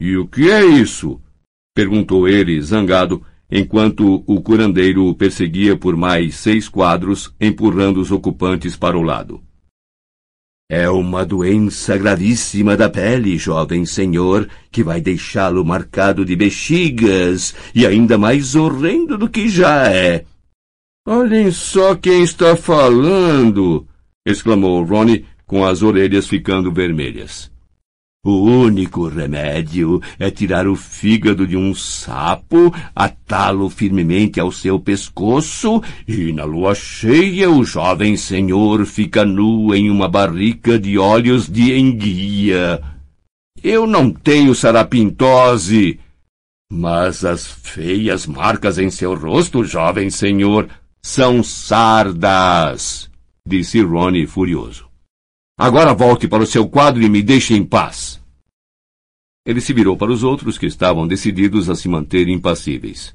E 0.00 0.16
o 0.16 0.28
que 0.28 0.48
é 0.48 0.64
isso? 0.64 1.20
Perguntou 1.74 2.28
ele, 2.28 2.62
zangado, 2.62 3.20
enquanto 3.50 4.22
o 4.28 4.40
curandeiro 4.40 5.06
o 5.06 5.14
perseguia 5.14 5.76
por 5.76 5.96
mais 5.96 6.36
seis 6.36 6.68
quadros, 6.68 7.34
empurrando 7.40 8.00
os 8.00 8.12
ocupantes 8.12 8.76
para 8.76 8.96
o 8.96 9.02
lado. 9.02 9.42
É 10.76 10.90
uma 10.90 11.24
doença 11.24 11.96
gravíssima 11.96 12.76
da 12.76 12.90
pele, 12.90 13.38
jovem 13.38 13.86
senhor, 13.86 14.48
que 14.72 14.82
vai 14.82 15.00
deixá-lo 15.00 15.64
marcado 15.64 16.24
de 16.24 16.34
bexigas 16.34 17.54
e 17.72 17.86
ainda 17.86 18.18
mais 18.18 18.56
horrendo 18.56 19.16
do 19.16 19.28
que 19.28 19.48
já 19.48 19.86
é. 19.86 20.24
Olhem 21.06 21.52
só 21.52 21.94
quem 21.94 22.24
está 22.24 22.56
falando! 22.56 23.86
exclamou 24.26 24.82
Ronnie, 24.82 25.24
com 25.46 25.64
as 25.64 25.80
orelhas 25.80 26.26
ficando 26.26 26.72
vermelhas. 26.72 27.53
O 28.24 28.40
único 28.40 29.06
remédio 29.06 30.00
é 30.18 30.30
tirar 30.30 30.66
o 30.66 30.74
fígado 30.74 31.46
de 31.46 31.58
um 31.58 31.74
sapo, 31.74 32.74
atá-lo 32.96 33.68
firmemente 33.68 34.40
ao 34.40 34.50
seu 34.50 34.80
pescoço 34.80 35.82
e, 36.08 36.32
na 36.32 36.44
lua 36.44 36.74
cheia, 36.74 37.50
o 37.50 37.62
jovem 37.62 38.16
senhor 38.16 38.86
fica 38.86 39.26
nu 39.26 39.74
em 39.74 39.90
uma 39.90 40.08
barrica 40.08 40.78
de 40.78 40.96
óleos 40.96 41.50
de 41.50 41.78
enguia. 41.78 42.82
Eu 43.62 43.86
não 43.86 44.10
tenho 44.10 44.54
sarapintose, 44.54 46.00
mas 46.72 47.26
as 47.26 47.46
feias 47.46 48.26
marcas 48.26 48.78
em 48.78 48.88
seu 48.88 49.14
rosto, 49.14 49.62
jovem 49.64 50.08
senhor, 50.08 50.66
são 51.02 51.42
sardas, 51.42 53.10
disse 53.46 53.82
Ronnie 53.82 54.26
furioso. 54.26 54.93
Agora 55.56 55.94
volte 55.94 56.26
para 56.26 56.42
o 56.42 56.46
seu 56.46 56.68
quadro 56.68 57.00
e 57.02 57.08
me 57.08 57.22
deixe 57.22 57.54
em 57.54 57.64
paz. 57.64 58.20
Ele 59.46 59.60
se 59.60 59.72
virou 59.72 59.96
para 59.96 60.10
os 60.10 60.24
outros 60.24 60.58
que 60.58 60.66
estavam 60.66 61.06
decididos 61.06 61.70
a 61.70 61.76
se 61.76 61.88
manter 61.88 62.28
impassíveis. 62.28 63.14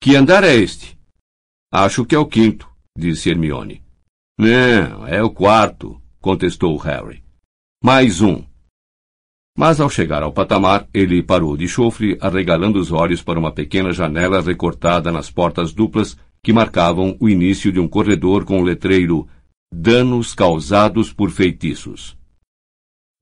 Que 0.00 0.16
andar 0.16 0.42
é 0.42 0.54
este? 0.54 0.98
Acho 1.70 2.06
que 2.06 2.14
é 2.14 2.18
o 2.18 2.24
quinto, 2.24 2.70
disse 2.96 3.28
Hermione. 3.28 3.82
Não, 4.38 5.06
é 5.06 5.22
o 5.22 5.28
quarto, 5.28 6.00
contestou 6.18 6.76
Harry. 6.78 7.22
Mais 7.84 8.22
um. 8.22 8.42
Mas 9.56 9.80
ao 9.80 9.90
chegar 9.90 10.22
ao 10.22 10.32
patamar, 10.32 10.88
ele 10.94 11.22
parou 11.22 11.56
de 11.56 11.68
chofre, 11.68 12.16
arregalando 12.20 12.78
os 12.78 12.90
olhos 12.90 13.22
para 13.22 13.38
uma 13.38 13.52
pequena 13.52 13.92
janela 13.92 14.40
recortada 14.40 15.12
nas 15.12 15.30
portas 15.30 15.72
duplas 15.74 16.16
que 16.42 16.52
marcavam 16.52 17.16
o 17.20 17.28
início 17.28 17.70
de 17.70 17.80
um 17.80 17.88
corredor 17.88 18.44
com 18.44 18.60
o 18.60 18.64
letreiro 18.64 19.28
danos 19.72 20.34
causados 20.34 21.12
por 21.12 21.30
feitiços. 21.30 22.16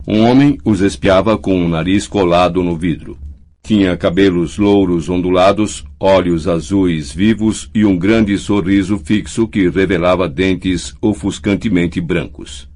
Um 0.07 0.24
homem 0.24 0.59
os 0.64 0.80
espiava 0.80 1.36
com 1.36 1.64
o 1.64 1.68
nariz 1.68 2.07
colado 2.07 2.62
no 2.62 2.76
vidro. 2.76 3.18
Tinha 3.62 3.97
cabelos 3.97 4.57
louros 4.57 5.09
ondulados, 5.09 5.84
olhos 5.99 6.47
azuis 6.47 7.12
vivos 7.12 7.68
e 7.74 7.84
um 7.84 7.99
grande 7.99 8.38
sorriso 8.38 8.97
fixo 8.97 9.49
que 9.49 9.68
revelava 9.68 10.28
dentes 10.28 10.94
ofuscantemente 11.03 12.01
brancos. 12.01 12.68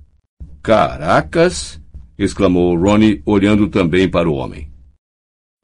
Caracas! 0.61 1.81
exclamou 2.19 2.77
Ronnie, 2.77 3.23
olhando 3.25 3.69
também 3.69 4.09
para 4.09 4.29
o 4.29 4.35
homem. 4.35 4.69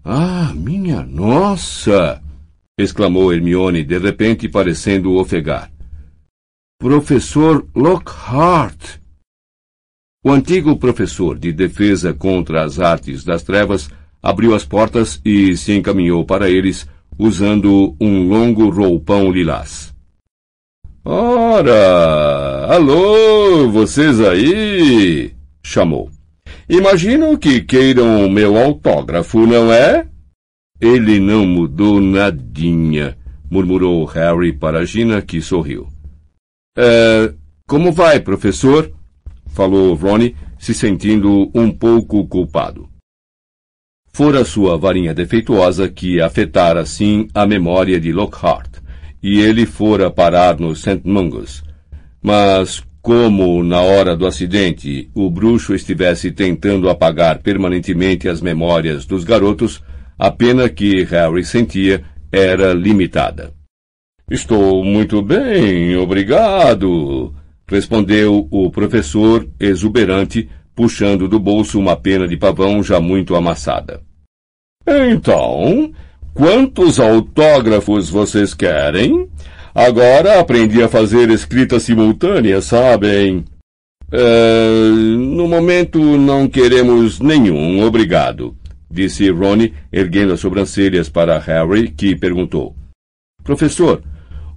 Ah, 0.04 0.52
minha 0.54 1.02
nossa! 1.02 2.22
exclamou 2.78 3.32
Hermione, 3.32 3.82
de 3.82 3.98
repente 3.98 4.48
parecendo 4.48 5.16
ofegar. 5.16 5.70
Professor 6.79 7.66
Lockhart! 7.74 8.99
O 10.22 10.31
antigo 10.31 10.77
professor 10.77 11.39
de 11.39 11.51
defesa 11.51 12.12
contra 12.12 12.62
as 12.64 12.79
artes 12.79 13.24
das 13.24 13.43
trevas 13.43 13.89
abriu 14.22 14.55
as 14.55 14.62
portas 14.66 15.18
e 15.24 15.57
se 15.57 15.72
encaminhou 15.72 16.22
para 16.27 16.51
eles, 16.51 16.87
usando 17.18 17.97
um 17.99 18.29
longo 18.29 18.68
roupão 18.68 19.33
lilás. 19.33 19.95
Ora! 21.03 22.66
Alô, 22.66 23.70
vocês 23.70 24.20
aí! 24.20 25.33
chamou. 25.62 26.11
Imagino 26.68 27.39
que 27.39 27.62
queiram 27.62 28.29
meu 28.29 28.55
autógrafo, 28.55 29.47
não 29.47 29.72
é? 29.72 30.07
Ele 30.79 31.20
não 31.20 31.47
mudou 31.47 32.03
nadinha, 32.03 33.16
murmurou 33.51 34.05
Harry 34.05 34.53
para 34.53 34.85
Gina, 34.85 35.22
que 35.22 35.41
sorriu. 35.41 35.95
É, 36.77 37.33
como 37.66 37.91
vai, 37.91 38.20
professor? 38.20 38.93
falou 39.49 39.95
Ronnie, 39.95 40.37
se 40.59 40.74
sentindo 40.74 41.51
um 41.55 41.70
pouco 41.70 42.27
culpado. 42.27 42.89
Fora 44.12 44.45
sua 44.45 44.77
varinha 44.77 45.14
defeituosa 45.14 45.89
que 45.89 46.20
afetara 46.20 46.81
assim 46.81 47.29
a 47.35 47.47
memória 47.47 47.99
de 47.99 48.12
Lockhart, 48.12 48.79
e 49.22 49.41
ele 49.41 49.64
fora 49.64 50.11
parar 50.11 50.61
no 50.61 50.77
St. 50.77 51.01
Mungus. 51.05 51.64
Mas, 52.22 52.83
como 53.01 53.62
na 53.62 53.81
hora 53.81 54.14
do 54.14 54.27
acidente 54.27 55.11
o 55.14 55.31
bruxo 55.31 55.74
estivesse 55.74 56.31
tentando 56.31 56.91
apagar 56.91 57.39
permanentemente 57.39 58.29
as 58.29 58.43
memórias 58.43 59.07
dos 59.07 59.24
garotos, 59.24 59.83
a 60.18 60.31
pena 60.31 60.68
que 60.68 61.05
Harry 61.05 61.45
sentia 61.45 62.05
era 62.31 62.74
limitada. 62.74 63.55
Estou 64.29 64.85
muito 64.85 65.22
bem, 65.22 65.97
obrigado, 65.97 67.33
respondeu 67.64 68.49
o 68.51 68.68
professor 68.72 69.49
exuberante, 69.61 70.49
puxando 70.74 71.29
do 71.29 71.39
bolso 71.39 71.79
uma 71.79 71.95
pena 71.95 72.27
de 72.27 72.37
pavão 72.37 72.83
já 72.83 72.99
muito 72.99 73.37
amassada. 73.37 74.01
Então, 74.85 75.93
quantos 76.35 76.99
autógrafos 76.99 78.11
vocês 78.11 78.53
querem? 78.53 79.29
Agora 79.72 80.41
aprendi 80.41 80.83
a 80.83 80.89
fazer 80.89 81.31
escrita 81.31 81.79
simultânea, 81.79 82.61
sabem? 82.61 83.45
É, 84.11 84.68
no 85.16 85.47
momento 85.47 86.01
não 86.01 86.49
queremos 86.49 87.20
nenhum, 87.20 87.81
obrigado, 87.85 88.57
disse 88.91 89.31
Ronnie, 89.31 89.72
erguendo 89.93 90.33
as 90.33 90.41
sobrancelhas 90.41 91.09
para 91.09 91.39
Harry, 91.39 91.91
que 91.93 92.16
perguntou. 92.16 92.74
Professor, 93.45 94.03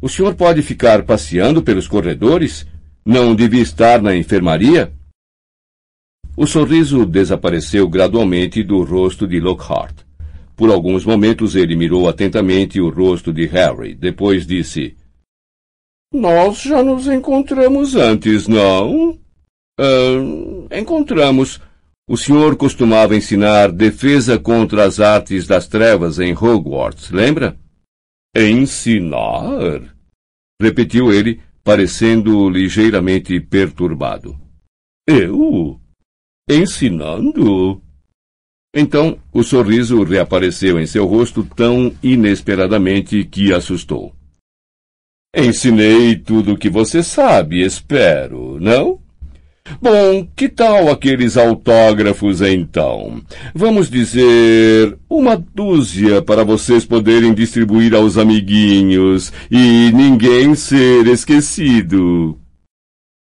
o 0.02 0.08
senhor 0.08 0.36
pode 0.36 0.62
ficar 0.62 1.04
passeando 1.04 1.62
pelos 1.62 1.88
corredores? 1.88 2.66
Não 3.06 3.36
devia 3.36 3.62
estar 3.62 4.02
na 4.02 4.16
enfermaria? 4.16 4.94
O 6.38 6.48
sorriso 6.48 7.06
desapareceu 7.06 7.88
gradualmente 7.90 8.64
do 8.64 8.82
rosto 8.84 9.28
de 9.28 9.40
Lockhart. 9.40 10.04
Por 10.56 10.70
alguns 10.70 11.06
momentos 11.06 11.56
ele 11.56 11.76
mirou 11.76 12.08
atentamente 12.08 12.80
o 12.80 12.90
rosto 12.90 13.34
de 13.34 13.46
Harry. 13.46 13.94
Depois 13.94 14.46
disse: 14.46 14.96
Nós 16.14 16.62
já 16.62 16.82
nos 16.84 17.08
encontramos 17.08 17.96
antes, 17.96 18.48
não? 18.48 19.18
Encontramos. 20.72 21.60
O 22.08 22.18
senhor 22.18 22.56
costumava 22.56 23.16
ensinar 23.16 23.72
defesa 23.72 24.40
contra 24.40 24.84
as 24.84 25.00
artes 25.00 25.46
das 25.46 25.68
trevas 25.68 26.20
em 26.20 26.34
Hogwarts, 26.34 27.12
lembra? 27.12 27.56
Ensinar? 28.36 29.96
Repetiu 30.62 31.12
ele, 31.12 31.42
parecendo 31.64 32.50
ligeiramente 32.50 33.40
perturbado. 33.40 34.40
Eu? 35.08 35.80
Ensinando? 36.50 37.82
Então 38.74 39.20
o 39.34 39.44
sorriso 39.44 40.04
reapareceu 40.04 40.80
em 40.80 40.86
seu 40.86 41.06
rosto 41.06 41.44
tão 41.44 41.96
inesperadamente 42.04 43.24
que 43.26 43.52
assustou. 43.54 44.16
Ensinei 45.36 46.16
tudo 46.16 46.54
o 46.54 46.58
que 46.58 46.70
você 46.70 47.04
sabe, 47.04 47.64
espero, 47.64 48.60
não? 48.60 49.02
Bom, 49.82 50.28
que 50.36 50.50
tal 50.50 50.90
aqueles 50.90 51.38
autógrafos 51.38 52.42
então? 52.42 53.22
Vamos 53.54 53.90
dizer 53.90 54.98
uma 55.10 55.36
dúzia 55.36 56.22
para 56.22 56.44
vocês 56.44 56.86
poderem 56.86 57.34
distribuir 57.34 57.94
aos 57.94 58.18
amiguinhos 58.18 59.32
e 59.52 59.92
ninguém 59.94 60.56
ser 60.56 61.06
esquecido. 61.08 62.38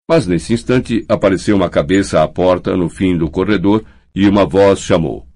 Mas 0.08 0.26
nesse 0.26 0.52
instante 0.52 1.04
apareceu 1.08 1.56
uma 1.56 1.70
cabeça 1.70 2.22
à 2.22 2.28
porta 2.28 2.76
no 2.76 2.88
fim 2.88 3.16
do 3.16 3.30
corredor 3.30 3.84
e 4.14 4.28
uma 4.28 4.44
voz 4.44 4.80
chamou. 4.80 5.26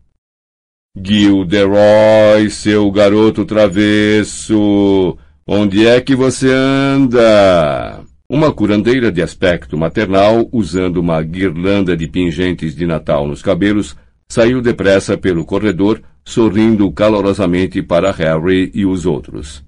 Gilderoy, 1.01 2.51
seu 2.51 2.91
garoto 2.91 3.45
travesso, 3.45 5.17
onde 5.47 5.87
é 5.87 6.01
que 6.01 6.15
você 6.15 6.51
anda? 6.51 8.05
Uma 8.31 8.53
curandeira 8.53 9.11
de 9.11 9.23
aspecto 9.23 9.79
maternal, 9.79 10.47
usando 10.53 10.99
uma 10.99 11.23
guirlanda 11.23 11.97
de 11.97 12.07
pingentes 12.07 12.77
de 12.77 12.87
Natal 12.87 13.27
nos 13.27 13.41
cabelos, 13.41 13.97
saiu 14.29 14.61
depressa 14.61 15.17
pelo 15.17 15.47
corredor, 15.47 16.03
sorrindo 16.23 16.93
calorosamente 16.93 17.81
para 17.81 18.13
Harry 18.13 18.71
e 18.75 18.85
os 18.85 19.07
outros. 19.07 19.65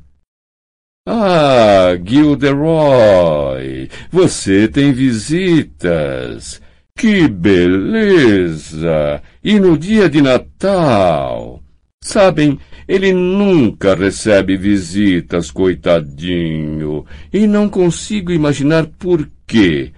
Ah, 1.09 1.99
Gilderoy, 2.05 3.89
você 4.13 4.69
tem 4.69 4.93
visitas. 4.93 6.61
Que 6.95 7.27
beleza! 7.29 9.23
E 9.43 9.59
no 9.59 9.79
dia 9.79 10.07
de 10.11 10.21
Natal? 10.21 11.63
Sabem, 12.03 12.59
ele 12.91 13.13
nunca 13.13 13.95
recebe 13.95 14.57
visitas, 14.57 15.49
coitadinho, 15.49 17.07
e 17.33 17.47
não 17.47 17.69
consigo 17.69 18.33
imaginar 18.33 18.85
por 18.85 19.31
quê. 19.47 19.93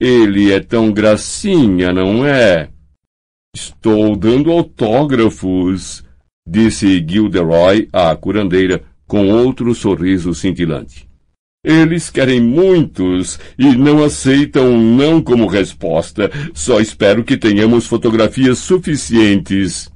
Ele 0.00 0.50
é 0.50 0.58
tão 0.58 0.90
gracinha, 0.90 1.92
não 1.92 2.24
é? 2.24 2.70
Estou 3.54 4.16
dando 4.16 4.50
autógrafos, 4.50 6.02
disse 6.48 7.04
Gilderoy 7.06 7.86
à 7.92 8.16
curandeira 8.16 8.82
com 9.06 9.28
outro 9.28 9.74
sorriso 9.74 10.32
cintilante. 10.32 11.06
Eles 11.62 12.08
querem 12.08 12.40
muitos 12.40 13.38
e 13.58 13.76
não 13.76 14.02
aceitam 14.02 14.80
não 14.80 15.20
como 15.20 15.46
resposta. 15.46 16.30
Só 16.54 16.80
espero 16.80 17.22
que 17.22 17.36
tenhamos 17.36 17.86
fotografias 17.86 18.56
suficientes. 18.56 19.92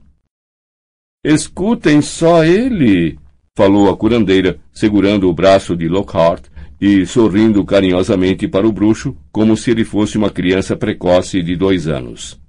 Escutem 1.24 2.02
só 2.02 2.44
ele, 2.44 3.16
falou 3.56 3.88
a 3.88 3.96
curandeira, 3.96 4.58
segurando 4.72 5.28
o 5.28 5.32
braço 5.32 5.76
de 5.76 5.86
Lockhart 5.86 6.46
e 6.80 7.06
sorrindo 7.06 7.64
carinhosamente 7.64 8.48
para 8.48 8.66
o 8.66 8.72
bruxo, 8.72 9.16
como 9.30 9.56
se 9.56 9.70
ele 9.70 9.84
fosse 9.84 10.18
uma 10.18 10.30
criança 10.30 10.76
precoce 10.76 11.40
de 11.40 11.54
dois 11.54 11.86
anos. 11.86 12.40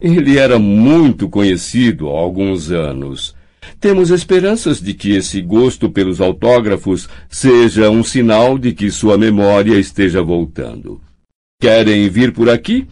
Ele 0.00 0.36
era 0.36 0.58
muito 0.58 1.28
conhecido 1.28 2.08
há 2.08 2.18
alguns 2.18 2.72
anos. 2.72 3.36
Temos 3.78 4.10
esperanças 4.10 4.80
de 4.80 4.92
que 4.92 5.12
esse 5.12 5.40
gosto 5.40 5.88
pelos 5.88 6.20
autógrafos 6.20 7.08
seja 7.28 7.88
um 7.88 8.02
sinal 8.02 8.58
de 8.58 8.72
que 8.72 8.90
sua 8.90 9.16
memória 9.16 9.78
esteja 9.78 10.20
voltando. 10.20 11.00
Querem 11.60 12.08
vir 12.08 12.32
por 12.32 12.50
aqui? 12.50 12.88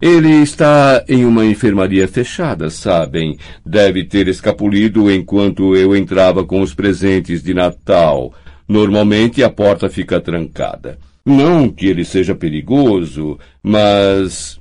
Ele 0.00 0.30
está 0.40 1.04
em 1.06 1.26
uma 1.26 1.44
enfermaria 1.44 2.08
fechada, 2.08 2.70
sabem. 2.70 3.36
Deve 3.64 4.02
ter 4.02 4.28
escapulido 4.28 5.10
enquanto 5.10 5.76
eu 5.76 5.94
entrava 5.94 6.42
com 6.42 6.62
os 6.62 6.72
presentes 6.72 7.42
de 7.42 7.52
Natal. 7.52 8.32
Normalmente 8.66 9.42
a 9.44 9.50
porta 9.50 9.90
fica 9.90 10.18
trancada. 10.18 10.98
Não 11.24 11.68
que 11.68 11.86
ele 11.86 12.04
seja 12.04 12.34
perigoso, 12.34 13.38
mas. 13.62 14.58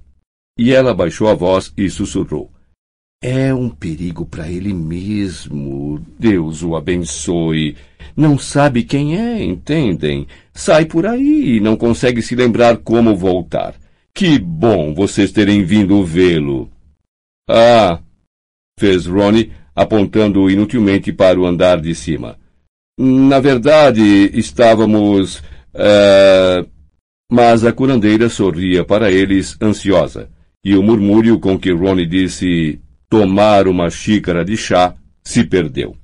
E 0.58 0.74
ela 0.74 0.94
baixou 0.94 1.30
a 1.30 1.34
voz 1.34 1.72
e 1.78 1.90
sussurrou. 1.90 2.52
É 3.24 3.54
um 3.54 3.70
perigo 3.70 4.26
para 4.26 4.50
ele 4.50 4.74
mesmo. 4.74 6.06
Deus 6.20 6.64
o 6.64 6.76
abençoe. 6.76 7.78
Não 8.16 8.38
sabe 8.38 8.84
quem 8.84 9.18
é, 9.18 9.42
entendem? 9.42 10.28
Sai 10.54 10.84
por 10.84 11.06
aí 11.06 11.56
e 11.56 11.60
não 11.62 11.78
consegue 11.78 12.22
se 12.22 12.36
lembrar 12.36 12.78
como 12.78 13.16
voltar. 13.16 13.74
Que 14.14 14.38
bom 14.38 14.94
vocês 14.94 15.32
terem 15.32 15.64
vindo 15.64 16.04
vê-lo. 16.04 16.70
Ah, 17.50 18.00
fez 18.80 19.06
Ronnie, 19.06 19.52
apontando 19.76 20.50
inutilmente 20.50 21.12
para 21.14 21.40
o 21.40 21.46
andar 21.46 21.80
de 21.80 21.96
cima. 21.96 22.38
Na 22.98 23.40
verdade, 23.40 24.02
estávamos. 24.34 25.38
Uh... 25.74 26.68
Mas 27.32 27.64
a 27.64 27.72
curandeira 27.72 28.28
sorria 28.28 28.84
para 28.84 29.12
eles, 29.12 29.56
ansiosa, 29.62 30.32
e 30.66 30.76
o 30.76 30.82
murmúrio 30.82 31.40
com 31.40 31.60
que 31.60 31.72
Ronnie 31.72 32.08
disse 32.08 32.82
tomar 33.08 33.68
uma 33.68 33.90
xícara 33.90 34.44
de 34.44 34.58
chá 34.58 34.96
se 35.24 35.44
perdeu. 35.44 35.96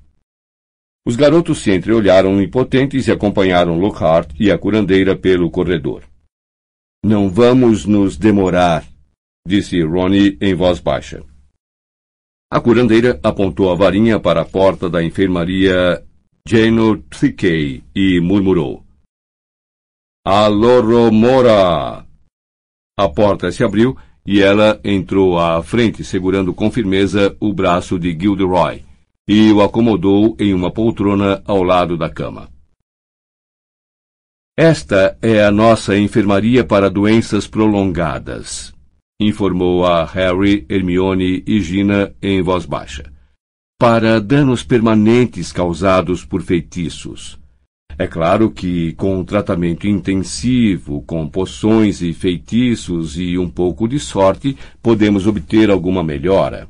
Os 1.05 1.15
garotos 1.15 1.59
se 1.59 1.71
entreolharam 1.71 2.39
impotentes 2.41 3.07
e 3.07 3.11
acompanharam 3.11 3.77
Lockhart 3.77 4.31
e 4.39 4.51
a 4.51 4.57
curandeira 4.57 5.15
pelo 5.15 5.49
corredor. 5.49 6.03
Não 7.07 7.29
vamos 7.29 7.85
nos 7.85 8.17
demorar, 8.17 8.83
disse 9.47 9.79
Ronnie 9.83 10.39
em 10.41 10.55
voz 10.55 10.79
baixa. 10.79 11.23
A 12.51 12.59
curandeira 12.59 13.19
apontou 13.21 13.71
a 13.71 13.75
varinha 13.75 14.19
para 14.19 14.41
a 14.41 14.45
porta 14.45 14.89
da 14.89 15.03
enfermaria 15.03 16.03
Geno 16.47 16.97
Trickey 17.03 17.83
e 17.95 18.19
murmurou. 18.19 18.83
Aloromora! 20.25 22.07
A 22.97 23.09
porta 23.09 23.51
se 23.51 23.63
abriu 23.63 23.95
e 24.25 24.41
ela 24.41 24.81
entrou 24.83 25.37
à 25.37 25.61
frente 25.61 26.03
segurando 26.03 26.55
com 26.55 26.71
firmeza 26.71 27.37
o 27.39 27.53
braço 27.53 27.99
de 27.99 28.17
Gilderoy 28.19 28.83
e 29.29 29.51
o 29.51 29.61
acomodou 29.61 30.35
em 30.39 30.55
uma 30.55 30.71
poltrona 30.71 31.43
ao 31.45 31.61
lado 31.61 31.95
da 31.95 32.09
cama. 32.09 32.54
Esta 34.57 35.17
é 35.21 35.43
a 35.43 35.51
nossa 35.51 35.97
enfermaria 35.97 36.63
para 36.63 36.89
doenças 36.89 37.45
prolongadas, 37.45 38.73
informou 39.19 39.85
a 39.85 40.05
Harry, 40.05 40.65
Hermione 40.69 41.43
e 41.45 41.59
Gina 41.59 42.15
em 42.21 42.41
voz 42.41 42.65
baixa. 42.65 43.03
Para 43.77 44.21
danos 44.21 44.63
permanentes 44.63 45.51
causados 45.51 46.23
por 46.23 46.41
feitiços. 46.41 47.37
É 47.97 48.07
claro 48.07 48.49
que, 48.49 48.93
com 48.93 49.19
um 49.19 49.25
tratamento 49.25 49.87
intensivo, 49.89 51.01
com 51.01 51.27
poções 51.27 52.01
e 52.01 52.13
feitiços 52.13 53.17
e 53.17 53.37
um 53.37 53.49
pouco 53.49 53.89
de 53.89 53.99
sorte, 53.99 54.57
podemos 54.81 55.27
obter 55.27 55.69
alguma 55.69 56.01
melhora. 56.01 56.69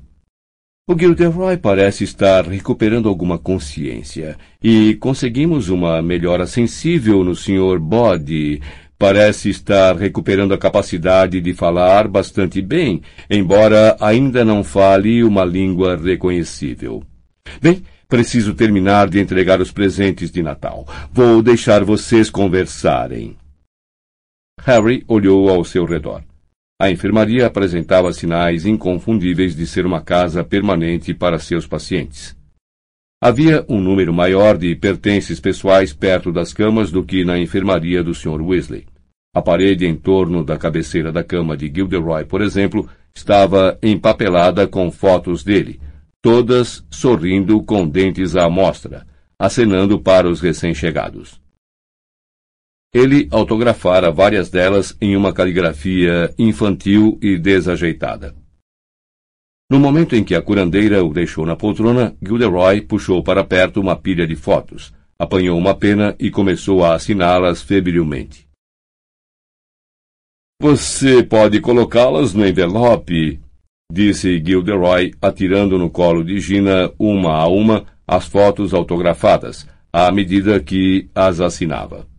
O 0.88 0.96
Gilderoy 0.96 1.58
parece 1.58 2.04
estar 2.04 2.46
recuperando 2.48 3.10
alguma 3.10 3.40
consciência, 3.40 4.38
e 4.62 4.94
conseguimos 4.98 5.68
uma 5.68 6.00
melhora 6.00 6.46
sensível 6.46 7.24
no 7.24 7.36
Sr. 7.36 7.80
Bode, 7.80 8.62
parece 8.96 9.50
estar 9.50 9.98
recuperando 9.98 10.54
a 10.54 10.60
capacidade 10.60 11.42
de 11.42 11.54
falar 11.56 12.08
bastante 12.08 12.62
bem, 12.62 13.02
embora 13.28 13.98
ainda 14.00 14.46
não 14.46 14.64
fale 14.64 15.24
uma 15.24 15.44
língua 15.44 15.98
reconhecível. 15.98 17.02
Bem, 17.60 17.82
preciso 18.08 18.54
terminar 18.54 19.10
de 19.10 19.20
entregar 19.20 19.60
os 19.60 19.72
presentes 19.72 20.30
de 20.30 20.44
Natal. 20.44 20.88
Vou 21.12 21.42
deixar 21.42 21.84
vocês 21.84 22.30
conversarem. 22.30 23.36
Harry 24.62 25.04
olhou 25.08 25.50
ao 25.50 25.66
seu 25.66 25.84
redor. 25.84 26.22
A 26.78 26.92
enfermaria 26.92 27.48
apresentava 27.48 28.12
sinais 28.12 28.66
inconfundíveis 28.66 29.56
de 29.56 29.66
ser 29.66 29.86
uma 29.86 30.02
casa 30.02 30.44
permanente 30.44 31.14
para 31.14 31.40
seus 31.40 31.66
pacientes. 31.66 32.36
Havia 33.24 33.66
um 33.70 33.80
número 33.80 34.14
maior 34.14 34.58
de 34.58 34.76
pertences 34.76 35.40
pessoais 35.40 35.94
perto 35.94 36.34
das 36.34 36.52
camas 36.52 36.92
do 36.92 37.02
que 37.02 37.24
na 37.24 37.40
enfermaria 37.40 38.04
do 38.04 38.14
Sr. 38.14 38.42
Weasley. 38.42 38.86
A 39.34 39.42
parede 39.42 39.86
em 39.86 39.96
torno 39.96 40.44
da 40.44 40.58
cabeceira 40.58 41.14
da 41.14 41.24
cama 41.24 41.56
de 41.56 41.72
Gilderoy, 41.74 42.26
por 42.26 42.42
exemplo, 42.42 42.90
estava 43.16 43.80
empapelada 43.82 44.68
com 44.68 44.92
fotos 44.92 45.46
dele, 45.46 45.80
todas 46.22 46.86
sorrindo 46.92 47.64
com 47.64 47.88
dentes 47.88 48.36
à 48.36 48.50
mostra, 48.50 49.08
acenando 49.40 49.98
para 49.98 50.28
os 50.30 50.42
recém-chegados. 50.42 51.40
Ele 52.96 53.28
autografara 53.30 54.10
várias 54.10 54.50
delas 54.50 54.96
em 55.02 55.18
uma 55.18 55.34
caligrafia 55.34 56.34
infantil 56.40 57.20
e 57.22 57.38
desajeitada. 57.38 58.34
No 59.70 59.78
momento 59.78 60.16
em 60.16 60.24
que 60.24 60.34
a 60.34 60.42
curandeira 60.42 61.04
o 61.04 61.14
deixou 61.14 61.46
na 61.46 61.58
poltrona, 61.58 62.16
Gilderoy 62.26 62.80
puxou 62.80 63.22
para 63.22 63.44
perto 63.44 63.82
uma 63.82 63.98
pilha 63.98 64.26
de 64.26 64.38
fotos, 64.38 64.94
apanhou 65.20 65.58
uma 65.58 65.76
pena 65.76 66.16
e 66.18 66.32
começou 66.32 66.86
a 66.86 66.96
assiná-las 66.96 67.62
febrilmente. 67.62 68.48
Você 70.62 71.22
pode 71.22 71.60
colocá-las 71.60 72.34
no 72.34 72.48
envelope, 72.48 73.42
disse 73.92 74.42
Gilderoy, 74.42 75.12
atirando 75.22 75.78
no 75.78 75.90
colo 75.90 76.24
de 76.24 76.40
Gina 76.40 76.90
uma 76.98 77.34
a 77.34 77.46
uma 77.46 77.86
as 78.08 78.26
fotos 78.26 78.74
autografadas, 78.74 79.68
à 79.92 80.10
medida 80.14 80.62
que 80.62 81.10
as 81.14 81.42
assinava. 81.42 82.15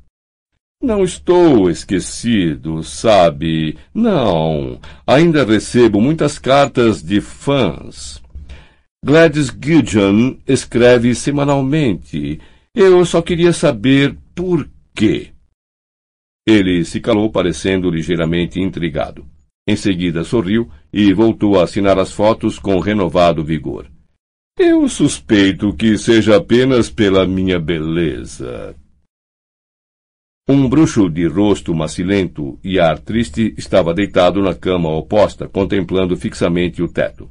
Não 0.86 1.02
estou 1.02 1.68
esquecido, 1.68 2.80
sabe? 2.84 3.76
Não. 3.92 4.80
Ainda 5.04 5.44
recebo 5.44 6.00
muitas 6.00 6.38
cartas 6.38 7.02
de 7.02 7.20
fãs. 7.20 8.22
Gladys 9.04 9.48
Giljan 9.48 10.36
escreve 10.46 11.12
semanalmente. 11.12 12.38
Eu 12.72 13.04
só 13.04 13.20
queria 13.20 13.52
saber 13.52 14.16
por 14.32 14.70
quê. 14.94 15.32
Ele 16.46 16.84
se 16.84 17.00
calou, 17.00 17.32
parecendo 17.32 17.90
ligeiramente 17.90 18.60
intrigado. 18.60 19.26
Em 19.66 19.74
seguida 19.74 20.22
sorriu 20.22 20.70
e 20.92 21.12
voltou 21.12 21.58
a 21.58 21.64
assinar 21.64 21.98
as 21.98 22.12
fotos 22.12 22.60
com 22.60 22.78
renovado 22.78 23.42
vigor. 23.42 23.90
Eu 24.56 24.88
suspeito 24.88 25.74
que 25.74 25.98
seja 25.98 26.36
apenas 26.36 26.88
pela 26.88 27.26
minha 27.26 27.58
beleza. 27.58 28.76
Um 30.48 30.68
bruxo 30.68 31.08
de 31.10 31.26
rosto 31.26 31.74
macilento 31.74 32.56
e 32.62 32.78
ar 32.78 33.00
triste 33.00 33.52
estava 33.58 33.92
deitado 33.92 34.40
na 34.40 34.54
cama 34.54 34.88
oposta, 34.88 35.48
contemplando 35.48 36.16
fixamente 36.16 36.80
o 36.80 36.86
teto. 36.86 37.28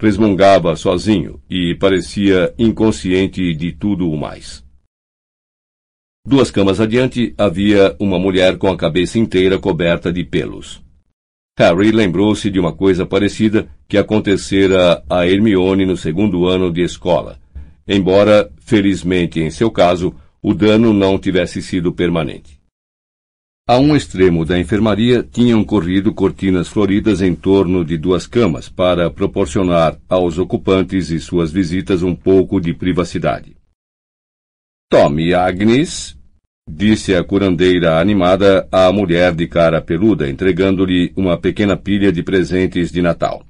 Resmungava 0.00 0.74
sozinho 0.74 1.42
e 1.50 1.74
parecia 1.74 2.54
inconsciente 2.58 3.54
de 3.54 3.72
tudo 3.72 4.10
o 4.10 4.16
mais. 4.16 4.64
Duas 6.26 6.50
camas 6.50 6.80
adiante 6.80 7.34
havia 7.36 7.94
uma 8.00 8.18
mulher 8.18 8.56
com 8.56 8.68
a 8.68 8.76
cabeça 8.78 9.18
inteira 9.18 9.58
coberta 9.58 10.10
de 10.10 10.24
pelos. 10.24 10.82
Harry 11.58 11.92
lembrou-se 11.92 12.50
de 12.50 12.58
uma 12.58 12.72
coisa 12.72 13.04
parecida 13.04 13.68
que 13.86 13.98
acontecera 13.98 15.04
a 15.10 15.26
Hermione 15.26 15.84
no 15.84 15.98
segundo 15.98 16.46
ano 16.46 16.72
de 16.72 16.80
escola, 16.80 17.38
embora, 17.86 18.50
felizmente 18.58 19.38
em 19.38 19.50
seu 19.50 19.70
caso, 19.70 20.14
o 20.48 20.54
dano 20.54 20.94
não 20.94 21.18
tivesse 21.18 21.60
sido 21.60 21.92
permanente. 21.92 22.58
A 23.68 23.78
um 23.78 23.94
extremo 23.94 24.46
da 24.46 24.58
enfermaria 24.58 25.22
tinham 25.22 25.62
corrido 25.62 26.14
cortinas 26.14 26.68
floridas 26.68 27.20
em 27.20 27.34
torno 27.34 27.84
de 27.84 27.98
duas 27.98 28.26
camas 28.26 28.66
para 28.66 29.10
proporcionar 29.10 29.98
aos 30.08 30.38
ocupantes 30.38 31.10
e 31.10 31.20
suas 31.20 31.52
visitas 31.52 32.02
um 32.02 32.14
pouco 32.14 32.62
de 32.62 32.72
privacidade. 32.72 33.58
Tome, 34.90 35.34
Agnes, 35.34 36.16
disse 36.66 37.14
a 37.14 37.22
curandeira 37.22 38.00
animada 38.00 38.66
à 38.72 38.90
mulher 38.90 39.34
de 39.34 39.46
cara 39.46 39.82
peluda, 39.82 40.30
entregando-lhe 40.30 41.12
uma 41.14 41.36
pequena 41.36 41.76
pilha 41.76 42.10
de 42.10 42.22
presentes 42.22 42.90
de 42.90 43.02
Natal. 43.02 43.44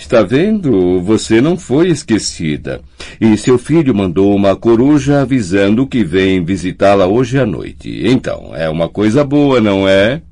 Está 0.00 0.22
vendo? 0.22 0.98
Você 1.02 1.42
não 1.42 1.58
foi 1.58 1.90
esquecida. 1.90 2.80
E 3.20 3.36
seu 3.36 3.58
filho 3.58 3.94
mandou 3.94 4.34
uma 4.34 4.56
coruja 4.56 5.20
avisando 5.20 5.86
que 5.86 6.02
vem 6.02 6.42
visitá-la 6.42 7.06
hoje 7.06 7.38
à 7.38 7.44
noite. 7.44 8.00
Então, 8.06 8.56
é 8.56 8.68
uma 8.68 8.88
coisa 8.88 9.22
boa, 9.22 9.60
não 9.60 9.86
é? 9.86 10.22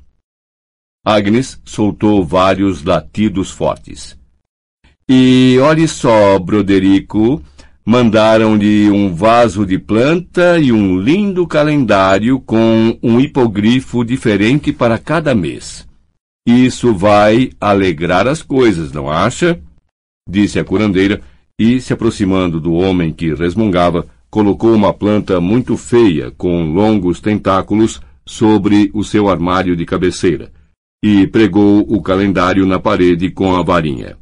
Agnes 1.05 1.61
soltou 1.63 2.25
vários 2.25 2.83
latidos 2.83 3.51
fortes. 3.51 4.17
E 5.07 5.57
olhe 5.61 5.87
só, 5.87 6.37
Broderico, 6.39 7.41
mandaram-lhe 7.85 8.89
um 8.89 9.13
vaso 9.13 9.67
de 9.67 9.77
planta 9.77 10.57
e 10.57 10.71
um 10.71 10.99
lindo 10.99 11.45
calendário 11.45 12.39
com 12.39 12.97
um 13.03 13.19
hipogrifo 13.19 14.03
diferente 14.03 14.73
para 14.73 14.97
cada 14.97 15.35
mês. 15.35 15.87
Isso 16.47 16.93
vai 16.93 17.51
alegrar 17.59 18.27
as 18.27 18.41
coisas, 18.41 18.91
não 18.91 19.09
acha? 19.09 19.61
Disse 20.27 20.59
a 20.59 20.63
curandeira 20.63 21.21
e, 21.59 21.79
se 21.81 21.93
aproximando 21.93 22.59
do 22.59 22.73
homem 22.73 23.13
que 23.13 23.33
resmungava, 23.33 24.07
colocou 24.29 24.73
uma 24.73 24.93
planta 24.93 25.41
muito 25.41 25.75
feia 25.75 26.31
com 26.31 26.71
longos 26.71 27.19
tentáculos 27.19 27.99
sobre 28.25 28.91
o 28.93 29.03
seu 29.03 29.27
armário 29.27 29.75
de 29.75 29.85
cabeceira 29.85 30.51
e 31.03 31.25
pregou 31.27 31.81
o 31.81 32.01
calendário 32.01 32.65
na 32.65 32.79
parede 32.79 33.31
com 33.31 33.55
a 33.55 33.63
varinha. 33.63 34.17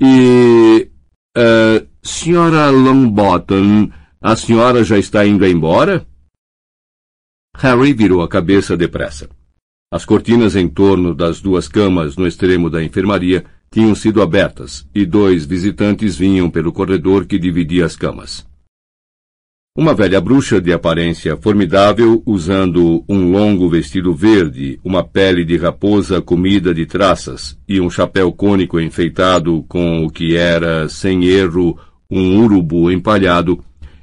E. 0.00 0.90
Uh, 1.36 1.86
senhora 2.02 2.70
Longbottom, 2.70 3.90
a 4.20 4.36
senhora 4.36 4.82
já 4.84 4.98
está 4.98 5.26
indo 5.26 5.44
embora? 5.46 6.06
Harry 7.56 7.92
virou 7.92 8.22
a 8.22 8.28
cabeça 8.28 8.76
depressa. 8.76 9.28
As 9.88 10.04
cortinas 10.04 10.56
em 10.56 10.68
torno 10.68 11.14
das 11.14 11.40
duas 11.40 11.68
camas 11.68 12.16
no 12.16 12.26
extremo 12.26 12.68
da 12.68 12.82
enfermaria 12.82 13.44
tinham 13.70 13.94
sido 13.94 14.20
abertas 14.20 14.84
e 14.92 15.06
dois 15.06 15.46
visitantes 15.46 16.16
vinham 16.16 16.50
pelo 16.50 16.72
corredor 16.72 17.24
que 17.24 17.38
dividia 17.38 17.86
as 17.86 17.94
camas. 17.94 18.44
Uma 19.78 19.94
velha 19.94 20.20
bruxa 20.20 20.60
de 20.60 20.72
aparência 20.72 21.36
formidável, 21.36 22.20
usando 22.26 23.04
um 23.08 23.30
longo 23.30 23.68
vestido 23.68 24.12
verde, 24.12 24.80
uma 24.82 25.04
pele 25.04 25.44
de 25.44 25.56
raposa 25.56 26.20
comida 26.20 26.74
de 26.74 26.84
traças 26.84 27.56
e 27.68 27.80
um 27.80 27.88
chapéu 27.88 28.32
cônico 28.32 28.80
enfeitado 28.80 29.62
com 29.68 30.04
o 30.04 30.10
que 30.10 30.34
era, 30.34 30.88
sem 30.88 31.26
erro, 31.26 31.78
um 32.10 32.42
urubu 32.42 32.90
empalhado, 32.90 33.62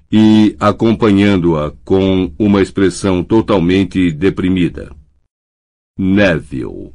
e 0.09 0.55
acompanhando-a 0.59 1.73
com 1.83 2.31
uma 2.37 2.61
expressão 2.61 3.23
totalmente 3.23 4.11
deprimida. 4.11 5.02
Neville. 5.97 6.91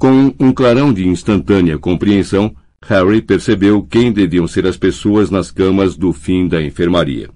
Com 0.00 0.34
um 0.40 0.52
clarão 0.52 0.92
de 0.92 1.06
instantânea 1.06 1.78
compreensão, 1.78 2.54
Harry 2.82 3.22
percebeu 3.22 3.80
quem 3.80 4.12
deviam 4.12 4.48
ser 4.48 4.66
as 4.66 4.76
pessoas 4.76 5.30
nas 5.30 5.52
camas 5.52 5.96
do 5.96 6.12
fim 6.12 6.48
da 6.48 6.60
enfermaria. 6.60 7.30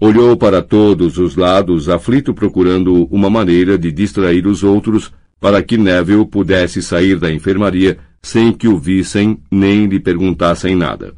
Olhou 0.00 0.36
para 0.36 0.62
todos 0.62 1.18
os 1.18 1.34
lados, 1.34 1.88
aflito 1.88 2.32
procurando 2.32 3.06
uma 3.06 3.28
maneira 3.28 3.76
de 3.76 3.90
distrair 3.90 4.46
os 4.46 4.62
outros 4.62 5.12
para 5.40 5.64
que 5.64 5.76
Neville 5.76 6.24
pudesse 6.24 6.80
sair 6.80 7.18
da 7.18 7.32
enfermaria 7.32 7.98
sem 8.22 8.52
que 8.52 8.68
o 8.68 8.78
vissem 8.78 9.42
nem 9.50 9.86
lhe 9.86 9.98
perguntassem 9.98 10.76
nada. 10.76 11.12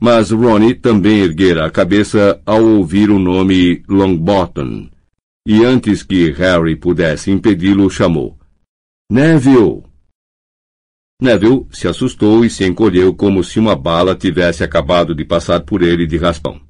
Mas 0.00 0.30
Ronnie 0.30 0.74
também 0.74 1.20
erguera 1.20 1.64
a 1.64 1.70
cabeça 1.70 2.42
ao 2.44 2.62
ouvir 2.62 3.08
o 3.08 3.18
nome 3.18 3.82
Longbottom, 3.88 4.90
e 5.46 5.64
antes 5.64 6.02
que 6.02 6.30
Harry 6.32 6.74
pudesse 6.74 7.30
impedi-lo, 7.30 7.90
chamou. 7.90 8.38
Neville! 9.10 9.82
Neville 11.20 11.66
se 11.70 11.86
assustou 11.86 12.44
e 12.44 12.50
se 12.50 12.64
encolheu 12.64 13.14
como 13.14 13.44
se 13.44 13.58
uma 13.58 13.76
bala 13.76 14.14
tivesse 14.14 14.64
acabado 14.64 15.14
de 15.14 15.24
passar 15.24 15.60
por 15.60 15.82
ele 15.82 16.06
de 16.06 16.16
raspão. 16.16 16.60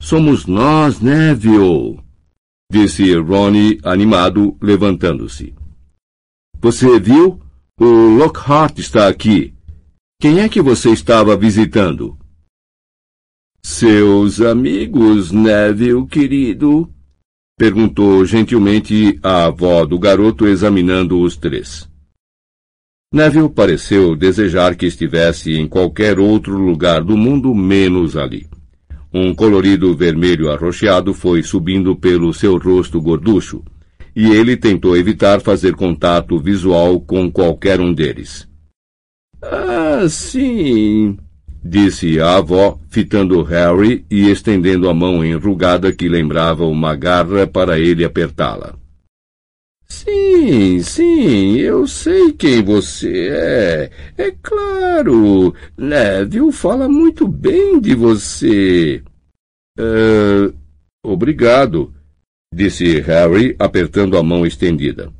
Somos 0.00 0.46
nós, 0.46 1.00
Neville! 1.00 2.02
disse 2.70 3.14
Ronnie 3.16 3.78
animado, 3.82 4.56
levantando-se. 4.60 5.54
Você 6.60 6.98
viu? 7.00 7.40
O 7.78 8.16
Lockhart 8.18 8.78
está 8.78 9.08
aqui. 9.08 9.54
Quem 10.20 10.40
é 10.40 10.48
que 10.48 10.60
você 10.60 10.90
estava 10.90 11.36
visitando? 11.36 12.18
Seus 13.62 14.40
amigos, 14.40 15.32
Neville, 15.32 16.06
querido, 16.06 16.92
Perguntou 17.56 18.24
gentilmente 18.26 19.18
a 19.22 19.44
avó 19.44 19.84
do 19.84 19.96
garoto 19.98 20.46
examinando 20.48 21.20
os 21.20 21.36
três. 21.36 21.88
Neville 23.12 23.48
pareceu 23.48 24.16
desejar 24.16 24.74
que 24.74 24.86
estivesse 24.86 25.52
em 25.52 25.68
qualquer 25.68 26.18
outro 26.18 26.58
lugar 26.58 27.04
do 27.04 27.16
mundo 27.16 27.54
menos 27.54 28.16
ali. 28.16 28.48
Um 29.12 29.32
colorido 29.32 29.96
vermelho 29.96 30.50
arroxeado 30.50 31.14
foi 31.14 31.44
subindo 31.44 31.94
pelo 31.94 32.34
seu 32.34 32.58
rosto 32.58 33.00
gorducho, 33.00 33.62
e 34.16 34.32
ele 34.32 34.56
tentou 34.56 34.96
evitar 34.96 35.40
fazer 35.40 35.76
contato 35.76 36.36
visual 36.40 37.00
com 37.00 37.30
qualquer 37.30 37.80
um 37.80 37.94
deles. 37.94 38.48
Ah, 39.40 40.08
sim, 40.08 41.16
disse 41.64 42.20
a 42.20 42.36
avó, 42.36 42.78
fitando 42.90 43.42
Harry 43.42 44.04
e 44.10 44.28
estendendo 44.28 44.88
a 44.88 44.94
mão 44.94 45.24
enrugada 45.24 45.92
que 45.92 46.08
lembrava 46.08 46.66
uma 46.66 46.94
garra 46.94 47.46
para 47.46 47.78
ele 47.78 48.04
apertá-la. 48.04 48.74
Sim, 49.86 50.82
sim, 50.82 51.56
eu 51.58 51.86
sei 51.86 52.32
quem 52.32 52.62
você 52.62 53.28
é. 53.28 53.90
É 54.18 54.30
claro. 54.42 55.54
Neville 55.78 56.52
fala 56.52 56.88
muito 56.88 57.28
bem 57.28 57.80
de 57.80 57.94
você. 57.94 59.02
Uh, 59.78 60.54
obrigado, 61.02 61.94
disse 62.52 63.00
Harry, 63.00 63.54
apertando 63.58 64.18
a 64.18 64.22
mão 64.22 64.44
estendida. 64.44 65.12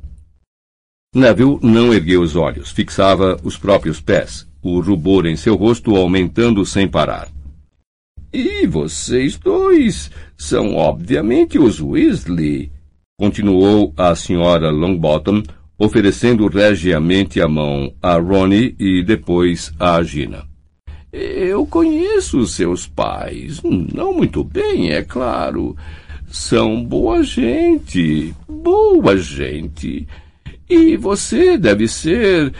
Neville 1.13 1.59
não 1.61 1.93
ergueu 1.93 2.21
os 2.21 2.35
olhos, 2.35 2.71
fixava 2.71 3.39
os 3.43 3.57
próprios 3.57 4.01
pés, 4.01 4.45
o 4.69 4.79
rubor 4.79 5.27
em 5.27 5.35
seu 5.35 5.55
rosto 5.55 5.95
aumentando 5.95 6.65
sem 6.65 6.87
parar. 6.87 7.29
E 8.33 8.65
vocês 8.65 9.37
dois 9.37 10.09
são 10.35 10.75
obviamente 10.75 11.59
os 11.59 11.79
Weasley, 11.79 12.71
continuou 13.17 13.93
a 13.95 14.15
senhora 14.15 14.71
Longbottom, 14.71 15.43
oferecendo 15.77 16.47
regiamente 16.47 17.39
a 17.39 17.47
mão 17.47 17.93
a 18.01 18.15
Ronnie 18.15 18.75
e 18.79 19.03
depois 19.03 19.71
a 19.79 20.01
Gina. 20.01 20.43
Eu 21.13 21.65
conheço 21.65 22.45
seus 22.45 22.87
pais, 22.87 23.61
não 23.63 24.13
muito 24.13 24.43
bem, 24.43 24.91
é 24.91 25.01
claro. 25.01 25.75
São 26.27 26.83
boa 26.83 27.23
gente, 27.23 28.33
boa 28.49 29.15
gente. 29.15 30.07
E 30.69 30.97
você 30.97 31.57
deve 31.57 31.87
ser 31.87 32.51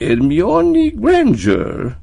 Hermione 0.00 0.92
Granger. 0.92 1.96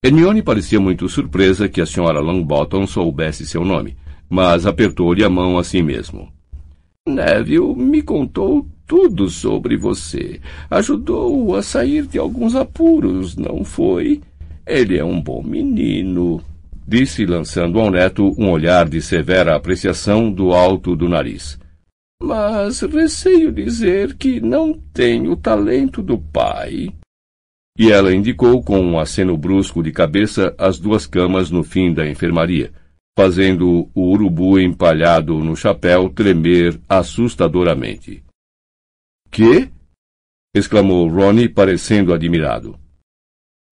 Hermione 0.00 0.42
parecia 0.42 0.78
muito 0.78 1.08
surpresa 1.08 1.68
que 1.68 1.80
a 1.80 1.86
senhora 1.86 2.20
Longbottom 2.20 2.86
soubesse 2.86 3.44
seu 3.44 3.64
nome, 3.64 3.96
mas 4.28 4.64
apertou-lhe 4.64 5.24
a 5.24 5.28
mão 5.28 5.58
a 5.58 5.64
si 5.64 5.82
mesmo. 5.82 6.32
Neville 7.08 7.74
me 7.74 8.00
contou 8.00 8.64
tudo 8.86 9.28
sobre 9.28 9.76
você. 9.76 10.40
Ajudou-o 10.70 11.56
a 11.56 11.62
sair 11.62 12.06
de 12.06 12.16
alguns 12.16 12.54
apuros, 12.54 13.36
não 13.36 13.64
foi? 13.64 14.20
Ele 14.64 14.96
é 14.96 15.04
um 15.04 15.20
bom 15.20 15.42
menino, 15.42 16.40
disse, 16.86 17.26
lançando 17.26 17.80
ao 17.80 17.90
neto 17.90 18.32
um 18.38 18.50
olhar 18.50 18.88
de 18.88 19.02
severa 19.02 19.56
apreciação 19.56 20.30
do 20.30 20.52
alto 20.52 20.94
do 20.94 21.08
nariz. 21.08 21.58
Mas 22.22 22.82
receio 22.82 23.50
dizer 23.50 24.14
que 24.14 24.40
não 24.40 24.74
tem 24.92 25.26
o 25.26 25.34
talento 25.34 26.00
do 26.00 26.16
pai. 26.16 26.88
E 27.78 27.90
ela 27.90 28.14
indicou 28.14 28.62
com 28.62 28.80
um 28.80 28.98
aceno 28.98 29.36
brusco 29.36 29.82
de 29.82 29.92
cabeça 29.92 30.54
as 30.58 30.78
duas 30.78 31.06
camas 31.06 31.50
no 31.50 31.62
fim 31.62 31.92
da 31.92 32.08
enfermaria, 32.08 32.72
fazendo 33.16 33.90
o 33.94 34.10
urubu 34.10 34.58
empalhado 34.58 35.38
no 35.38 35.56
chapéu 35.56 36.08
tremer 36.10 36.80
assustadoramente. 36.88 38.22
Que? 39.30 39.70
exclamou 40.54 41.08
Ronnie, 41.08 41.48
parecendo 41.48 42.12
admirado. 42.12 42.78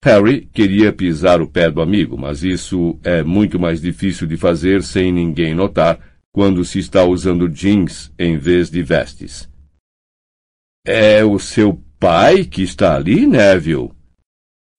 Harry 0.05 0.46
queria 0.46 0.92
pisar 0.92 1.42
o 1.42 1.51
pé 1.51 1.68
do 1.68 1.82
amigo, 1.82 2.16
mas 2.16 2.44
isso 2.44 2.99
é 3.03 3.24
muito 3.24 3.59
mais 3.59 3.80
difícil 3.80 4.28
de 4.28 4.36
fazer 4.36 4.82
sem 4.82 5.11
ninguém 5.11 5.55
notar 5.55 5.99
quando 6.32 6.64
se 6.64 6.78
está 6.78 7.05
usando 7.05 7.49
jeans 7.49 8.12
em 8.16 8.38
vez 8.38 8.70
de 8.70 8.80
vestes. 8.80 9.51
É 10.86 11.24
o 11.24 11.38
seu 11.38 11.82
pai 11.99 12.44
que 12.44 12.62
está 12.62 12.96
ali, 12.96 13.26
Neville? 13.26 13.90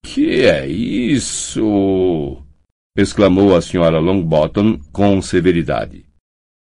Que 0.04 0.42
é 0.46 0.68
isso? 0.68 2.44
exclamou 2.98 3.56
a 3.56 3.62
senhora 3.62 4.00
Longbottom 4.00 4.80
com 4.92 5.22
severidade. 5.22 6.06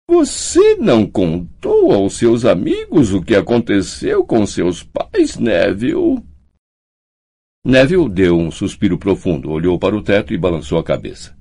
Você 0.09 0.77
não 0.77 1.07
contou 1.07 1.93
aos 1.93 2.15
seus 2.15 2.45
amigos 2.45 3.13
o 3.13 3.23
que 3.23 3.35
aconteceu 3.35 4.25
com 4.25 4.45
seus 4.47 4.83
pais, 4.83 5.37
Neville? 5.37 6.23
Neville 7.65 8.09
deu 8.09 8.39
um 8.39 8.51
suspiro 8.51 8.99
profundo, 8.99 9.51
olhou 9.51 9.79
para 9.79 9.97
o 9.97 10.03
teto 10.03 10.33
e 10.33 10.39
balançou 10.39 10.79
a 10.79 10.85
cabeça. 10.85 11.37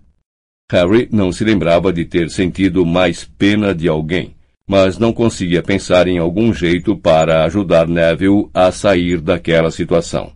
Harry 0.72 1.10
não 1.12 1.32
se 1.32 1.44
lembrava 1.44 1.92
de 1.92 2.06
ter 2.06 2.30
sentido 2.30 2.86
mais 2.86 3.26
pena 3.26 3.74
de 3.74 3.88
alguém, 3.88 4.36
mas 4.70 5.00
não 5.00 5.12
conseguia 5.12 5.64
pensar 5.64 6.08
em 6.08 6.20
algum 6.20 6.54
jeito 6.54 6.96
para 6.96 7.44
ajudar 7.46 7.88
Neville 7.88 8.50
a 8.54 8.72
sair 8.72 9.20
daquela 9.20 9.72
situação. 9.72 10.32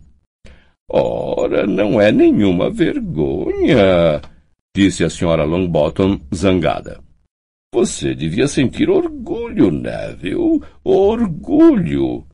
Ora, 0.90 1.68
não 1.68 2.00
é 2.00 2.10
nenhuma 2.10 2.68
vergonha, 2.68 4.20
disse 4.76 5.04
a 5.04 5.08
senhora 5.08 5.44
Longbottom, 5.44 6.18
zangada. 6.34 6.98
Você 7.72 8.12
devia 8.12 8.48
sentir 8.48 8.90
orgulho, 8.90 9.70
Neville, 9.70 10.60
orgulho. 10.82 12.24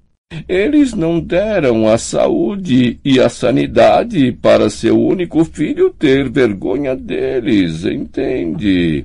Eles 0.49 0.95
não 0.95 1.21
deram 1.21 1.87
a 1.87 1.99
saúde 1.99 2.99
e 3.05 3.21
a 3.21 3.29
sanidade 3.29 4.33
para 4.33 4.71
seu 4.71 4.99
único 4.99 5.45
filho 5.45 5.91
ter 5.91 6.31
vergonha 6.31 6.97
deles, 6.97 7.85
entende? 7.85 9.05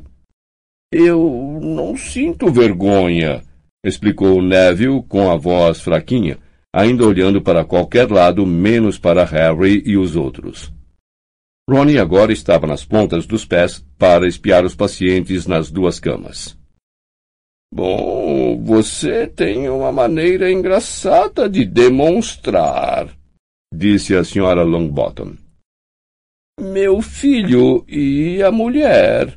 Eu 0.97 1.59
não 1.61 1.97
sinto 1.97 2.49
vergonha, 2.49 3.43
explicou 3.85 4.41
Neville 4.41 5.03
com 5.03 5.29
a 5.29 5.35
voz 5.35 5.81
fraquinha, 5.81 6.39
ainda 6.73 7.05
olhando 7.05 7.41
para 7.41 7.65
qualquer 7.65 8.09
lado 8.09 8.45
menos 8.45 8.97
para 8.97 9.25
Harry 9.25 9.83
e 9.85 9.97
os 9.97 10.15
outros. 10.15 10.73
Ronnie 11.69 11.99
agora 11.99 12.31
estava 12.31 12.65
nas 12.65 12.85
pontas 12.85 13.25
dos 13.25 13.43
pés 13.43 13.85
para 13.97 14.25
espiar 14.25 14.63
os 14.63 14.73
pacientes 14.73 15.45
nas 15.45 15.69
duas 15.69 15.99
camas. 15.99 16.57
Bom, 17.73 18.63
você 18.63 19.27
tem 19.27 19.67
uma 19.67 19.91
maneira 19.91 20.49
engraçada 20.49 21.49
de 21.49 21.65
demonstrar, 21.65 23.09
disse 23.73 24.15
a 24.15 24.23
senhora 24.23 24.63
Longbottom. 24.63 25.35
Meu 26.57 27.01
filho 27.01 27.83
e 27.85 28.41
a 28.41 28.49
mulher, 28.49 29.35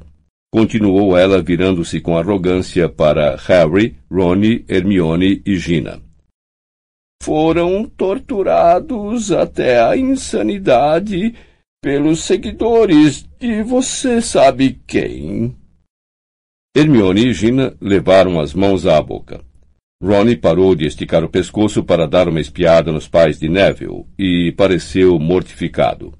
continuou 0.50 1.16
ela 1.16 1.42
virando-se 1.42 2.00
com 2.00 2.16
arrogância 2.16 2.88
para 2.88 3.36
Harry, 3.36 3.96
Ronnie, 4.10 4.64
Hermione 4.68 5.42
e 5.44 5.56
Gina. 5.56 6.00
Foram 7.22 7.84
torturados 7.84 9.32
até 9.32 9.80
a 9.80 9.96
insanidade 9.96 11.34
pelos 11.82 12.20
seguidores 12.20 13.28
de 13.38 13.62
você 13.62 14.20
sabe 14.20 14.80
quem. 14.86 15.56
Hermione 16.76 17.28
e 17.28 17.32
Gina 17.32 17.76
levaram 17.80 18.40
as 18.40 18.54
mãos 18.54 18.86
à 18.86 19.00
boca. 19.02 19.44
Ronnie 20.02 20.36
parou 20.36 20.74
de 20.74 20.86
esticar 20.86 21.24
o 21.24 21.28
pescoço 21.28 21.82
para 21.82 22.06
dar 22.06 22.28
uma 22.28 22.40
espiada 22.40 22.92
nos 22.92 23.08
pais 23.08 23.38
de 23.38 23.48
Neville 23.48 24.06
e 24.16 24.52
pareceu 24.56 25.18
mortificado. 25.18 26.17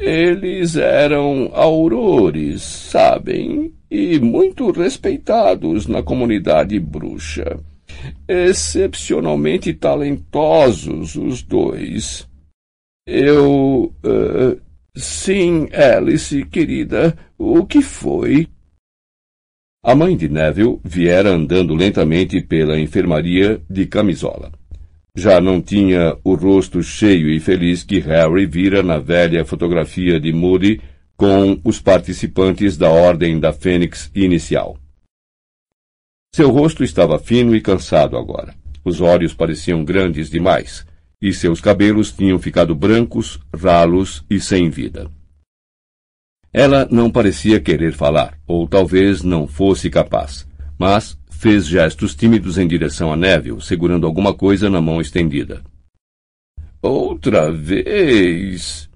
Eles 0.00 0.76
eram 0.76 1.50
aurores, 1.52 2.62
sabem, 2.62 3.74
e 3.90 4.20
muito 4.20 4.70
respeitados 4.70 5.88
na 5.88 6.02
comunidade 6.04 6.78
bruxa. 6.78 7.58
Excepcionalmente 8.28 9.74
talentosos 9.74 11.16
os 11.16 11.42
dois. 11.42 12.28
Eu. 13.06 13.92
Uh, 14.04 14.60
sim, 14.94 15.68
Alice, 15.72 16.44
querida, 16.44 17.18
o 17.36 17.66
que 17.66 17.82
foi? 17.82 18.46
A 19.82 19.94
mãe 19.96 20.16
de 20.16 20.28
Neville 20.28 20.78
viera 20.84 21.30
andando 21.30 21.74
lentamente 21.74 22.40
pela 22.40 22.78
enfermaria 22.78 23.60
de 23.68 23.86
camisola. 23.86 24.52
Já 25.18 25.40
não 25.40 25.60
tinha 25.60 26.16
o 26.22 26.36
rosto 26.36 26.80
cheio 26.80 27.28
e 27.28 27.40
feliz 27.40 27.82
que 27.82 27.98
Harry 27.98 28.46
vira 28.46 28.84
na 28.84 29.00
velha 29.00 29.44
fotografia 29.44 30.20
de 30.20 30.32
Moody 30.32 30.80
com 31.16 31.60
os 31.64 31.80
participantes 31.80 32.76
da 32.76 32.88
Ordem 32.88 33.40
da 33.40 33.52
Fênix 33.52 34.12
inicial. 34.14 34.78
Seu 36.32 36.52
rosto 36.52 36.84
estava 36.84 37.18
fino 37.18 37.56
e 37.56 37.60
cansado 37.60 38.16
agora. 38.16 38.54
Os 38.84 39.00
olhos 39.00 39.34
pareciam 39.34 39.84
grandes 39.84 40.30
demais, 40.30 40.86
e 41.20 41.32
seus 41.32 41.60
cabelos 41.60 42.12
tinham 42.12 42.38
ficado 42.38 42.72
brancos, 42.72 43.40
ralos 43.52 44.24
e 44.30 44.38
sem 44.38 44.70
vida. 44.70 45.10
Ela 46.52 46.86
não 46.92 47.10
parecia 47.10 47.58
querer 47.58 47.92
falar, 47.92 48.38
ou 48.46 48.68
talvez 48.68 49.24
não 49.24 49.48
fosse 49.48 49.90
capaz, 49.90 50.46
mas 50.78 51.17
fez 51.38 51.66
gestos 51.66 52.16
tímidos 52.16 52.58
em 52.58 52.66
direção 52.66 53.12
a 53.12 53.16
Neville, 53.16 53.62
segurando 53.62 54.08
alguma 54.08 54.34
coisa 54.34 54.68
na 54.68 54.80
mão 54.80 55.00
estendida. 55.00 55.62
Outra 56.82 57.52
vez, 57.52 58.90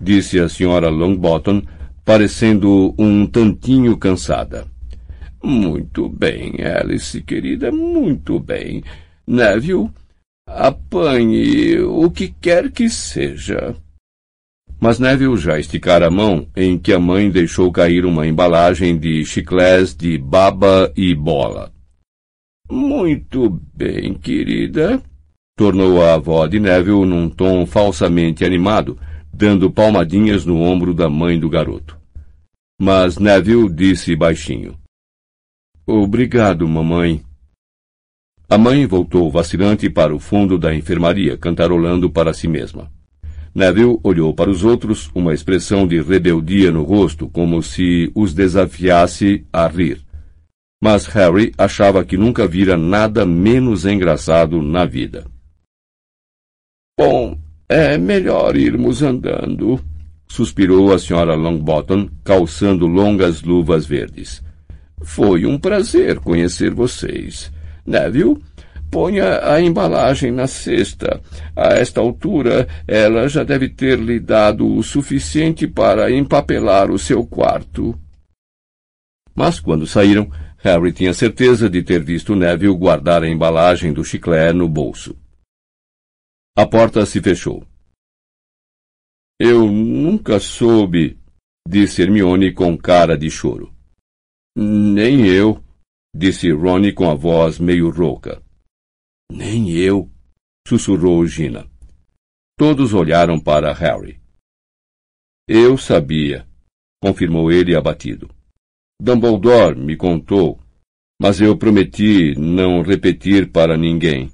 disse 0.00 0.38
a 0.38 0.48
senhora 0.48 0.88
Longbottom, 0.88 1.60
parecendo 2.04 2.94
um 2.96 3.26
tantinho 3.26 3.96
cansada. 3.96 4.64
Muito 5.42 6.08
bem, 6.08 6.54
Alice, 6.62 7.20
querida, 7.22 7.72
muito 7.72 8.38
bem. 8.38 8.84
Neville, 9.26 9.90
apanhe 10.46 11.80
o 11.80 12.08
que 12.12 12.28
quer 12.28 12.70
que 12.70 12.88
seja. 12.88 13.74
Mas 14.80 15.00
Neville 15.00 15.36
já 15.36 15.58
esticara 15.58 16.06
a 16.06 16.10
mão 16.10 16.46
em 16.54 16.78
que 16.78 16.92
a 16.92 17.00
mãe 17.00 17.28
deixou 17.28 17.72
cair 17.72 18.06
uma 18.06 18.24
embalagem 18.24 18.96
de 18.96 19.24
chiclés 19.24 19.96
de 19.96 20.16
baba 20.16 20.92
e 20.96 21.12
bola. 21.12 21.76
Muito 22.70 23.48
bem, 23.74 24.12
querida, 24.12 25.02
tornou 25.56 26.02
a 26.02 26.14
avó 26.14 26.46
de 26.46 26.60
Neville 26.60 27.06
num 27.06 27.28
tom 27.28 27.64
falsamente 27.64 28.44
animado, 28.44 28.98
dando 29.32 29.70
palmadinhas 29.70 30.44
no 30.44 30.60
ombro 30.60 30.92
da 30.92 31.08
mãe 31.08 31.40
do 31.40 31.48
garoto. 31.48 31.98
Mas 32.78 33.18
Neville 33.18 33.72
disse 33.72 34.14
baixinho: 34.14 34.76
Obrigado, 35.86 36.68
mamãe. 36.68 37.22
A 38.48 38.58
mãe 38.58 38.86
voltou 38.86 39.30
vacilante 39.30 39.88
para 39.88 40.14
o 40.14 40.18
fundo 40.18 40.58
da 40.58 40.74
enfermaria, 40.74 41.36
cantarolando 41.36 42.10
para 42.10 42.34
si 42.34 42.46
mesma. 42.46 42.90
Neville 43.54 43.98
olhou 44.02 44.34
para 44.34 44.50
os 44.50 44.62
outros, 44.62 45.10
uma 45.14 45.32
expressão 45.32 45.86
de 45.86 46.00
rebeldia 46.00 46.70
no 46.70 46.82
rosto, 46.82 47.28
como 47.28 47.62
se 47.62 48.12
os 48.14 48.34
desafiasse 48.34 49.44
a 49.52 49.66
rir. 49.66 50.07
Mas 50.80 51.06
Harry 51.06 51.52
achava 51.58 52.04
que 52.04 52.16
nunca 52.16 52.46
vira 52.46 52.76
nada 52.76 53.26
menos 53.26 53.84
engraçado 53.84 54.62
na 54.62 54.84
vida. 54.84 55.26
Bom, 56.98 57.38
é 57.68 57.98
melhor 57.98 58.56
irmos 58.56 59.02
andando, 59.02 59.80
suspirou 60.28 60.92
a 60.92 60.98
senhora 60.98 61.34
Longbottom, 61.34 62.08
calçando 62.24 62.86
longas 62.86 63.42
luvas 63.42 63.86
verdes. 63.86 64.42
Foi 65.02 65.46
um 65.46 65.58
prazer 65.58 66.18
conhecer 66.20 66.72
vocês. 66.72 67.52
Neville, 67.84 68.40
Ponha 68.90 69.40
a 69.44 69.60
embalagem 69.60 70.32
na 70.32 70.46
cesta. 70.46 71.20
A 71.54 71.74
esta 71.74 72.00
altura, 72.00 72.66
ela 72.86 73.28
já 73.28 73.44
deve 73.44 73.68
ter 73.68 73.98
lhe 73.98 74.18
dado 74.18 74.66
o 74.66 74.82
suficiente 74.82 75.66
para 75.66 76.10
empapelar 76.10 76.90
o 76.90 76.98
seu 76.98 77.24
quarto. 77.26 77.98
Mas 79.34 79.60
quando 79.60 79.86
saíram, 79.86 80.30
Harry 80.58 80.92
tinha 80.92 81.14
certeza 81.14 81.70
de 81.70 81.82
ter 81.82 82.02
visto 82.02 82.34
Neville 82.34 82.76
guardar 82.76 83.22
a 83.22 83.28
embalagem 83.28 83.92
do 83.92 84.04
chiclete 84.04 84.56
no 84.56 84.68
bolso. 84.68 85.16
A 86.56 86.66
porta 86.66 87.06
se 87.06 87.22
fechou. 87.22 87.64
Eu 89.40 89.70
nunca 89.70 90.40
soube, 90.40 91.16
disse 91.66 92.02
Hermione 92.02 92.52
com 92.52 92.76
cara 92.76 93.16
de 93.16 93.30
choro. 93.30 93.72
Nem 94.56 95.24
eu, 95.28 95.62
disse 96.12 96.50
Rony 96.50 96.92
com 96.92 97.08
a 97.08 97.14
voz 97.14 97.60
meio 97.60 97.88
rouca. 97.90 98.42
Nem 99.30 99.70
eu, 99.70 100.10
sussurrou 100.66 101.24
Gina. 101.24 101.70
Todos 102.58 102.92
olharam 102.92 103.38
para 103.38 103.72
Harry. 103.72 104.20
Eu 105.46 105.78
sabia, 105.78 106.48
confirmou 107.00 107.52
ele 107.52 107.76
abatido. 107.76 108.28
Dumbledore 109.00 109.76
me 109.76 109.96
contou, 109.96 110.58
mas 111.20 111.40
eu 111.40 111.56
prometi 111.56 112.34
não 112.36 112.82
repetir 112.82 113.50
para 113.50 113.76
ninguém. 113.76 114.30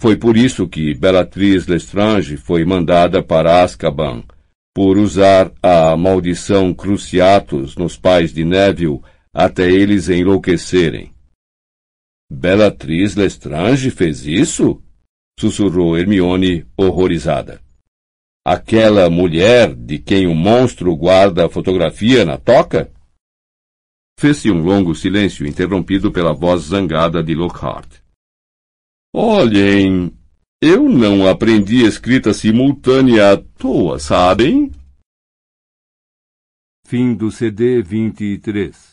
Foi 0.00 0.16
por 0.16 0.36
isso 0.36 0.68
que 0.68 0.94
Bellatrix 0.94 1.66
Lestrange 1.66 2.36
foi 2.36 2.64
mandada 2.64 3.22
para 3.22 3.62
Azkaban, 3.62 4.22
por 4.74 4.96
usar 4.98 5.50
a 5.62 5.96
maldição 5.96 6.72
Cruciatus 6.72 7.74
nos 7.76 7.96
pais 7.96 8.32
de 8.32 8.44
Neville 8.44 9.00
até 9.34 9.70
eles 9.70 10.08
enlouquecerem. 10.08 11.12
Bellatrix 12.30 13.16
Lestrange 13.16 13.90
fez 13.90 14.26
isso? 14.26 14.82
sussurrou 15.40 15.96
Hermione, 15.96 16.66
horrorizada. 16.76 17.60
Aquela 18.46 19.08
mulher 19.08 19.74
de 19.74 19.98
quem 19.98 20.26
o 20.26 20.34
monstro 20.34 20.94
guarda 20.96 21.46
a 21.46 21.48
fotografia 21.48 22.24
na 22.24 22.36
toca? 22.36 22.92
Fez-se 24.18 24.50
um 24.50 24.64
longo 24.64 24.96
silêncio, 24.96 25.46
interrompido 25.46 26.10
pela 26.10 26.34
voz 26.34 26.62
zangada 26.62 27.22
de 27.22 27.36
Lockhart. 27.36 28.00
Olhem, 29.14 30.12
eu 30.60 30.88
não 30.88 31.24
aprendi 31.28 31.84
escrita 31.84 32.34
simultânea 32.34 33.34
à 33.34 33.36
toa, 33.36 34.00
sabem? 34.00 34.72
Fim 36.84 37.14
do 37.14 37.30
CD 37.30 37.80
23 37.80 38.88